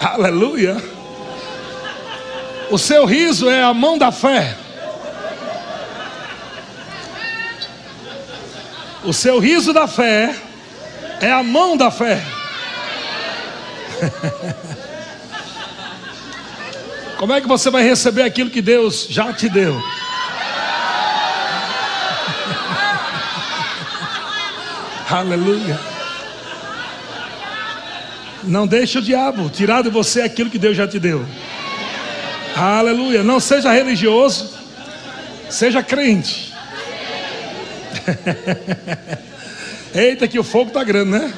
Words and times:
Aleluia. 0.00 0.76
O 2.70 2.78
seu 2.78 3.04
riso 3.04 3.50
é 3.50 3.62
a 3.62 3.74
mão 3.74 3.98
da 3.98 4.12
fé. 4.12 4.56
O 9.04 9.12
seu 9.12 9.38
riso 9.38 9.72
da 9.72 9.88
fé 9.88 10.34
é 11.20 11.32
a 11.32 11.42
mão 11.42 11.76
da 11.76 11.90
fé. 11.90 12.22
Como 17.16 17.32
é 17.32 17.40
que 17.40 17.48
você 17.48 17.70
vai 17.70 17.82
receber 17.82 18.22
aquilo 18.22 18.50
que 18.50 18.62
Deus 18.62 19.06
já 19.08 19.32
te 19.32 19.48
deu? 19.48 19.82
Aleluia. 25.10 25.87
Não 28.44 28.66
deixe 28.66 28.98
o 28.98 29.02
diabo 29.02 29.50
tirar 29.50 29.82
de 29.82 29.90
você 29.90 30.22
aquilo 30.22 30.50
que 30.50 30.58
Deus 30.58 30.76
já 30.76 30.86
te 30.86 30.98
deu. 30.98 31.24
Aleluia. 32.54 33.22
Não 33.22 33.40
seja 33.40 33.72
religioso, 33.72 34.50
seja 35.50 35.82
crente. 35.82 36.52
Eita, 39.94 40.28
que 40.28 40.38
o 40.38 40.44
fogo 40.44 40.68
está 40.68 40.84
grande, 40.84 41.10
né? 41.10 41.32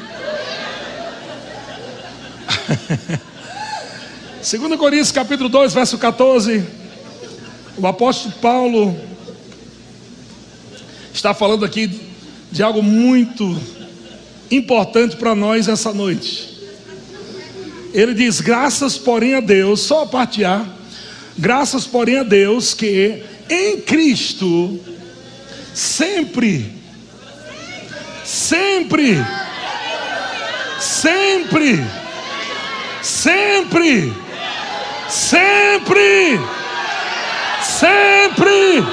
2 4.40 4.76
Coríntios 4.78 5.12
capítulo 5.12 5.48
2, 5.48 5.74
verso 5.74 5.98
14. 5.98 6.64
O 7.76 7.86
apóstolo 7.86 8.34
Paulo 8.40 8.98
está 11.12 11.34
falando 11.34 11.64
aqui 11.64 12.00
de 12.50 12.62
algo 12.62 12.82
muito 12.82 13.60
importante 14.50 15.16
para 15.16 15.34
nós 15.34 15.68
essa 15.68 15.92
noite. 15.92 16.49
Ele 17.92 18.14
diz: 18.14 18.40
graças, 18.40 18.96
porém, 18.96 19.34
a 19.34 19.40
Deus, 19.40 19.80
só 19.80 20.02
a 20.02 20.06
parte 20.06 20.44
A, 20.44 20.64
graças, 21.36 21.86
porém, 21.86 22.18
a 22.18 22.22
Deus, 22.22 22.74
que 22.74 23.22
em 23.48 23.80
Cristo, 23.80 24.78
sempre, 25.74 26.72
sempre, 28.24 29.18
sempre, 30.78 31.84
sempre, 33.02 34.12
sempre, 35.08 36.40
sempre, 37.60 38.84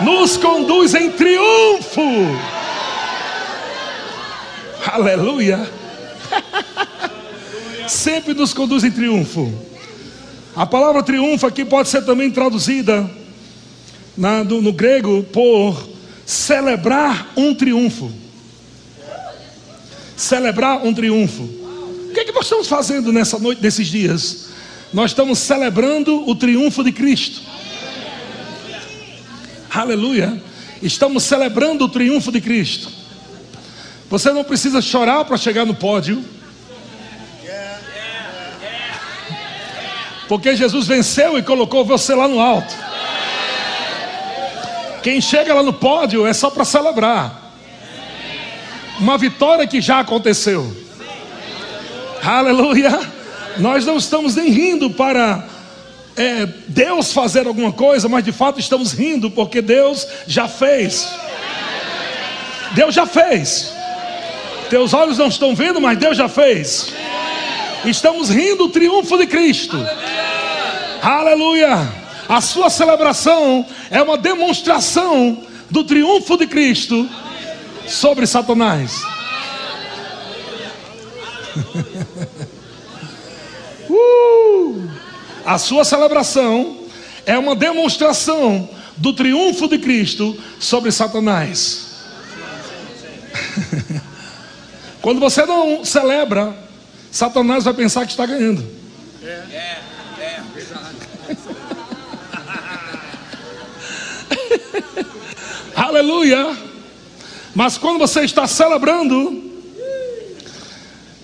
nos 0.00 0.36
conduz 0.38 0.94
em 0.94 1.10
triunfo. 1.10 2.00
Aleluia. 4.86 5.79
sempre 7.88 8.34
nos 8.34 8.54
conduz 8.54 8.84
em 8.84 8.90
triunfo. 8.90 9.52
A 10.54 10.66
palavra 10.66 11.02
triunfo 11.02 11.46
aqui 11.46 11.64
pode 11.64 11.88
ser 11.88 12.04
também 12.04 12.30
traduzida 12.30 13.08
na, 14.16 14.44
no, 14.44 14.60
no 14.60 14.72
grego 14.72 15.22
por 15.24 15.88
celebrar 16.26 17.32
um 17.36 17.54
triunfo. 17.54 18.12
Celebrar 20.16 20.84
um 20.84 20.92
triunfo. 20.92 21.42
O 21.42 22.12
que, 22.12 22.20
é 22.20 22.24
que 22.24 22.32
nós 22.32 22.44
estamos 22.44 22.68
fazendo 22.68 23.12
nessa 23.12 23.38
noite, 23.38 23.62
nesses 23.62 23.86
dias? 23.86 24.50
Nós 24.92 25.12
estamos 25.12 25.38
celebrando 25.38 26.28
o 26.28 26.34
triunfo 26.34 26.82
de 26.82 26.92
Cristo. 26.92 27.40
Aleluia. 29.70 30.42
Estamos 30.82 31.22
celebrando 31.22 31.84
o 31.84 31.88
triunfo 31.88 32.32
de 32.32 32.40
Cristo. 32.40 32.99
Você 34.10 34.32
não 34.32 34.42
precisa 34.42 34.82
chorar 34.82 35.24
para 35.24 35.36
chegar 35.36 35.64
no 35.64 35.72
pódio. 35.72 36.24
Porque 40.28 40.56
Jesus 40.56 40.88
venceu 40.88 41.38
e 41.38 41.42
colocou 41.42 41.84
você 41.84 42.12
lá 42.12 42.26
no 42.26 42.40
alto. 42.40 42.74
Quem 45.04 45.20
chega 45.20 45.54
lá 45.54 45.62
no 45.62 45.72
pódio 45.72 46.26
é 46.26 46.32
só 46.32 46.50
para 46.50 46.64
celebrar. 46.64 47.52
Uma 48.98 49.16
vitória 49.16 49.64
que 49.66 49.80
já 49.80 50.00
aconteceu. 50.00 50.76
Aleluia. 52.20 52.98
Nós 53.58 53.86
não 53.86 53.96
estamos 53.96 54.34
nem 54.34 54.50
rindo 54.50 54.90
para 54.90 55.46
é, 56.16 56.46
Deus 56.66 57.12
fazer 57.12 57.46
alguma 57.46 57.70
coisa, 57.70 58.08
mas 58.08 58.24
de 58.24 58.32
fato 58.32 58.58
estamos 58.58 58.92
rindo 58.92 59.30
porque 59.30 59.62
Deus 59.62 60.04
já 60.26 60.48
fez. 60.48 61.08
Deus 62.72 62.92
já 62.92 63.06
fez. 63.06 63.79
Teus 64.70 64.94
olhos 64.94 65.18
não 65.18 65.26
estão 65.26 65.54
vendo, 65.54 65.78
mas 65.80 65.98
Deus 65.98 66.16
já 66.16 66.28
fez. 66.28 66.92
Estamos 67.84 68.30
rindo 68.30 68.66
o 68.66 68.68
triunfo 68.68 69.18
de 69.18 69.26
Cristo. 69.26 69.76
Aleluia. 71.02 71.92
A 72.28 72.40
sua 72.40 72.70
celebração 72.70 73.66
é 73.90 74.00
uma 74.00 74.16
demonstração 74.16 75.42
do 75.68 75.82
triunfo 75.82 76.36
de 76.36 76.46
Cristo 76.46 77.10
sobre 77.84 78.28
Satanás. 78.28 79.02
uh! 83.90 84.88
A 85.44 85.58
sua 85.58 85.84
celebração 85.84 86.78
é 87.26 87.36
uma 87.36 87.56
demonstração 87.56 88.70
do 88.96 89.12
triunfo 89.12 89.66
de 89.66 89.78
Cristo 89.78 90.38
sobre 90.60 90.92
Satanás. 90.92 91.88
Quando 95.02 95.18
você 95.18 95.46
não 95.46 95.84
celebra, 95.84 96.54
Satanás 97.10 97.64
vai 97.64 97.74
pensar 97.74 98.04
que 98.04 98.12
está 98.12 98.26
ganhando. 98.26 98.64
É, 99.22 99.26
é, 99.26 99.78
é 100.20 100.40
verdade. 100.54 100.96
Aleluia. 105.74 106.56
Mas 107.54 107.78
quando 107.78 107.98
você 107.98 108.20
está 108.20 108.46
celebrando, 108.46 109.50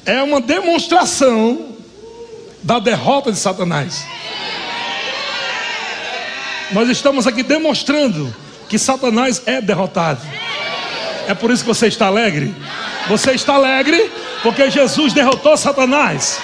é 0.05 0.23
uma 0.23 0.41
demonstração 0.41 1.77
da 2.63 2.79
derrota 2.79 3.31
de 3.31 3.39
Satanás. 3.39 4.05
Nós 6.73 6.89
estamos 6.89 7.27
aqui 7.27 7.43
demonstrando 7.43 8.35
que 8.69 8.79
Satanás 8.79 9.43
é 9.47 9.61
derrotado. 9.61 10.21
É 11.29 11.35
por 11.35 11.51
isso 11.51 11.63
que 11.63 11.69
você 11.69 11.87
está 11.87 12.07
alegre. 12.07 12.55
Você 13.09 13.33
está 13.33 13.55
alegre 13.55 14.11
porque 14.43 14.71
Jesus 14.71 15.13
derrotou 15.13 15.57
Satanás. 15.57 16.41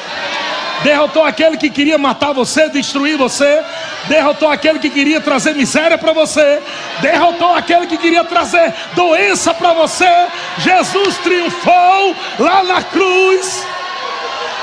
Derrotou 0.82 1.24
aquele 1.24 1.56
que 1.56 1.70
queria 1.70 1.96
matar 1.96 2.32
você, 2.32 2.68
destruir 2.68 3.16
você. 3.16 3.62
Derrotou 4.08 4.50
aquele 4.50 4.78
que 4.78 4.90
queria 4.90 5.20
trazer 5.20 5.54
miséria 5.54 5.96
para 5.96 6.12
você. 6.12 6.60
Derrotou 7.00 7.54
aquele 7.54 7.86
que 7.86 7.96
queria 7.96 8.24
trazer 8.24 8.74
doença 8.94 9.54
para 9.54 9.72
você. 9.72 10.26
Jesus 10.58 11.18
triunfou 11.18 12.16
lá 12.38 12.64
na 12.64 12.82
cruz. 12.82 13.64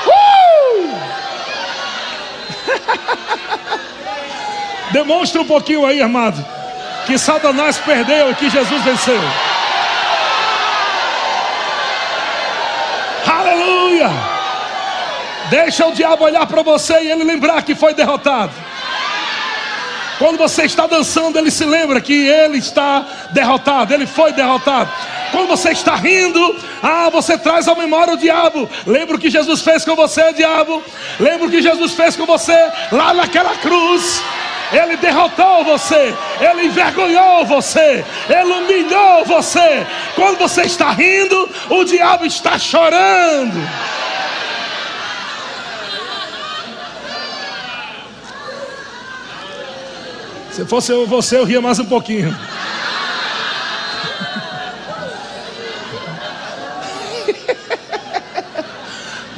Uh! 0.06 1.00
Demonstra 4.92 5.40
um 5.40 5.46
pouquinho 5.46 5.86
aí, 5.86 6.02
amado, 6.02 6.44
que 7.06 7.16
Satanás 7.16 7.78
perdeu 7.78 8.30
e 8.30 8.34
que 8.34 8.50
Jesus 8.50 8.82
venceu. 8.82 9.20
Aleluia! 14.00 14.40
Deixa 15.50 15.86
o 15.86 15.92
diabo 15.92 16.24
olhar 16.24 16.46
para 16.46 16.62
você 16.62 17.02
e 17.02 17.10
ele 17.10 17.24
lembrar 17.24 17.62
que 17.62 17.74
foi 17.74 17.92
derrotado. 17.92 18.52
Quando 20.18 20.36
você 20.36 20.64
está 20.64 20.86
dançando, 20.86 21.38
ele 21.38 21.50
se 21.50 21.64
lembra 21.64 22.00
que 22.00 22.12
ele 22.12 22.58
está 22.58 23.04
derrotado, 23.32 23.92
ele 23.92 24.06
foi 24.06 24.32
derrotado. 24.32 24.90
Quando 25.30 25.48
você 25.48 25.70
está 25.70 25.94
rindo, 25.94 26.56
ah, 26.82 27.08
você 27.10 27.38
traz 27.38 27.66
à 27.68 27.74
memória 27.74 28.14
o 28.14 28.18
diabo. 28.18 28.68
Lembra 28.86 29.16
o 29.16 29.18
que 29.18 29.30
Jesus 29.30 29.62
fez 29.62 29.84
com 29.84 29.96
você, 29.96 30.32
diabo? 30.32 30.82
Lembra 31.18 31.46
o 31.46 31.50
que 31.50 31.62
Jesus 31.62 31.92
fez 31.92 32.16
com 32.16 32.26
você 32.26 32.70
lá 32.92 33.14
naquela 33.14 33.56
cruz? 33.56 34.22
Ele 34.72 34.96
derrotou 34.96 35.64
você, 35.64 36.14
Ele 36.40 36.66
envergonhou 36.66 37.44
você, 37.44 38.04
Ele 38.28 38.52
humilhou 38.52 39.24
você. 39.24 39.86
Quando 40.14 40.38
você 40.38 40.62
está 40.62 40.92
rindo, 40.92 41.48
o 41.68 41.84
diabo 41.84 42.24
está 42.24 42.58
chorando. 42.58 43.60
Se 50.52 50.64
fosse 50.66 50.92
eu, 50.92 51.06
você, 51.06 51.36
eu 51.36 51.44
ria 51.44 51.60
mais 51.60 51.78
um 51.78 51.86
pouquinho. 51.86 52.36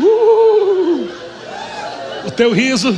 Uh, 0.05 1.09
o 2.25 2.31
teu 2.33 2.51
riso 2.51 2.97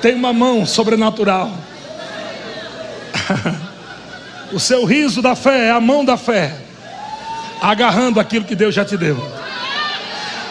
tem 0.00 0.14
uma 0.14 0.32
mão 0.32 0.64
sobrenatural. 0.66 1.52
o 4.52 4.60
seu 4.60 4.84
riso 4.84 5.20
da 5.20 5.34
fé 5.34 5.66
é 5.66 5.70
a 5.70 5.80
mão 5.80 6.04
da 6.04 6.16
fé, 6.16 6.56
agarrando 7.60 8.20
aquilo 8.20 8.44
que 8.44 8.54
Deus 8.54 8.74
já 8.74 8.84
te 8.84 8.96
deu. 8.96 9.16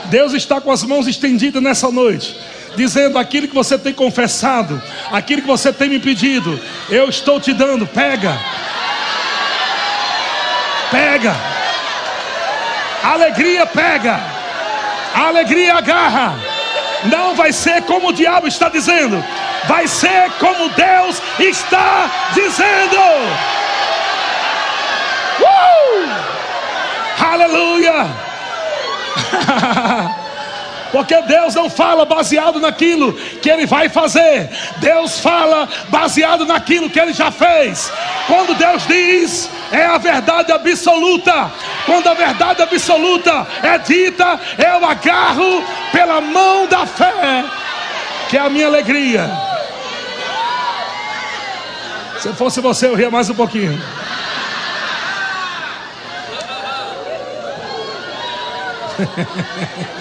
Deus 0.06 0.34
está 0.34 0.62
com 0.62 0.72
as 0.72 0.84
mãos 0.84 1.08
estendidas 1.08 1.62
nessa 1.62 1.92
noite, 1.92 2.40
dizendo 2.76 3.18
aquilo 3.18 3.48
que 3.48 3.56
você 3.56 3.78
tem 3.78 3.94
confessado, 3.94 4.82
aquilo 5.12 5.42
que 5.42 5.48
você 5.48 5.74
tem 5.74 5.90
me 5.90 6.00
pedido, 6.00 6.60
eu 6.90 7.10
estou 7.10 7.40
te 7.40 7.54
dando, 7.54 7.86
pega. 7.86 8.40
Pega. 10.90 11.36
alegria 13.04 13.66
pega. 13.66 14.20
alegria 15.14 15.76
agarra. 15.76 16.47
Não 17.10 17.36
vai 17.36 17.52
ser 17.52 17.82
como 17.84 18.10
o 18.10 18.14
diabo 18.14 18.48
está 18.48 18.70
dizendo, 18.70 19.24
vai 19.68 19.88
ser 19.88 20.32
como 20.40 20.70
Deus 20.70 21.22
está 21.40 22.10
dizendo. 22.34 22.98
Uh! 25.42 26.10
Aleluia! 27.24 28.08
Porque 30.92 31.22
Deus 31.24 31.54
não 31.56 31.70
fala 31.70 32.06
baseado 32.06 32.60
naquilo 32.60 33.14
que 33.14 33.50
Ele 33.50 33.66
vai 33.66 33.90
fazer, 33.90 34.50
Deus 34.78 35.20
fala 35.20 35.68
baseado 35.90 36.46
naquilo 36.46 36.90
que 36.90 37.00
Ele 37.00 37.14
já 37.14 37.32
fez. 37.32 37.92
Quando 38.26 38.56
Deus 38.56 38.86
diz, 38.88 39.50
é 39.72 39.86
a 39.86 39.98
verdade 39.98 40.52
absoluta. 40.52 41.52
Quando 41.86 42.08
a 42.08 42.14
verdade 42.14 42.62
absoluta 42.62 43.48
é 43.62 43.78
dita, 43.78 44.40
eu 44.58 44.86
agarro 44.86 45.64
pela 45.92 46.22
mão 46.22 46.68
da 46.68 46.86
fé, 46.86 47.46
que 48.30 48.38
é 48.38 48.42
a 48.42 48.50
minha 48.50 48.68
alegria. 48.68 49.30
Se 52.20 52.34
fosse 52.34 52.60
você, 52.62 52.88
eu 52.88 52.96
ria 52.96 53.12
mais 53.12 53.30
um 53.30 53.36
pouquinho. 53.36 53.80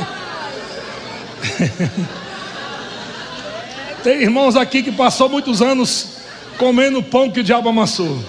Tem 4.03 4.23
irmãos 4.23 4.56
aqui 4.56 4.82
que 4.82 4.93
passou 4.93 5.29
muitos 5.29 5.62
anos 5.62 6.17
comendo 6.58 7.03
pão 7.03 7.31
que 7.31 7.41
o 7.41 7.44
diabo 7.44 7.69
amassou. 7.69 8.23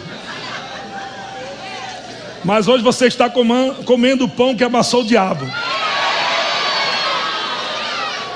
Mas 2.44 2.68
hoje 2.68 2.84
você 2.84 3.08
está 3.08 3.30
comendo 3.30 4.26
o 4.26 4.30
pão 4.30 4.56
que 4.56 4.64
amassou 4.64 5.02
o 5.02 5.06
diabo. 5.06 5.46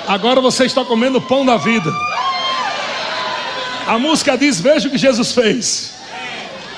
Agora 0.08 0.42
você 0.42 0.66
está 0.66 0.84
comendo 0.84 1.20
o 1.20 1.22
pão 1.22 1.46
da 1.46 1.58
vida. 1.58 1.92
A 3.88 3.98
música 3.98 4.38
diz: 4.38 4.60
Veja 4.60 4.88
o 4.88 4.92
que 4.92 4.98
Jesus 4.98 5.32
fez. 5.32 5.94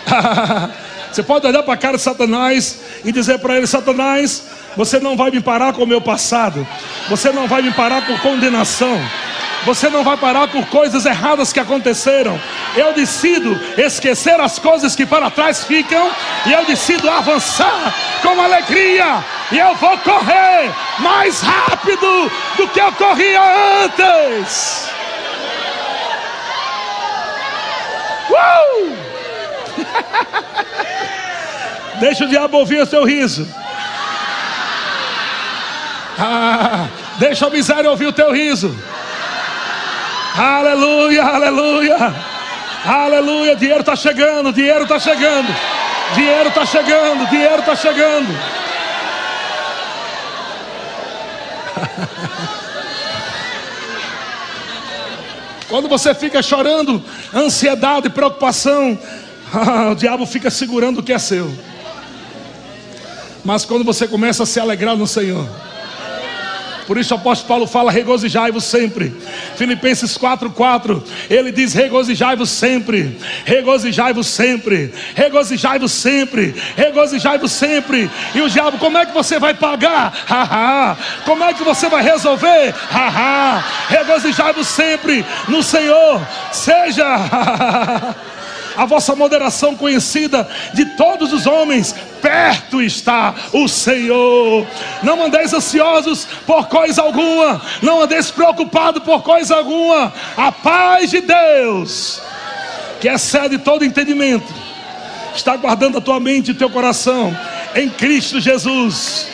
você 1.12 1.24
pode 1.24 1.48
olhar 1.48 1.64
para 1.64 1.74
a 1.74 1.78
cara 1.78 1.98
de 1.98 2.04
Satanás 2.04 2.80
e 3.04 3.12
dizer 3.12 3.40
para 3.40 3.58
ele: 3.58 3.68
Satanás, 3.68 4.44
você 4.76 5.00
não 5.00 5.16
vai 5.16 5.32
me 5.32 5.42
parar 5.42 5.74
com 5.74 5.84
o 5.84 5.88
meu 5.88 6.02
passado. 6.02 6.66
Você 7.10 7.32
não 7.32 7.48
vai 7.48 7.62
me 7.62 7.72
parar 7.72 8.06
com 8.06 8.18
condenação. 8.20 9.00
Você 9.66 9.90
não 9.90 10.04
vai 10.04 10.18
parar 10.18 10.50
por 10.50 10.66
coisas 10.68 11.06
erradas 11.06 11.54
que 11.54 11.60
aconteceram. 11.60 12.40
Eu 12.76 12.94
decido 12.94 13.58
esquecer 13.78 14.38
as 14.40 14.60
coisas 14.60 14.96
que 14.96 15.06
para 15.06 15.30
trás 15.30 15.64
ficam. 15.64 16.12
E 16.46 16.52
eu 16.52 16.66
decido 16.66 17.10
avançar 17.10 17.94
com 18.22 18.42
alegria. 18.42 19.24
E 19.52 19.60
eu 19.60 19.76
vou 19.76 19.98
correr 20.00 20.72
mais 21.00 21.40
rápido 21.40 22.32
do 22.58 22.68
que 22.68 22.80
eu 22.80 22.92
corria 22.94 23.86
antes. 23.86 24.90
Uh! 28.30 28.98
Deixa 32.04 32.26
o 32.26 32.28
diabo 32.28 32.58
ouvir 32.58 32.82
o 32.82 32.86
seu 32.86 33.06
riso. 33.06 33.48
Ah, 36.20 36.90
deixa 37.18 37.48
a 37.48 37.50
miséria 37.50 37.90
ouvir 37.90 38.08
o 38.08 38.12
teu 38.12 38.30
riso. 38.34 38.78
Aleluia, 40.36 41.24
aleluia. 41.24 42.14
Aleluia. 42.86 43.56
Dinheiro 43.56 43.80
está 43.80 43.96
chegando, 43.96 44.52
dinheiro 44.52 44.84
está 44.84 45.00
chegando. 45.00 45.48
Dinheiro 46.14 46.50
está 46.50 46.66
chegando, 46.66 47.26
dinheiro 47.30 47.60
está 47.60 47.74
chegando. 47.74 48.28
Quando 55.70 55.88
você 55.88 56.14
fica 56.14 56.42
chorando, 56.42 57.02
ansiedade, 57.34 58.10
preocupação, 58.10 59.00
o 59.90 59.96
diabo 59.96 60.26
fica 60.26 60.52
segurando 60.52 61.00
o 61.00 61.04
que 61.04 61.14
é 61.14 61.18
seu. 61.18 61.73
Mas 63.44 63.66
quando 63.66 63.84
você 63.84 64.08
começa 64.08 64.44
a 64.44 64.46
se 64.46 64.60
alegrar 64.60 64.96
no 64.96 65.06
Senhor, 65.06 65.48
por 66.86 66.98
isso 66.98 67.14
o 67.14 67.18
apóstolo 67.18 67.48
Paulo 67.48 67.68
fala: 67.68 67.92
regozijai-vos 67.92 68.64
sempre. 68.64 69.14
Filipenses 69.56 70.18
4,4, 70.18 71.02
ele 71.30 71.52
diz: 71.52 71.74
regozijai-vos 71.74 72.50
sempre, 72.50 73.18
regozijai-vos 73.46 74.28
sempre, 74.28 74.94
regozijai-vos 75.16 75.92
sempre, 75.92 76.56
regozijai-vos 76.76 77.52
sempre. 77.52 78.10
E 78.36 78.42
o 78.42 78.50
diabo, 78.50 78.78
como 78.78 78.98
é 78.98 79.06
que 79.06 79.14
você 79.14 79.40
vai 79.40 79.54
pagar? 79.54 80.14
Haha. 80.26 80.98
Como 81.26 81.44
é 81.44 81.54
que 81.54 81.64
você 81.64 81.88
vai 81.90 82.04
resolver? 82.04 82.74
Haha. 82.90 83.64
Regozijai-vos 83.90 84.68
sempre 84.68 85.26
no 85.48 85.64
Senhor. 85.64 86.22
Seja. 86.52 87.06
a 88.76 88.86
vossa 88.86 89.16
moderação 89.16 89.76
conhecida 89.76 90.48
de 90.74 90.86
todos 90.98 91.34
os 91.34 91.46
homens, 91.46 91.96
perto 92.22 92.82
está 92.82 93.34
o 93.52 93.68
Senhor. 93.68 94.66
Não 95.02 95.24
andeis 95.24 95.54
ansiosos 95.54 96.28
por 96.46 96.68
coisa 96.68 97.02
alguma, 97.02 97.62
não 97.82 98.02
andeis 98.02 98.32
preocupados 98.32 99.04
por 99.04 99.22
coisa 99.22 99.56
alguma. 99.56 100.14
A 100.36 100.52
paz 100.52 101.10
de 101.10 101.22
Deus, 101.22 102.22
que 103.00 103.08
excede 103.08 103.58
todo 103.58 103.86
entendimento, 103.86 104.54
está 105.36 105.56
guardando 105.56 105.98
a 105.98 106.02
tua 106.02 106.20
mente 106.20 106.52
e 106.52 106.54
teu 106.54 106.70
coração 106.70 107.36
em 107.76 107.90
Cristo 107.90 108.40
Jesus. 108.40 109.28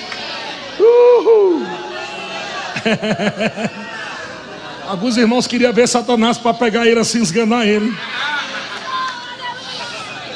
Uhul. 0.80 1.66
Alguns 4.88 5.18
irmãos 5.18 5.46
queriam 5.46 5.72
ver 5.72 5.88
Satanás 5.88 6.38
para 6.38 6.54
pegar 6.54 6.88
ele 6.88 7.00
assim, 7.00 7.22
esganar 7.22 7.68
ele. 7.68 7.96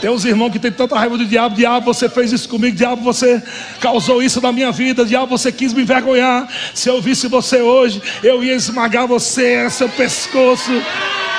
Tem 0.03 0.11
uns 0.11 0.25
irmãos 0.25 0.51
que 0.51 0.59
tem 0.59 0.69
tanta 0.69 0.99
raiva 0.99 1.17
do 1.17 1.25
diabo, 1.25 1.55
diabo, 1.55 1.93
você 1.93 2.09
fez 2.09 2.33
isso 2.33 2.49
comigo, 2.49 2.75
diabo, 2.75 3.01
você 3.01 3.41
causou 3.79 4.21
isso 4.21 4.41
na 4.41 4.51
minha 4.51 4.69
vida, 4.69 5.05
diabo, 5.05 5.27
você 5.27 5.49
quis 5.49 5.71
me 5.71 5.83
envergonhar. 5.83 6.45
Se 6.73 6.89
eu 6.89 7.01
visse 7.01 7.29
você 7.29 7.61
hoje, 7.61 8.01
eu 8.21 8.43
ia 8.43 8.53
esmagar 8.53 9.07
você, 9.07 9.69
seu 9.69 9.87
pescoço. 9.87 10.73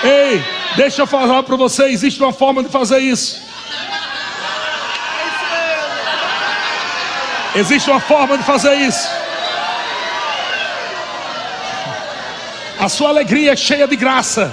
Ei, 0.03 0.43
deixa 0.77 1.03
eu 1.03 1.07
falar 1.07 1.43
para 1.43 1.57
você, 1.57 1.88
existe 1.88 2.23
uma 2.23 2.33
forma 2.33 2.62
de 2.62 2.71
fazer 2.71 3.00
isso. 3.00 3.38
Existe 7.55 7.91
uma 7.91 8.00
forma 8.00 8.38
de 8.38 8.45
fazer 8.45 8.77
isso. 8.77 9.07
A 12.81 12.88
sua 12.88 13.11
alegria 13.11 13.53
é 13.53 13.57
cheia 13.57 13.87
de 13.87 13.95
graça. 13.95 14.50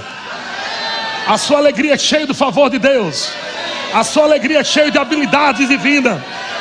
A 1.25 1.37
sua 1.37 1.59
alegria 1.59 1.93
é 1.93 1.97
cheia 1.97 2.27
do 2.27 2.35
favor 2.35 2.69
de 2.69 2.77
Deus. 2.77 3.31
A 3.93 4.03
sua 4.03 4.23
alegria 4.23 4.59
é 4.59 4.63
cheia 4.63 4.89
de 4.89 4.97
habilidades 4.97 5.67
divinas. 5.67 6.19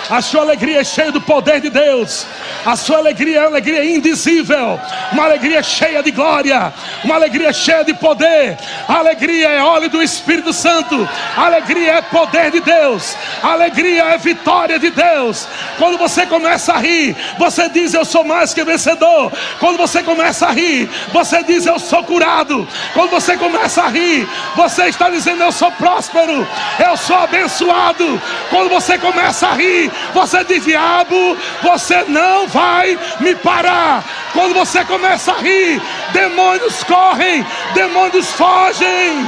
A 0.09 0.21
sua 0.23 0.43
alegria 0.43 0.81
é 0.81 0.85
cheia 0.85 1.13
do 1.13 1.21
poder 1.21 1.61
de 1.61 1.71
Deus. 1.71 2.27
A 2.65 2.77
sua 2.77 2.99
alegria 2.99 3.39
é 3.39 3.41
uma 3.41 3.49
alegria 3.49 3.85
indizível, 3.85 4.81
uma 5.13 5.25
alegria 5.25 5.63
cheia 5.63 6.03
de 6.03 6.11
glória, 6.11 6.73
uma 7.05 7.15
alegria 7.15 7.53
cheia 7.53 7.85
de 7.85 7.95
poder. 7.95 8.57
A 8.89 8.99
alegria 8.99 9.51
é 9.51 9.63
óleo 9.63 9.89
do 9.89 10.03
Espírito 10.03 10.53
Santo. 10.53 11.09
A 11.37 11.47
alegria 11.47 11.95
é 11.95 12.03
poder 12.03 12.51
de 12.51 12.61
Deus. 12.61 13.17
A 13.43 13.53
alegria 13.53 14.05
é 14.05 14.19
vitória 14.19 14.79
de 14.79 14.91
Deus. 14.91 15.47
Quando 15.79 15.99
você 15.99 16.27
começa 16.27 16.73
a 16.73 16.79
rir, 16.79 17.17
você 17.39 17.69
diz 17.69 17.95
eu 17.95 18.05
sou 18.05 18.25
mais 18.25 18.55
que 18.55 18.65
vencedor. 18.65 19.33
Quando 19.59 19.77
você 19.77 20.03
começa 20.03 20.47
a 20.47 20.53
rir, 20.53 20.89
você 21.13 21.43
diz 21.43 21.67
eu 21.67 21.79
sou 21.79 22.03
curado. 22.05 22.67
Quando 22.95 23.11
você 23.11 23.37
começa 23.37 23.83
a 23.83 23.89
rir, 23.89 24.29
você 24.57 24.87
está 24.87 25.11
dizendo 25.11 25.43
eu 25.43 25.53
sou 25.53 25.71
próspero, 25.73 26.47
eu 26.85 26.97
sou 26.97 27.17
abençoado. 27.17 28.21
Quando 28.51 28.69
você 28.69 28.99
começa 28.99 29.49
a 29.49 29.55
rir, 29.55 29.90
você 30.13 30.45
diz 30.45 30.65
diabo, 30.65 31.37
você 31.63 32.05
não 32.05 32.49
vai 32.49 32.99
me 33.21 33.35
parar. 33.37 34.05
Quando 34.33 34.55
você 34.55 34.85
começa 34.85 35.33
a 35.33 35.39
rir, 35.39 35.81
demônios 36.13 36.83
correm, 36.85 37.45
demônios 37.75 38.29
fogem. 38.33 39.27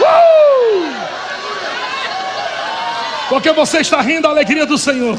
Uh! 0.00 0.94
Porque 3.28 3.52
você 3.52 3.78
está 3.78 4.00
rindo 4.00 4.26
a 4.26 4.30
alegria 4.30 4.64
do 4.66 4.78
Senhor. 4.78 5.18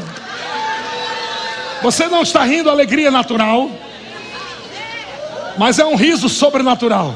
Você 1.82 2.08
não 2.08 2.24
está 2.24 2.44
rindo 2.44 2.70
alegria 2.70 3.12
natural, 3.12 3.70
mas 5.58 5.80
é 5.80 5.86
um 5.86 5.96
riso 5.96 6.30
sobrenatural. 6.30 7.16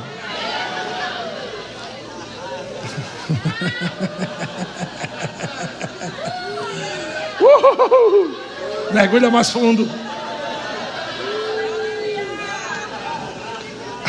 Mergulha 8.94 9.26
é 9.26 9.28
é 9.28 9.32
mais 9.32 9.50
fundo. 9.50 9.90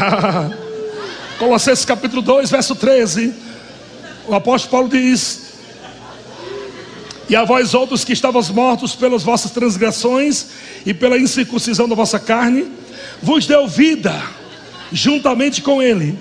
Colossenses 1.38 1.84
capítulo 1.84 2.22
2, 2.22 2.50
verso 2.50 2.74
13. 2.74 3.32
O 4.26 4.34
apóstolo 4.34 4.70
Paulo 4.70 4.88
diz: 4.88 5.52
E 7.28 7.36
a 7.36 7.44
vós 7.44 7.74
outros 7.74 8.04
que 8.04 8.12
estavas 8.12 8.50
mortos 8.50 8.94
pelas 8.94 9.22
vossas 9.22 9.50
transgressões 9.50 10.46
e 10.84 10.92
pela 10.92 11.18
incircuncisão 11.18 11.88
da 11.88 11.94
vossa 11.94 12.18
carne, 12.18 12.66
vos 13.22 13.46
deu 13.46 13.68
vida 13.68 14.14
juntamente 14.90 15.62
com 15.62 15.80
ele, 15.80 16.18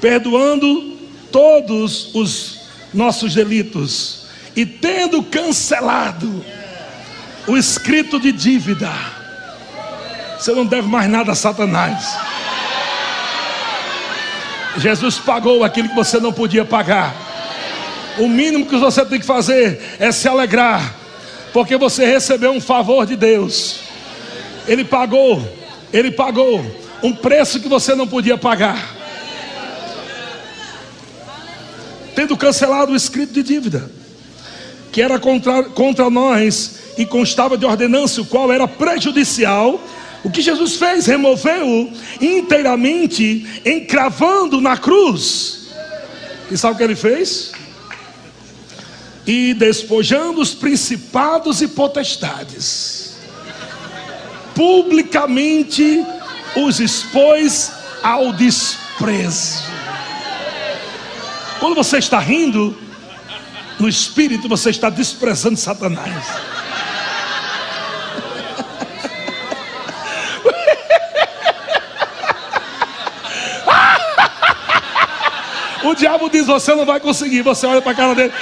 perdoando 0.00 0.94
todos 1.32 2.14
os 2.14 2.60
nossos 2.92 3.34
delitos 3.34 4.24
e 4.54 4.64
tendo 4.64 5.22
cancelado 5.22 6.44
o 7.46 7.56
escrito 7.56 8.18
de 8.18 8.32
dívida. 8.32 8.90
Você 10.38 10.52
não 10.52 10.66
deve 10.66 10.88
mais 10.88 11.08
nada 11.08 11.32
a 11.32 11.34
Satanás. 11.34 12.16
Jesus 14.76 15.18
pagou 15.18 15.62
aquilo 15.62 15.88
que 15.88 15.94
você 15.94 16.18
não 16.18 16.32
podia 16.32 16.64
pagar. 16.64 17.14
O 18.18 18.28
mínimo 18.28 18.66
que 18.66 18.76
você 18.76 19.04
tem 19.04 19.18
que 19.18 19.26
fazer 19.26 19.96
é 19.98 20.10
se 20.12 20.28
alegrar, 20.28 20.94
porque 21.52 21.76
você 21.76 22.06
recebeu 22.06 22.52
um 22.52 22.60
favor 22.60 23.06
de 23.06 23.16
Deus. 23.16 23.80
Ele 24.66 24.84
pagou, 24.84 25.42
ele 25.92 26.10
pagou 26.10 26.64
um 27.02 27.12
preço 27.12 27.60
que 27.60 27.68
você 27.68 27.94
não 27.94 28.06
podia 28.06 28.38
pagar. 28.38 28.94
Tendo 32.14 32.36
cancelado 32.36 32.92
o 32.92 32.96
escrito 32.96 33.32
de 33.32 33.42
dívida, 33.42 33.90
que 34.92 35.02
era 35.02 35.18
contra, 35.18 35.64
contra 35.64 36.08
nós 36.08 36.83
e 36.96 37.04
constava 37.04 37.56
de 37.56 37.64
ordenança, 37.64 38.20
o 38.20 38.26
qual 38.26 38.52
era 38.52 38.66
prejudicial. 38.68 39.80
O 40.22 40.30
que 40.30 40.40
Jesus 40.40 40.76
fez? 40.76 41.06
Removeu 41.06 41.92
inteiramente, 42.20 43.62
encravando 43.64 44.60
na 44.60 44.76
cruz. 44.76 45.68
E 46.50 46.56
sabe 46.56 46.74
o 46.74 46.78
que 46.78 46.84
ele 46.84 46.96
fez? 46.96 47.52
E 49.26 49.54
despojando 49.54 50.40
os 50.40 50.54
principados 50.54 51.62
e 51.62 51.68
potestades, 51.68 53.16
publicamente 54.54 56.04
os 56.56 56.80
expôs 56.80 57.72
ao 58.02 58.32
desprezo. 58.32 59.64
Quando 61.58 61.74
você 61.74 61.98
está 61.98 62.18
rindo, 62.18 62.76
no 63.78 63.88
espírito 63.88 64.48
você 64.48 64.70
está 64.70 64.90
desprezando 64.90 65.56
Satanás. 65.56 66.24
O 75.84 75.94
diabo 75.94 76.30
diz: 76.30 76.46
Você 76.46 76.74
não 76.74 76.86
vai 76.86 76.98
conseguir. 76.98 77.42
Você 77.42 77.66
olha 77.66 77.82
para 77.82 77.92
a 77.92 77.94
cara 77.94 78.14
dele, 78.14 78.32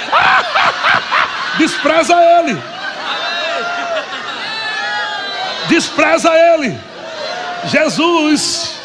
despreza 1.57 2.15
ele, 2.15 2.57
despreza 5.67 6.29
ele. 6.33 6.77
Jesus 7.65 8.75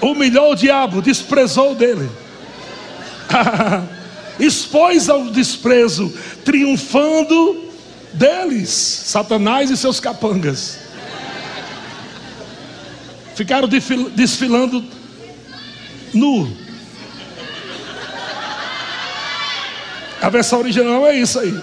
humilhou 0.00 0.52
o 0.52 0.56
diabo, 0.56 1.02
desprezou 1.02 1.74
dele, 1.74 2.10
expôs 4.38 5.08
ao 5.08 5.24
desprezo, 5.26 6.12
triunfando 6.44 7.66
deles, 8.12 8.70
Satanás 8.70 9.70
e 9.70 9.76
seus 9.76 10.00
capangas. 10.00 10.78
Ficaram 13.34 13.68
desfilando 13.68 14.82
nu. 16.14 16.65
A 20.20 20.28
versão 20.28 20.60
original 20.60 21.06
é 21.06 21.16
isso 21.16 21.38
aí. 21.38 21.58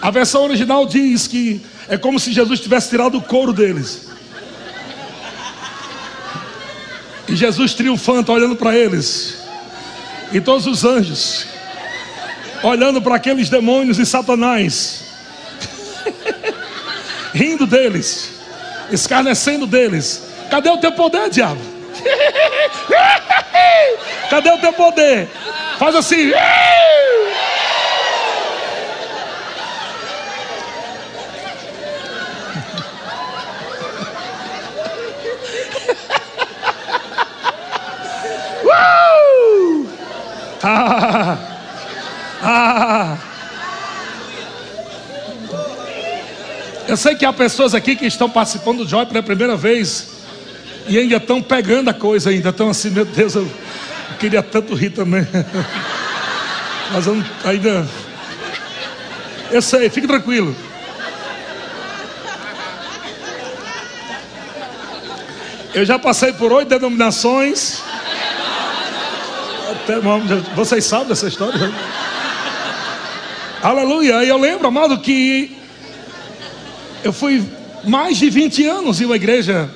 A 0.00 0.10
versão 0.10 0.44
original 0.44 0.86
diz 0.86 1.26
que 1.26 1.60
é 1.88 1.98
como 1.98 2.20
se 2.20 2.32
Jesus 2.32 2.60
tivesse 2.60 2.90
tirado 2.90 3.18
o 3.18 3.22
couro 3.22 3.52
deles. 3.52 4.08
E 7.28 7.36
Jesus 7.36 7.74
triunfante 7.74 8.30
olhando 8.30 8.56
para 8.56 8.76
eles. 8.76 9.38
E 10.32 10.40
todos 10.40 10.66
os 10.66 10.84
anjos 10.84 11.46
olhando 12.62 13.00
para 13.00 13.16
aqueles 13.16 13.48
demônios 13.48 13.98
e 13.98 14.06
Satanás. 14.06 15.04
rindo 17.34 17.66
deles, 17.66 18.30
escarnecendo 18.90 19.66
deles. 19.66 20.22
Cadê 20.50 20.70
o 20.70 20.78
teu 20.78 20.92
poder, 20.92 21.30
diabo? 21.30 21.60
Cadê 24.30 24.50
o 24.50 24.58
teu 24.58 24.72
poder? 24.72 25.28
Faz 25.78 25.94
assim. 25.94 26.32
Ah, 40.60 41.38
ah. 42.42 43.16
Eu 46.87 46.87
sei 46.98 47.14
que 47.14 47.24
há 47.24 47.32
pessoas 47.32 47.74
aqui 47.74 47.96
que 47.96 48.04
estão 48.04 48.28
participando 48.28 48.78
do 48.78 48.88
Joy 48.88 49.06
pela 49.06 49.22
primeira 49.22 49.56
vez 49.56 50.08
e 50.86 50.98
ainda 50.98 51.16
estão 51.16 51.40
pegando 51.40 51.88
a 51.88 51.94
coisa, 51.94 52.30
ainda 52.30 52.50
estão 52.50 52.68
assim, 52.68 52.90
meu 52.90 53.04
Deus, 53.04 53.34
eu 53.34 53.50
queria 54.18 54.42
tanto 54.42 54.74
rir 54.74 54.90
também. 54.90 55.26
Mas 56.92 57.06
eu 57.06 57.22
ainda. 57.44 57.86
Eu 59.50 59.62
sei, 59.62 59.88
fique 59.88 60.06
tranquilo. 60.06 60.54
Eu 65.74 65.84
já 65.84 65.98
passei 65.98 66.32
por 66.32 66.52
oito 66.52 66.68
denominações. 66.68 67.82
Até, 69.70 70.00
vocês 70.54 70.84
sabem 70.84 71.08
dessa 71.08 71.28
história? 71.28 71.70
Aleluia. 73.62 74.24
E 74.24 74.28
eu 74.28 74.38
lembro, 74.38 74.66
amado, 74.66 74.98
que 74.98 75.57
eu 77.04 77.12
fui 77.12 77.44
mais 77.84 78.16
de 78.18 78.28
20 78.28 78.66
anos 78.66 79.00
em 79.00 79.04
uma 79.04 79.16
igreja 79.16 79.70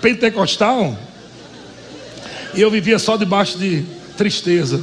pentecostal. 0.00 0.96
E 2.54 2.60
eu 2.60 2.70
vivia 2.70 2.98
só 2.98 3.16
debaixo 3.16 3.58
de 3.58 3.84
tristeza. 4.16 4.82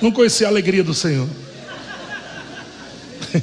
Não 0.00 0.10
conhecia 0.10 0.46
a 0.46 0.50
alegria 0.50 0.82
do 0.82 0.94
Senhor. 0.94 1.28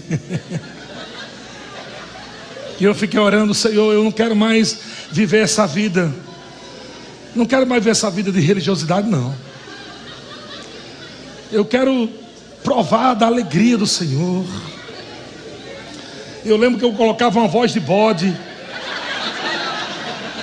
e 2.79 2.83
eu 2.83 2.93
fiquei 2.95 3.19
orando, 3.19 3.53
Senhor, 3.53 3.93
eu 3.93 4.03
não 4.03 4.11
quero 4.11 4.35
mais 4.35 4.79
viver 5.11 5.43
essa 5.43 5.65
vida. 5.65 6.13
Não 7.35 7.45
quero 7.45 7.65
mais 7.65 7.83
ver 7.83 7.91
essa 7.91 8.09
vida 8.09 8.31
de 8.31 8.39
religiosidade, 8.39 9.09
não. 9.09 9.35
Eu 11.51 11.65
quero 11.65 12.09
provar 12.63 13.13
da 13.13 13.27
alegria 13.27 13.77
do 13.77 13.85
Senhor. 13.85 14.45
Eu 16.45 16.57
lembro 16.57 16.77
que 16.77 16.83
eu 16.83 16.91
colocava 16.91 17.39
uma 17.39 17.47
voz 17.47 17.71
de 17.71 17.79
bode. 17.79 18.35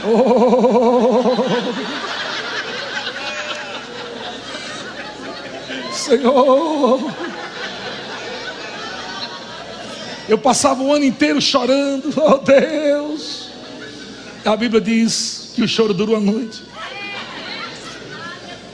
Oh. 0.03 1.45
Senhor. 5.93 7.13
Eu 10.27 10.39
passava 10.39 10.83
o 10.83 10.93
ano 10.93 11.05
inteiro 11.05 11.41
chorando, 11.41 12.15
oh 12.17 12.39
Deus. 12.39 13.51
A 14.45 14.57
Bíblia 14.57 14.81
diz 14.81 15.53
que 15.55 15.63
o 15.63 15.69
choro 15.69 15.93
dura 15.93 16.13
uma 16.13 16.21
noite. 16.21 16.63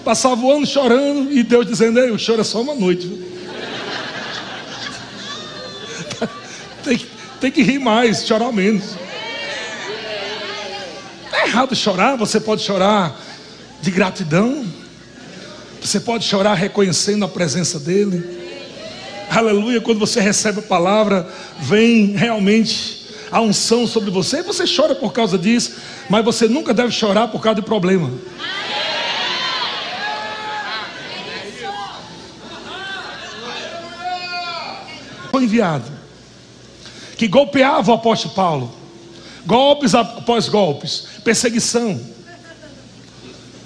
Passava 0.05 0.41
o 0.43 0.53
ano 0.53 0.65
chorando 0.65 1.33
e 1.33 1.43
Deus 1.43 1.67
dizendo: 1.67 1.99
Ei, 1.99 2.13
o 2.13 2.19
choro 2.19 2.43
é 2.43 2.45
só 2.45 2.61
uma 2.61 2.75
noite. 2.75 3.36
Tem, 7.47 7.53
que 7.53 7.63
rir 7.63 7.79
mais, 7.79 8.27
chorar 8.27 8.53
menos. 8.53 8.97
É 11.33 11.47
errado 11.47 11.77
chorar, 11.77 12.17
você 12.17 12.41
pode 12.41 12.63
chorar 12.63 13.17
de 13.81 13.91
gratidão. 13.91 14.67
Você 15.81 16.01
pode 16.01 16.25
chorar 16.25 16.55
reconhecendo 16.55 17.25
a 17.25 17.29
presença 17.29 17.79
dEle. 17.79 18.37
Aleluia, 19.31 19.81
quando 19.81 20.01
você 20.01 20.21
recebe 20.21 20.59
a 20.59 20.63
palavra, 20.63 21.29
vem 21.61 22.17
realmente 22.17 23.07
a 23.31 23.41
unção 23.41 23.87
sobre 23.87 24.11
você. 24.11 24.43
Você 24.43 24.65
chora 24.67 24.95
por 24.95 25.13
causa 25.13 25.39
disso, 25.39 25.77
mas 26.09 26.25
você 26.25 26.49
nunca 26.49 26.75
deve 26.75 26.91
chorar 26.91 27.29
por 27.29 27.41
causa 27.41 27.61
de 27.61 27.67
problema. 27.67 28.11
Foi 35.31 35.45
enviado 35.45 35.96
que 37.17 37.27
golpeava 37.27 37.91
o 37.91 37.95
apóstolo 37.95 38.35
Paulo, 38.35 38.73
golpes 39.47 39.95
após 39.95 40.49
golpes, 40.49 41.07
perseguição. 41.25 41.99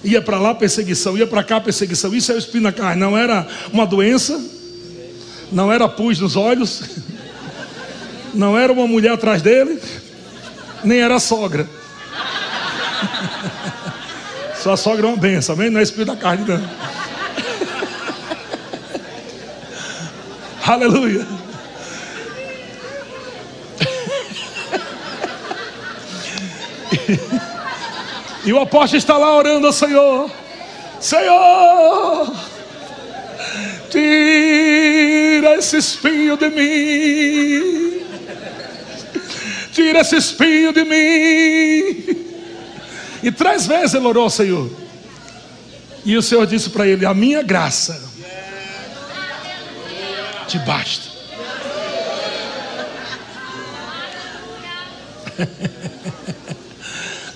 Ia 0.02 0.22
para 0.22 0.38
lá 0.38 0.54
perseguição, 0.54 1.18
ia 1.18 1.26
para 1.26 1.44
cá 1.44 1.60
perseguição. 1.60 2.14
Isso 2.14 2.32
é 2.32 2.34
o 2.34 2.38
espinho 2.38 2.62
na 2.62 2.72
carne. 2.72 2.98
Não 2.98 3.18
era 3.18 3.46
uma 3.72 3.86
doença, 3.86 4.42
não 5.52 5.70
era 5.70 5.88
pus 5.88 6.18
nos 6.18 6.36
olhos, 6.36 6.82
não 8.32 8.56
era 8.56 8.72
uma 8.72 8.86
mulher 8.86 9.12
atrás 9.12 9.42
dele, 9.42 9.78
nem 10.84 11.00
era 11.00 11.16
a 11.16 11.20
sogra. 11.20 11.68
Sua 14.62 14.76
sogra 14.76 15.06
é 15.06 15.08
uma 15.08 15.16
benção, 15.16 15.54
amém? 15.54 15.70
Não 15.70 15.80
é 15.80 15.82
espírito 15.82 16.08
da 16.08 16.16
carne, 16.16 16.44
não. 16.46 16.62
Aleluia. 20.66 21.39
E 28.44 28.52
o 28.52 28.60
apóstolo 28.60 28.98
está 28.98 29.18
lá 29.18 29.36
orando 29.36 29.66
ao 29.66 29.72
Senhor. 29.72 30.30
Senhor, 30.98 32.34
tira 33.90 35.56
esse 35.56 35.76
espinho 35.76 36.36
de 36.36 36.48
mim. 36.48 38.00
Tira 39.72 40.00
esse 40.00 40.16
espinho 40.16 40.72
de 40.72 40.84
mim. 40.84 42.26
E 43.22 43.30
três 43.30 43.66
vezes 43.66 43.94
ele 43.94 44.06
orou 44.06 44.24
ao 44.24 44.30
Senhor. 44.30 44.70
E 46.04 46.16
o 46.16 46.22
Senhor 46.22 46.46
disse 46.46 46.70
para 46.70 46.86
ele: 46.86 47.04
A 47.04 47.12
minha 47.12 47.42
graça 47.42 48.08
te 50.48 50.58
basta. 50.60 51.10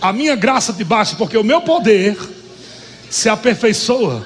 A 0.04 0.12
minha 0.12 0.36
graça 0.36 0.70
te 0.70 0.84
basta, 0.84 1.16
porque 1.16 1.38
o 1.38 1.42
meu 1.42 1.62
poder 1.62 2.14
se 3.08 3.26
aperfeiçoa 3.26 4.22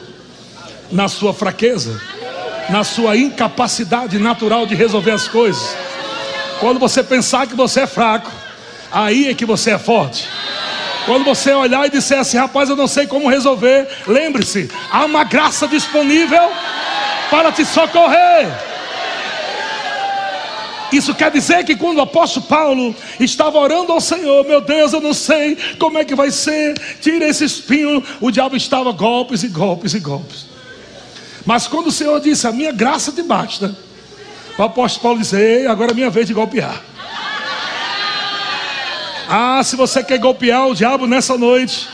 na 0.91 1.07
sua 1.07 1.33
fraqueza, 1.33 2.03
na 2.69 2.83
sua 2.83 3.17
incapacidade 3.17 4.19
natural 4.19 4.67
de 4.67 4.75
resolver 4.75 5.13
as 5.13 5.29
coisas. 5.29 5.77
Quando 6.59 6.81
você 6.81 7.01
pensar 7.05 7.47
que 7.47 7.55
você 7.55 7.83
é 7.83 7.87
fraco, 7.87 8.29
aí 8.91 9.29
é 9.29 9.35
que 9.35 9.47
você 9.47 9.71
é 9.71 9.79
forte. 9.79 10.29
Quando 11.07 11.25
você 11.25 11.53
olhar 11.53 11.87
e 11.87 11.91
disser 11.91 12.19
assim, 12.19 12.39
rapaz, 12.39 12.69
eu 12.69 12.75
não 12.75 12.89
sei 12.89 13.07
como 13.07 13.29
resolver, 13.29 13.87
lembre-se, 14.05 14.69
há 14.91 15.05
uma 15.05 15.23
graça 15.23 15.69
disponível 15.69 16.51
para 17.31 17.53
te 17.53 17.65
socorrer. 17.65 18.49
Isso 20.93 21.15
quer 21.15 21.31
dizer 21.31 21.65
que 21.65 21.77
quando 21.77 21.99
o 21.99 22.03
apóstolo 22.03 22.47
Paulo 22.47 22.95
estava 23.21 23.59
orando 23.59 23.93
ao 23.93 24.01
Senhor, 24.01 24.45
meu 24.47 24.61
Deus, 24.61 24.93
eu 24.93 25.01
não 25.01 25.13
sei 25.13 25.57
como 25.79 25.99
é 25.99 26.05
que 26.05 26.15
vai 26.15 26.31
ser, 26.31 26.75
tira 27.01 27.27
esse 27.27 27.45
espinho, 27.45 28.03
o 28.21 28.31
diabo 28.31 28.57
estava 28.57 28.91
golpes 28.93 29.43
e 29.43 29.49
golpes 29.49 29.93
e 29.95 30.01
golpes. 30.01 30.47
Mas 31.45 31.67
quando 31.67 31.89
o 31.89 31.93
Senhor 31.93 32.21
disse, 32.21 32.47
a 32.47 32.53
minha 32.53 32.73
graça 32.73 33.13
te 33.13 33.23
basta, 33.23 33.77
o 34.57 34.63
apóstolo 34.63 35.03
Paulo 35.03 35.19
disse, 35.19 35.37
ei, 35.37 35.67
agora 35.67 35.93
é 35.93 35.95
minha 35.95 36.11
vez 36.11 36.27
de 36.27 36.35
golpear. 36.35 36.83
Ah, 39.29 39.61
se 39.63 39.77
você 39.77 40.03
quer 40.03 40.19
golpear 40.19 40.67
o 40.69 40.75
diabo 40.75 41.07
nessa 41.07 41.37
noite, 41.37 41.87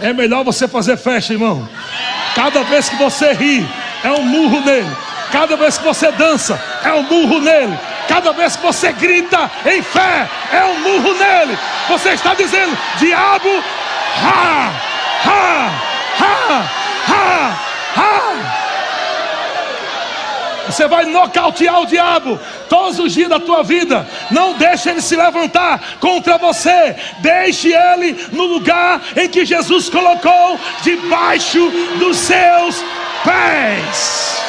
é 0.00 0.12
melhor 0.12 0.42
você 0.42 0.66
fazer 0.66 0.96
festa, 0.96 1.32
irmão. 1.32 1.68
Cada 2.34 2.64
vez 2.64 2.88
que 2.88 2.96
você 2.96 3.32
ri, 3.32 3.64
é 4.02 4.10
um 4.10 4.22
murro 4.22 4.60
nele. 4.60 4.90
Cada 5.30 5.56
vez 5.56 5.78
que 5.78 5.84
você 5.84 6.10
dança, 6.12 6.60
é 6.82 6.92
um 6.92 7.04
murro 7.04 7.40
nele. 7.40 7.78
Cada 8.08 8.32
vez 8.32 8.56
que 8.56 8.62
você 8.62 8.92
grita 8.92 9.50
em 9.66 9.82
fé, 9.82 10.28
é 10.52 10.64
um 10.64 10.80
murro 10.80 11.14
nele. 11.14 11.58
Você 11.88 12.10
está 12.10 12.34
dizendo: 12.34 12.76
diabo, 12.98 13.48
ha, 14.22 14.70
ha, 15.24 15.70
ha, 16.20 16.70
ha, 17.08 17.58
ha. 17.96 18.54
Você 20.66 20.88
vai 20.88 21.04
nocautear 21.04 21.82
o 21.82 21.86
diabo 21.86 22.38
todos 22.68 22.98
os 22.98 23.12
dias 23.12 23.28
da 23.28 23.38
tua 23.38 23.62
vida. 23.62 24.06
Não 24.30 24.54
deixe 24.54 24.90
ele 24.90 25.00
se 25.00 25.14
levantar 25.14 25.80
contra 26.00 26.36
você. 26.36 26.96
Deixe 27.18 27.72
ele 27.72 28.28
no 28.32 28.44
lugar 28.44 29.00
em 29.16 29.28
que 29.28 29.44
Jesus 29.44 29.88
colocou, 29.88 30.58
debaixo 30.82 31.70
dos 31.98 32.16
seus 32.16 32.82
pés. 33.22 34.43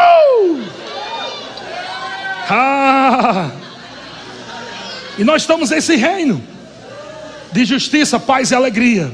Uh! 0.00 0.64
Ah! 2.48 3.50
E 5.18 5.24
nós 5.24 5.42
estamos 5.42 5.70
nesse 5.70 5.96
reino 5.96 6.42
de 7.52 7.64
justiça, 7.64 8.18
paz 8.18 8.50
e 8.50 8.54
alegria. 8.54 9.12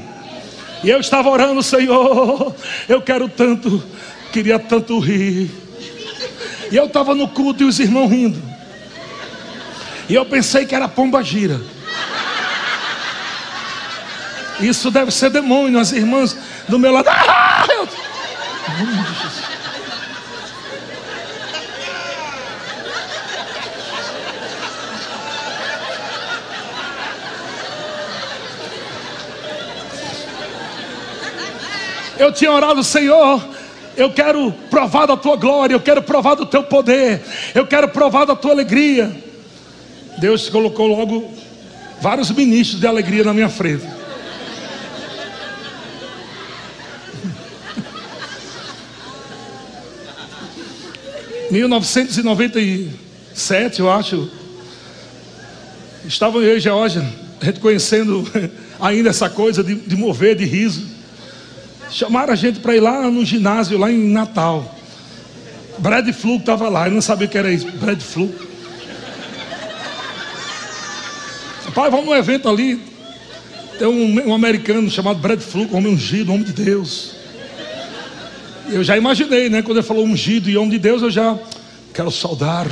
E 0.83 0.89
eu 0.89 0.99
estava 0.99 1.29
orando, 1.29 1.61
Senhor, 1.63 2.55
eu 2.87 3.01
quero 3.01 3.27
tanto, 3.27 3.83
queria 4.31 4.59
tanto 4.59 4.99
rir. 4.99 5.51
E 6.71 6.75
eu 6.75 6.85
estava 6.85 7.15
no 7.15 7.27
culto 7.27 7.63
e 7.63 7.65
os 7.65 7.79
irmãos 7.79 8.09
rindo. 8.09 8.41
E 10.07 10.15
eu 10.15 10.25
pensei 10.25 10.65
que 10.65 10.75
era 10.75 10.87
pomba 10.87 11.23
gira. 11.23 11.59
Isso 14.59 14.89
deve 14.89 15.11
ser 15.11 15.29
demônio, 15.29 15.79
as 15.79 15.91
irmãs 15.91 16.37
do 16.67 16.79
meu 16.79 16.91
lado. 16.91 17.09
Ah, 17.09 17.65
eu... 17.69 17.87
Eu 32.19 32.31
tinha 32.31 32.51
orado, 32.51 32.83
Senhor, 32.83 33.47
eu 33.95 34.11
quero 34.11 34.51
provar 34.69 35.05
da 35.05 35.15
tua 35.15 35.35
glória, 35.35 35.75
eu 35.75 35.79
quero 35.79 36.01
provar 36.01 36.33
do 36.35 36.47
teu 36.47 36.63
poder, 36.63 37.21
eu 37.53 37.67
quero 37.67 37.87
provar 37.89 38.25
da 38.25 38.35
tua 38.35 38.51
alegria. 38.51 39.15
Deus 40.17 40.49
colocou 40.49 40.87
logo 40.87 41.31
vários 42.01 42.31
ministros 42.31 42.79
de 42.79 42.87
alegria 42.87 43.23
na 43.23 43.33
minha 43.33 43.49
frente. 43.49 43.85
...1997, 51.51 53.79
eu 53.79 53.91
acho... 53.91 54.29
...estava 56.05 56.39
eu 56.39 56.57
e 56.57 56.59
Georgia... 56.59 57.05
...a 57.39 57.45
gente 57.45 57.59
conhecendo 57.59 58.27
ainda 58.81 59.09
essa 59.09 59.29
coisa 59.29 59.63
de, 59.63 59.75
de 59.75 59.95
mover 59.95 60.35
de 60.35 60.45
riso... 60.45 60.96
Chamaram 61.89 62.33
a 62.33 62.35
gente 62.35 62.59
para 62.59 62.75
ir 62.75 62.79
lá 62.79 63.09
no 63.09 63.25
ginásio, 63.25 63.77
lá 63.77 63.91
em 63.91 64.09
Natal. 64.09 64.75
Brad 65.77 66.09
Fluke 66.11 66.39
estava 66.39 66.69
lá, 66.69 66.87
eu 66.87 66.91
não 66.91 67.01
sabia 67.01 67.27
o 67.27 67.29
que 67.29 67.37
era 67.37 67.51
isso. 67.51 67.69
Brad 67.71 68.01
Fluke. 68.01 68.47
Pai, 71.73 71.91
vamos 71.91 72.07
num 72.07 72.15
evento 72.15 72.49
ali. 72.49 72.81
Tem 73.77 73.87
um, 73.87 74.29
um 74.29 74.33
americano 74.33 74.89
chamado 74.89 75.19
Brad 75.19 75.39
Fluke, 75.39 75.75
homem 75.75 75.93
ungido, 75.93 76.33
homem 76.33 76.43
de 76.43 76.53
Deus. 76.53 77.15
Eu 78.69 78.83
já 78.83 78.97
imaginei, 78.97 79.47
né? 79.47 79.61
Quando 79.61 79.77
ele 79.77 79.85
falou 79.85 80.03
ungido 80.03 80.49
e 80.49 80.57
homem 80.57 80.71
de 80.71 80.79
Deus, 80.79 81.03
eu 81.03 81.11
já 81.11 81.37
quero 81.93 82.09
saudar 82.09 82.65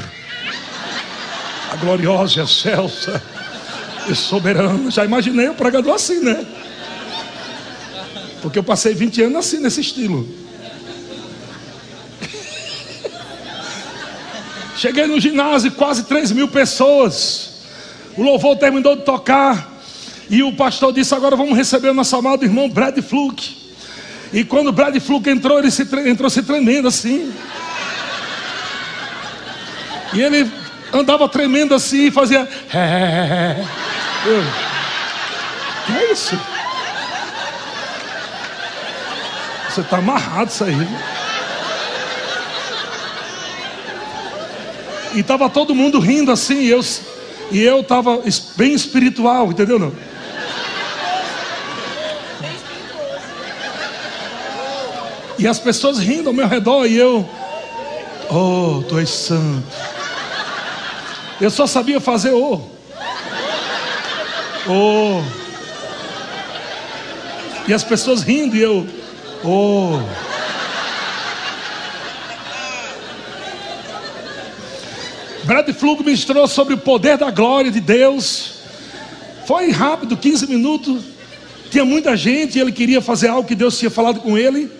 a 1.71 1.75
gloriosa, 1.75 2.41
excelsa 2.41 3.21
e 4.09 4.15
soberana. 4.15 4.89
Já 4.89 5.05
imaginei 5.05 5.49
o 5.49 5.53
pregador 5.53 5.93
assim, 5.93 6.21
né? 6.21 6.43
Porque 8.45 8.59
eu 8.59 8.63
passei 8.63 8.93
20 8.93 9.23
anos 9.23 9.37
assim, 9.39 9.59
nesse 9.59 9.81
estilo. 9.81 10.29
Cheguei 14.77 15.07
no 15.07 15.19
ginásio, 15.19 15.71
quase 15.71 16.03
3 16.03 16.31
mil 16.31 16.47
pessoas. 16.47 17.53
O 18.15 18.21
louvor 18.21 18.55
terminou 18.55 18.95
de 18.95 19.01
tocar. 19.01 19.73
E 20.29 20.43
o 20.43 20.55
pastor 20.55 20.93
disse: 20.93 21.15
Agora 21.15 21.35
vamos 21.35 21.57
receber 21.57 21.89
o 21.89 21.93
nosso 21.95 22.15
amado 22.15 22.45
irmão 22.45 22.69
Brad 22.69 22.95
Fluke. 22.99 23.57
E 24.31 24.43
quando 24.43 24.67
o 24.67 24.71
Brad 24.71 24.95
Fluke 24.99 25.27
entrou, 25.27 25.57
ele 25.57 25.71
se, 25.71 25.81
entrou 26.07 26.29
se 26.29 26.43
tremendo 26.43 26.87
assim. 26.87 27.33
E 30.13 30.21
ele 30.21 30.47
andava 30.93 31.27
tremendo 31.27 31.73
assim 31.73 32.09
e 32.09 32.11
fazia. 32.11 32.47
Eu, 34.23 34.43
que 35.87 35.93
é 35.93 36.11
isso? 36.11 36.39
Você 39.75 39.81
está 39.81 39.97
amarrado 39.97 40.49
isso 40.49 40.63
aí. 40.63 40.73
E 45.13 45.19
estava 45.19 45.49
todo 45.49 45.75
mundo 45.75 45.99
rindo 45.99 46.31
assim, 46.31 46.61
e 46.61 46.69
eu 46.69 46.79
e 47.51 47.61
eu 47.61 47.81
estava 47.81 48.21
bem 48.55 48.73
espiritual, 48.73 49.51
entendeu 49.51 49.77
não? 49.77 49.91
E 55.37 55.45
as 55.45 55.59
pessoas 55.59 55.99
rindo 55.99 56.29
ao 56.29 56.33
meu 56.33 56.47
redor 56.47 56.85
e 56.85 56.95
eu, 56.95 57.29
oh, 58.29 58.81
tu 58.87 58.97
és 58.97 59.09
santo. 59.09 59.67
Eu 61.41 61.51
só 61.51 61.67
sabia 61.67 61.99
fazer 61.99 62.31
oh. 62.31 62.61
Oh. 64.69 65.21
E 67.67 67.73
as 67.73 67.83
pessoas 67.83 68.21
rindo 68.21 68.55
e 68.55 68.61
eu, 68.61 68.87
oh. 69.45 69.99
Brad 75.45 75.69
Flug 75.73 76.03
ministrou 76.03 76.47
sobre 76.47 76.73
o 76.73 76.77
poder 76.77 77.17
da 77.17 77.29
glória 77.29 77.69
de 77.69 77.79
Deus. 77.79 78.53
Foi 79.45 79.69
rápido, 79.69 80.17
15 80.17 80.47
minutos. 80.47 81.03
Tinha 81.69 81.85
muita 81.85 82.17
gente 82.17 82.57
ele 82.57 82.71
queria 82.71 82.99
fazer 82.99 83.27
algo 83.27 83.47
que 83.47 83.53
Deus 83.53 83.77
tinha 83.77 83.91
falado 83.91 84.19
com 84.19 84.37
ele. 84.37 84.71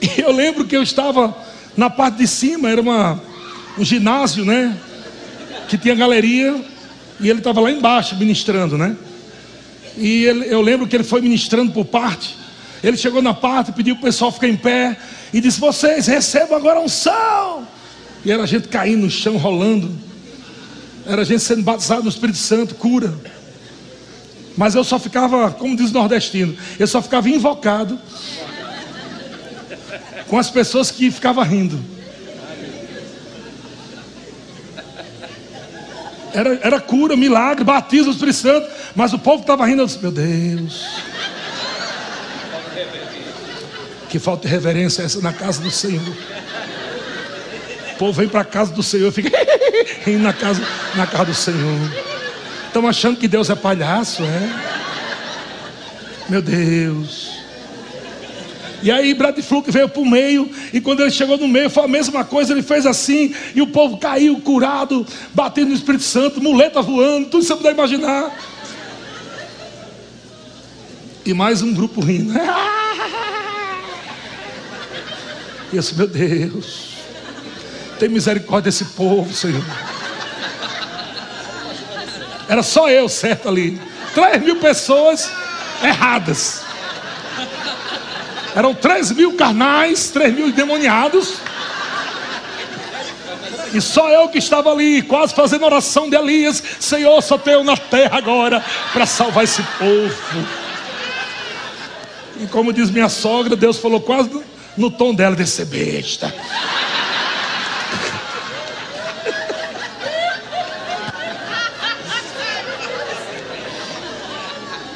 E 0.00 0.20
eu 0.20 0.32
lembro 0.32 0.64
que 0.64 0.76
eu 0.76 0.82
estava 0.82 1.36
na 1.76 1.88
parte 1.88 2.18
de 2.18 2.26
cima, 2.26 2.68
era 2.68 2.80
uma, 2.80 3.22
um 3.78 3.84
ginásio, 3.84 4.44
né? 4.44 4.76
Que 5.68 5.78
tinha 5.78 5.94
galeria. 5.94 6.60
E 7.20 7.28
ele 7.28 7.38
estava 7.38 7.60
lá 7.60 7.70
embaixo 7.70 8.16
ministrando, 8.16 8.76
né? 8.76 8.96
E 9.96 10.24
ele, 10.24 10.46
eu 10.48 10.60
lembro 10.60 10.88
que 10.88 10.96
ele 10.96 11.04
foi 11.04 11.20
ministrando 11.20 11.70
por 11.70 11.84
parte. 11.84 12.41
Ele 12.82 12.96
chegou 12.96 13.22
na 13.22 13.32
parte, 13.32 13.72
pediu 13.72 13.94
para 13.94 14.02
o 14.02 14.04
pessoal 14.06 14.32
ficar 14.32 14.48
em 14.48 14.56
pé 14.56 14.96
e 15.32 15.40
disse: 15.40 15.60
Vocês 15.60 16.06
recebam 16.06 16.56
agora 16.56 16.80
um 16.80 16.88
sal. 16.88 17.62
E 18.24 18.30
era 18.30 18.46
gente 18.46 18.68
caindo 18.68 19.02
no 19.02 19.10
chão, 19.10 19.36
rolando. 19.36 19.90
Era 21.06 21.24
gente 21.24 21.42
sendo 21.42 21.62
batizada 21.62 22.02
no 22.02 22.08
Espírito 22.08 22.38
Santo, 22.38 22.74
cura. 22.74 23.12
Mas 24.56 24.74
eu 24.74 24.84
só 24.84 24.98
ficava, 24.98 25.50
como 25.50 25.76
diz 25.76 25.90
o 25.90 25.94
nordestino, 25.94 26.56
eu 26.78 26.86
só 26.86 27.00
ficava 27.00 27.28
invocado 27.28 27.98
com 30.28 30.38
as 30.38 30.50
pessoas 30.50 30.90
que 30.90 31.10
ficavam 31.10 31.44
rindo. 31.44 31.82
Era, 36.34 36.58
era 36.62 36.80
cura, 36.80 37.16
milagre, 37.16 37.64
batismo 37.64 38.06
do 38.06 38.12
Espírito 38.12 38.38
Santo. 38.38 38.70
Mas 38.94 39.12
o 39.12 39.18
povo 39.18 39.42
estava 39.42 39.66
rindo. 39.66 39.82
Eu 39.82 39.86
disse, 39.86 39.98
meu 40.00 40.10
Deus. 40.10 40.86
Que 44.12 44.20
falta 44.20 44.46
de 44.46 44.54
reverência 44.54 45.02
essa 45.02 45.20
na 45.20 45.32
casa 45.32 45.60
do 45.60 45.70
Senhor 45.72 46.14
povo 48.02 48.18
vem 48.18 48.28
para 48.28 48.40
a 48.40 48.44
casa 48.44 48.72
do 48.72 48.82
Senhor, 48.82 49.12
fica 49.12 49.30
rindo 50.04 50.24
na 50.24 50.32
casa, 50.32 50.60
na 50.96 51.06
casa 51.06 51.26
do 51.26 51.34
Senhor. 51.34 51.92
Estão 52.66 52.88
achando 52.88 53.16
que 53.16 53.28
Deus 53.28 53.48
é 53.48 53.54
palhaço, 53.54 54.24
é? 54.24 54.50
Meu 56.28 56.42
Deus. 56.42 57.30
E 58.82 58.90
aí 58.90 59.14
Brad 59.14 59.38
Fluke 59.38 59.70
veio 59.70 59.88
para 59.88 60.02
o 60.02 60.04
meio, 60.04 60.50
e 60.72 60.80
quando 60.80 61.00
ele 61.00 61.12
chegou 61.12 61.38
no 61.38 61.46
meio, 61.46 61.70
foi 61.70 61.84
a 61.84 61.88
mesma 61.88 62.24
coisa, 62.24 62.52
ele 62.52 62.64
fez 62.64 62.86
assim, 62.86 63.32
e 63.54 63.62
o 63.62 63.68
povo 63.68 63.98
caiu 63.98 64.40
curado, 64.40 65.06
batendo 65.32 65.68
no 65.68 65.74
Espírito 65.74 66.02
Santo, 66.02 66.42
muleta 66.42 66.82
voando, 66.82 67.28
tudo 67.28 67.44
você 67.44 67.54
puder 67.54 67.72
imaginar. 67.72 68.36
E 71.24 71.32
mais 71.32 71.62
um 71.62 71.72
grupo 71.72 72.00
rindo. 72.00 72.34
E 75.72 75.76
eu 75.76 75.80
disse, 75.80 75.94
meu 75.94 76.06
Deus. 76.06 76.92
Tem 77.98 78.08
misericórdia 78.08 78.70
desse 78.70 78.84
povo, 78.84 79.32
Senhor. 79.32 79.64
Era 82.48 82.62
só 82.62 82.90
eu 82.90 83.08
certo 83.08 83.48
ali. 83.48 83.80
Três 84.14 84.42
mil 84.42 84.56
pessoas 84.56 85.30
erradas. 85.82 86.62
Eram 88.54 88.74
três 88.74 89.10
mil 89.10 89.34
carnais, 89.34 90.10
três 90.10 90.34
mil 90.34 90.48
endemoniados. 90.48 91.36
E 93.72 93.80
só 93.80 94.10
eu 94.10 94.28
que 94.28 94.36
estava 94.36 94.70
ali, 94.70 95.00
quase 95.00 95.32
fazendo 95.32 95.64
oração 95.64 96.10
de 96.10 96.16
Elias. 96.16 96.62
Senhor, 96.78 97.22
só 97.22 97.38
tenho 97.38 97.64
na 97.64 97.76
terra 97.76 98.18
agora 98.18 98.62
para 98.92 99.06
salvar 99.06 99.44
esse 99.44 99.62
povo. 99.62 100.46
E 102.38 102.46
como 102.48 102.72
diz 102.72 102.90
minha 102.90 103.08
sogra, 103.08 103.56
Deus 103.56 103.78
falou 103.78 104.00
quase 104.00 104.28
no 104.76 104.90
tom 104.90 105.14
dela: 105.14 105.36
desse 105.36 105.64
besta. 105.64 106.32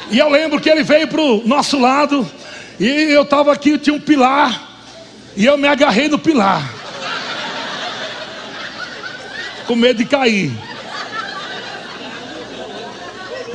E 0.09 0.19
eu 0.19 0.29
lembro 0.29 0.59
que 0.59 0.69
ele 0.69 0.83
veio 0.83 1.07
para 1.07 1.21
o 1.21 1.45
nosso 1.45 1.79
lado. 1.79 2.29
E 2.79 2.85
eu 2.85 3.23
estava 3.23 3.51
aqui, 3.51 3.77
tinha 3.77 3.95
um 3.95 3.99
pilar. 3.99 4.79
E 5.35 5.45
eu 5.45 5.57
me 5.57 5.67
agarrei 5.67 6.07
no 6.07 6.17
pilar. 6.17 6.73
Com 9.65 9.75
medo 9.75 9.97
de 9.97 10.05
cair. 10.05 10.51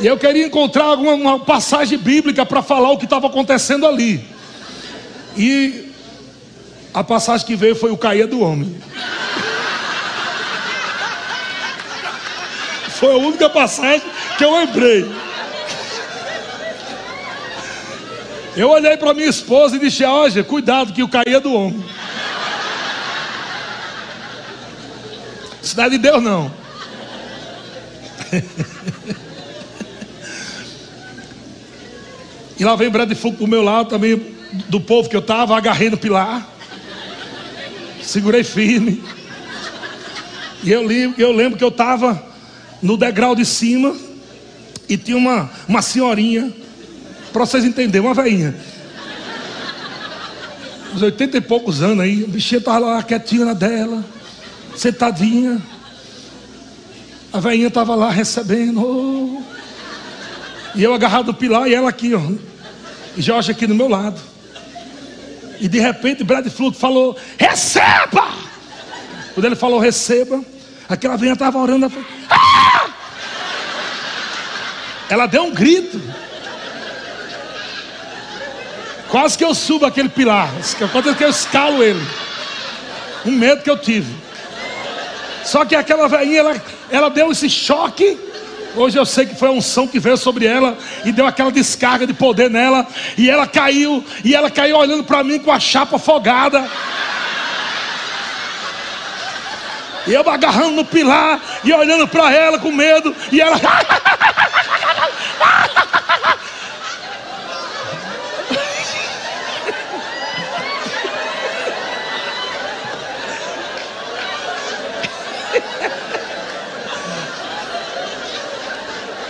E 0.01 0.07
eu 0.07 0.19
queria 0.19 0.47
encontrar 0.47 0.85
alguma 0.85 1.39
passagem 1.41 1.97
bíblica 1.97 2.45
para 2.45 2.61
falar 2.61 2.91
o 2.91 2.99
que 2.99 3.05
estava 3.05 3.29
acontecendo 3.29 3.87
ali. 3.87 4.23
E 5.37 5.92
a 6.95 7.03
passagem 7.03 7.47
que 7.47 7.57
veio 7.57 7.75
foi 7.75 7.91
o 7.91 7.97
cair 7.97 8.27
do 8.27 8.41
homem. 8.41 8.77
Foi 12.91 13.13
a 13.13 13.17
única 13.17 13.49
passagem 13.49 14.03
que 14.37 14.45
eu 14.45 14.55
lembrei. 14.55 15.11
Eu 18.55 18.69
olhei 18.69 18.97
para 18.99 19.15
minha 19.15 19.29
esposa 19.29 19.77
e 19.77 19.79
disse: 19.79 20.05
Olha, 20.05 20.45
cuidado 20.45 20.93
que 20.93 21.03
o 21.03 21.09
caía 21.09 21.41
do 21.41 21.53
homem. 21.55 21.83
Cidade 25.63 25.97
de 25.97 26.03
Deus 26.03 26.23
não. 26.23 26.53
e 32.59 32.65
lá 32.65 32.77
vem 32.77 32.91
Brad 32.91 33.11
Fogo 33.15 33.39
pro 33.39 33.47
meu 33.47 33.63
lado 33.63 33.89
também, 33.89 34.37
do 34.69 34.81
povo 34.81 35.09
que 35.09 35.17
eu 35.17 35.21
estava, 35.21 35.57
agarrei 35.57 35.89
no 35.89 35.97
pilar. 35.97 36.52
Segurei 38.13 38.45
firme. 38.45 39.03
E 40.63 40.71
eu, 40.71 40.83
eu 41.17 41.33
lembro 41.33 41.57
que 41.57 41.65
eu 41.65 41.71
estava 41.71 42.23
no 42.83 42.99
degrau 42.99 43.35
de 43.35 43.43
cima 43.47 43.97
e 44.87 44.99
tinha 44.99 45.17
uma, 45.17 45.51
uma 45.67 45.81
senhorinha 45.81 46.53
para 47.33 47.47
vocês 47.47 47.65
entenderem, 47.65 48.07
uma 48.07 48.13
veinha. 48.13 48.55
Uns 50.95 51.01
80 51.01 51.39
e 51.39 51.41
poucos 51.41 51.81
anos 51.81 52.01
aí, 52.01 52.25
a 52.25 52.27
bichinha 52.29 52.59
estava 52.59 52.81
lá 52.81 53.03
quietinha 53.03 53.47
na 53.47 53.55
dela, 53.55 54.05
sentadinha. 54.77 55.59
A 57.33 57.41
veinha 57.41 57.69
estava 57.69 57.95
lá 57.95 58.11
recebendo. 58.11 58.79
Oh. 58.79 59.43
E 60.75 60.83
eu 60.83 60.93
agarrado 60.93 61.29
no 61.29 61.35
pilar 61.35 61.67
e 61.67 61.73
ela 61.75 61.89
aqui, 61.89 62.13
ó. 62.13 62.21
E 63.17 63.23
Jorge 63.23 63.53
aqui 63.53 63.67
do 63.67 63.75
meu 63.75 63.89
lado. 63.89 64.32
E 65.63 65.69
de 65.69 65.79
repente 65.79 66.25
Brad 66.25 66.45
Fluto 66.49 66.77
falou: 66.77 67.17
Receba! 67.39 68.29
Quando 69.33 69.47
ele 69.47 69.55
falou 69.55 69.79
receba, 69.79 70.45
aquela 70.89 71.17
veinha 71.17 71.35
estava 71.35 71.57
orando. 71.57 71.85
Ela, 71.87 71.91
falou, 71.91 72.07
ah! 72.29 72.91
ela 75.09 75.27
deu 75.27 75.45
um 75.45 75.53
grito. 75.53 76.03
Quase 79.09 79.39
que 79.39 79.45
eu 79.45 79.55
subo 79.55 79.87
aquele 79.87 80.09
pilar. 80.09 80.51
Quase 80.91 81.15
que 81.15 81.25
eu 81.25 81.31
escalo 81.31 81.81
ele. 81.81 82.05
Um 83.25 83.31
medo 83.31 83.63
que 83.63 83.71
eu 83.71 83.79
tive. 83.79 84.13
Só 85.45 85.65
que 85.65 85.77
aquela 85.77 86.09
velhinha, 86.09 86.41
ela, 86.41 86.63
ela 86.91 87.09
deu 87.09 87.31
esse 87.31 87.49
choque. 87.49 88.19
Hoje 88.75 88.99
eu 88.99 89.05
sei 89.05 89.27
que 89.27 89.35
foi 89.35 89.49
a 89.49 89.53
unção 89.53 89.87
que 89.87 90.01
veio 90.01 90.17
sobre 90.17 90.47
ela 90.47 90.77
e 91.05 91.13
deu 91.13 91.27
aquela 91.27 91.53
descarga 91.53 92.07
de 92.07 92.15
poder 92.15 92.49
nela. 92.49 92.87
E 93.19 93.29
ela 93.29 93.47
caiu, 93.47 94.05
e 94.25 94.35
ela 94.35 94.51
caiu 94.51 94.77
olhando 94.77 95.05
para 95.05 95.23
mim 95.23 95.39
com 95.39 95.53
a 95.53 95.61
chapa 95.61 95.97
afogada. 95.97 96.67
E 100.07 100.13
eu 100.13 100.29
agarrando 100.29 100.73
no 100.73 100.85
pilar 100.85 101.41
e 101.63 101.73
olhando 101.73 102.09
para 102.09 102.33
ela 102.33 102.59
com 102.59 102.73
medo. 102.73 103.15
E 103.31 103.41
ela. 103.41 103.61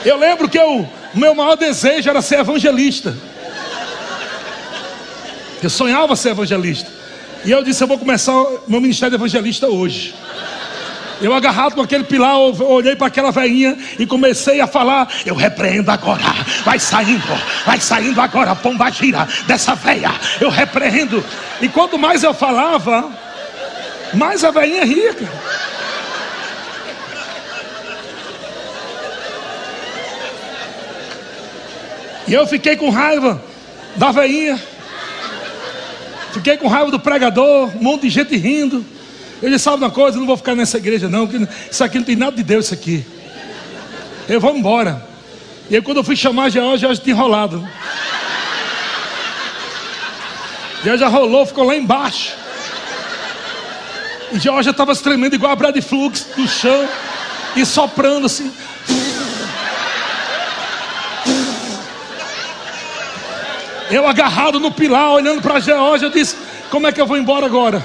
Eu 0.05 0.19
lembro 0.19 0.49
que 0.49 0.59
o 0.59 0.87
meu 1.15 1.35
maior 1.35 1.57
desejo 1.57 2.09
era 2.09 2.21
ser 2.21 2.41
evangelista. 2.41 3.17
Eu 5.63 5.71
sonhava 5.71 6.17
ser 6.17 6.31
evangelista. 6.31 6.91
E 7.45 7.51
eu 7.51 7.63
disse: 7.63 7.83
Eu 7.83 7.89
vou 7.89 7.99
começar 7.99 8.35
meu 8.67 8.81
ministério 8.81 9.15
evangelista 9.15 9.69
hoje. 9.69 10.15
Eu 11.21 11.33
agarrado 11.33 11.75
com 11.75 11.83
aquele 11.83 12.03
pilar, 12.03 12.37
olhei 12.37 12.97
para 12.97 13.07
aquela 13.07 13.31
veinha 13.31 13.79
e 13.97 14.05
comecei 14.05 14.61
a 14.61 14.67
falar. 14.67 15.09
Eu 15.25 15.37
repreendo 15.37 15.89
agora. 15.89 16.25
Vai 16.65 16.81
saindo, 16.81 17.23
vai 17.65 17.81
saindo 17.81 18.21
agora, 18.21 18.57
pomba 18.57 18.91
gira 18.91 19.29
dessa 19.47 19.77
veia. 19.77 20.13
Eu 20.41 20.51
repreendo. 20.51 21.25
E 21.61 21.69
quanto 21.69 21.97
mais 21.97 22.25
eu 22.25 22.35
falava, 22.35 23.09
mais 24.15 24.43
a 24.43 24.51
veinha 24.51 24.85
ria, 24.85 25.15
E 32.33 32.35
eu 32.35 32.47
fiquei 32.47 32.77
com 32.77 32.89
raiva. 32.89 33.45
da 33.95 34.11
veinha. 34.11 34.59
Fiquei 36.33 36.57
com 36.57 36.67
raiva 36.67 36.91
do 36.91 36.99
pregador, 36.99 37.69
um 37.77 37.83
monte 37.83 38.05
de 38.05 38.09
gente 38.09 38.35
rindo. 38.39 38.83
Disse, 39.43 39.59
sabe 39.59 39.85
uma 39.85 39.91
coisa, 39.91 40.17
eu 40.17 40.21
não 40.21 40.27
vou 40.27 40.39
ficar 40.39 40.55
nessa 40.55 40.79
igreja 40.79 41.11
não, 41.11 41.27
que 41.27 41.47
isso 41.71 41.85
aqui 41.85 41.99
não 41.99 42.07
tem 42.07 42.17
nada 42.17 42.35
de 42.35 42.43
Deus 42.43 42.65
isso 42.65 42.75
aqui. 42.75 43.05
Eu 44.27 44.41
vou 44.41 44.57
embora. 44.57 45.07
E 45.69 45.77
aí 45.77 45.83
quando 45.83 45.99
eu 45.99 46.05
fui 46.05 46.17
chamar 46.17 46.45
a 46.45 46.49
Georgia, 46.49 46.97
tinha 46.97 47.15
enrolado. 47.15 47.69
Georgia 50.83 51.09
rolou, 51.09 51.45
ficou 51.45 51.65
lá 51.65 51.77
embaixo. 51.77 52.33
E 54.33 54.39
Georgia 54.39 54.71
estava 54.71 54.97
tremendo 54.97 55.35
igual 55.35 55.53
a 55.53 55.57
Brad 55.57 55.79
Flux 55.83 56.29
do 56.35 56.49
chão 56.49 56.89
e 57.55 57.67
soprando 57.67 58.25
assim. 58.25 58.51
Eu 63.93 64.09
agarrado 64.09 64.59
no 64.59 64.71
pilar, 64.71 65.11
olhando 65.11 65.43
para 65.43 65.57
a 65.57 65.61
Geórgia, 65.61 66.09
disse: 66.09 66.35
Como 66.71 66.87
é 66.87 66.93
que 66.93 67.01
eu 67.01 67.07
vou 67.07 67.19
embora 67.19 67.45
agora? 67.45 67.83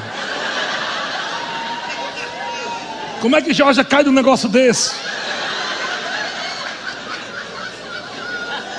Como 3.20 3.36
é 3.36 3.42
que 3.42 3.54
Geórgia 3.54 3.84
cai 3.84 4.04
num 4.04 4.14
negócio 4.14 4.48
desse? 4.48 4.94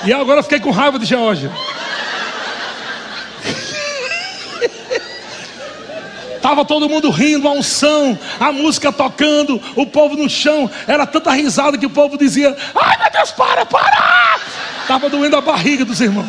E 0.03 0.11
agora 0.11 0.39
eu 0.39 0.43
fiquei 0.43 0.59
com 0.59 0.71
raiva 0.71 0.97
de 0.97 1.05
Geórgia. 1.05 1.51
Tava 6.41 6.65
todo 6.65 6.89
mundo 6.89 7.11
rindo, 7.11 7.47
a 7.47 7.51
unção, 7.51 8.17
a 8.39 8.51
música 8.51 8.91
tocando, 8.91 9.61
o 9.75 9.85
povo 9.85 10.15
no 10.15 10.27
chão. 10.27 10.67
Era 10.87 11.05
tanta 11.05 11.29
risada 11.29 11.77
que 11.77 11.85
o 11.85 11.91
povo 11.91 12.17
dizia: 12.17 12.57
Ai 12.73 12.97
meu 12.97 13.11
Deus, 13.11 13.29
para, 13.33 13.67
para! 13.67 14.39
Tava 14.87 15.11
doendo 15.11 15.37
a 15.37 15.41
barriga 15.41 15.85
dos 15.85 16.01
irmãos 16.01 16.25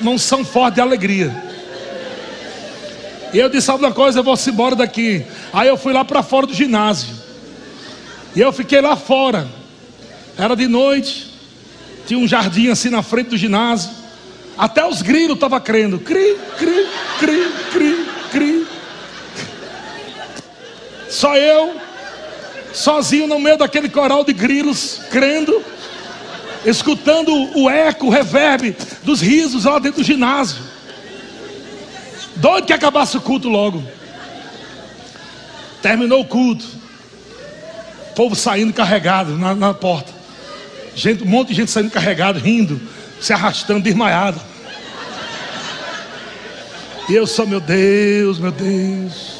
não 0.00 0.18
são 0.18 0.44
forte 0.44 0.76
de 0.76 0.80
alegria. 0.80 1.50
E 3.32 3.38
eu 3.38 3.48
disse: 3.48 3.66
Sabe 3.66 3.84
uma 3.84 3.92
coisa? 3.92 4.18
Eu 4.18 4.24
vou 4.24 4.36
se 4.36 4.50
embora 4.50 4.74
daqui. 4.74 5.24
Aí 5.52 5.68
eu 5.68 5.76
fui 5.76 5.92
lá 5.92 6.04
para 6.04 6.22
fora 6.22 6.46
do 6.46 6.54
ginásio. 6.54 7.14
E 8.34 8.40
eu 8.40 8.52
fiquei 8.52 8.80
lá 8.80 8.96
fora. 8.96 9.46
Era 10.36 10.54
de 10.54 10.66
noite. 10.66 11.30
Tinha 12.06 12.18
um 12.18 12.26
jardim 12.26 12.68
assim 12.68 12.90
na 12.90 13.02
frente 13.02 13.30
do 13.30 13.36
ginásio. 13.36 13.90
Até 14.56 14.84
os 14.86 15.02
grilos 15.02 15.34
estavam 15.34 15.60
crendo. 15.60 15.98
Cri, 15.98 16.36
cri, 16.58 16.86
cri, 17.18 17.52
cri, 17.72 18.06
cri. 18.30 18.66
Só 21.08 21.36
eu, 21.36 21.74
sozinho 22.72 23.26
no 23.26 23.40
meio 23.40 23.56
daquele 23.56 23.88
coral 23.88 24.24
de 24.24 24.32
grilos, 24.32 25.00
crendo 25.10 25.60
escutando 26.64 27.32
o 27.58 27.68
eco, 27.68 28.06
o 28.06 28.10
reverb 28.10 28.76
dos 29.02 29.20
risos 29.20 29.64
lá 29.64 29.78
dentro 29.78 30.00
do 30.00 30.06
ginásio. 30.06 30.62
Doido 32.36 32.66
que 32.66 32.72
acabasse 32.72 33.16
o 33.16 33.20
culto 33.20 33.48
logo. 33.48 33.82
Terminou 35.82 36.20
o 36.20 36.24
culto. 36.24 36.66
O 38.10 38.14
povo 38.14 38.34
saindo 38.34 38.72
carregado 38.72 39.36
na, 39.36 39.54
na 39.54 39.74
porta. 39.74 40.12
Gente, 40.94 41.22
um 41.22 41.26
monte 41.26 41.48
de 41.48 41.54
gente 41.54 41.70
saindo 41.70 41.90
carregado, 41.90 42.38
rindo, 42.38 42.80
se 43.20 43.32
arrastando, 43.32 43.80
desmaiado. 43.80 44.40
E 47.08 47.14
eu 47.14 47.26
só, 47.26 47.46
meu 47.46 47.60
Deus, 47.60 48.38
meu 48.38 48.52
Deus. 48.52 49.39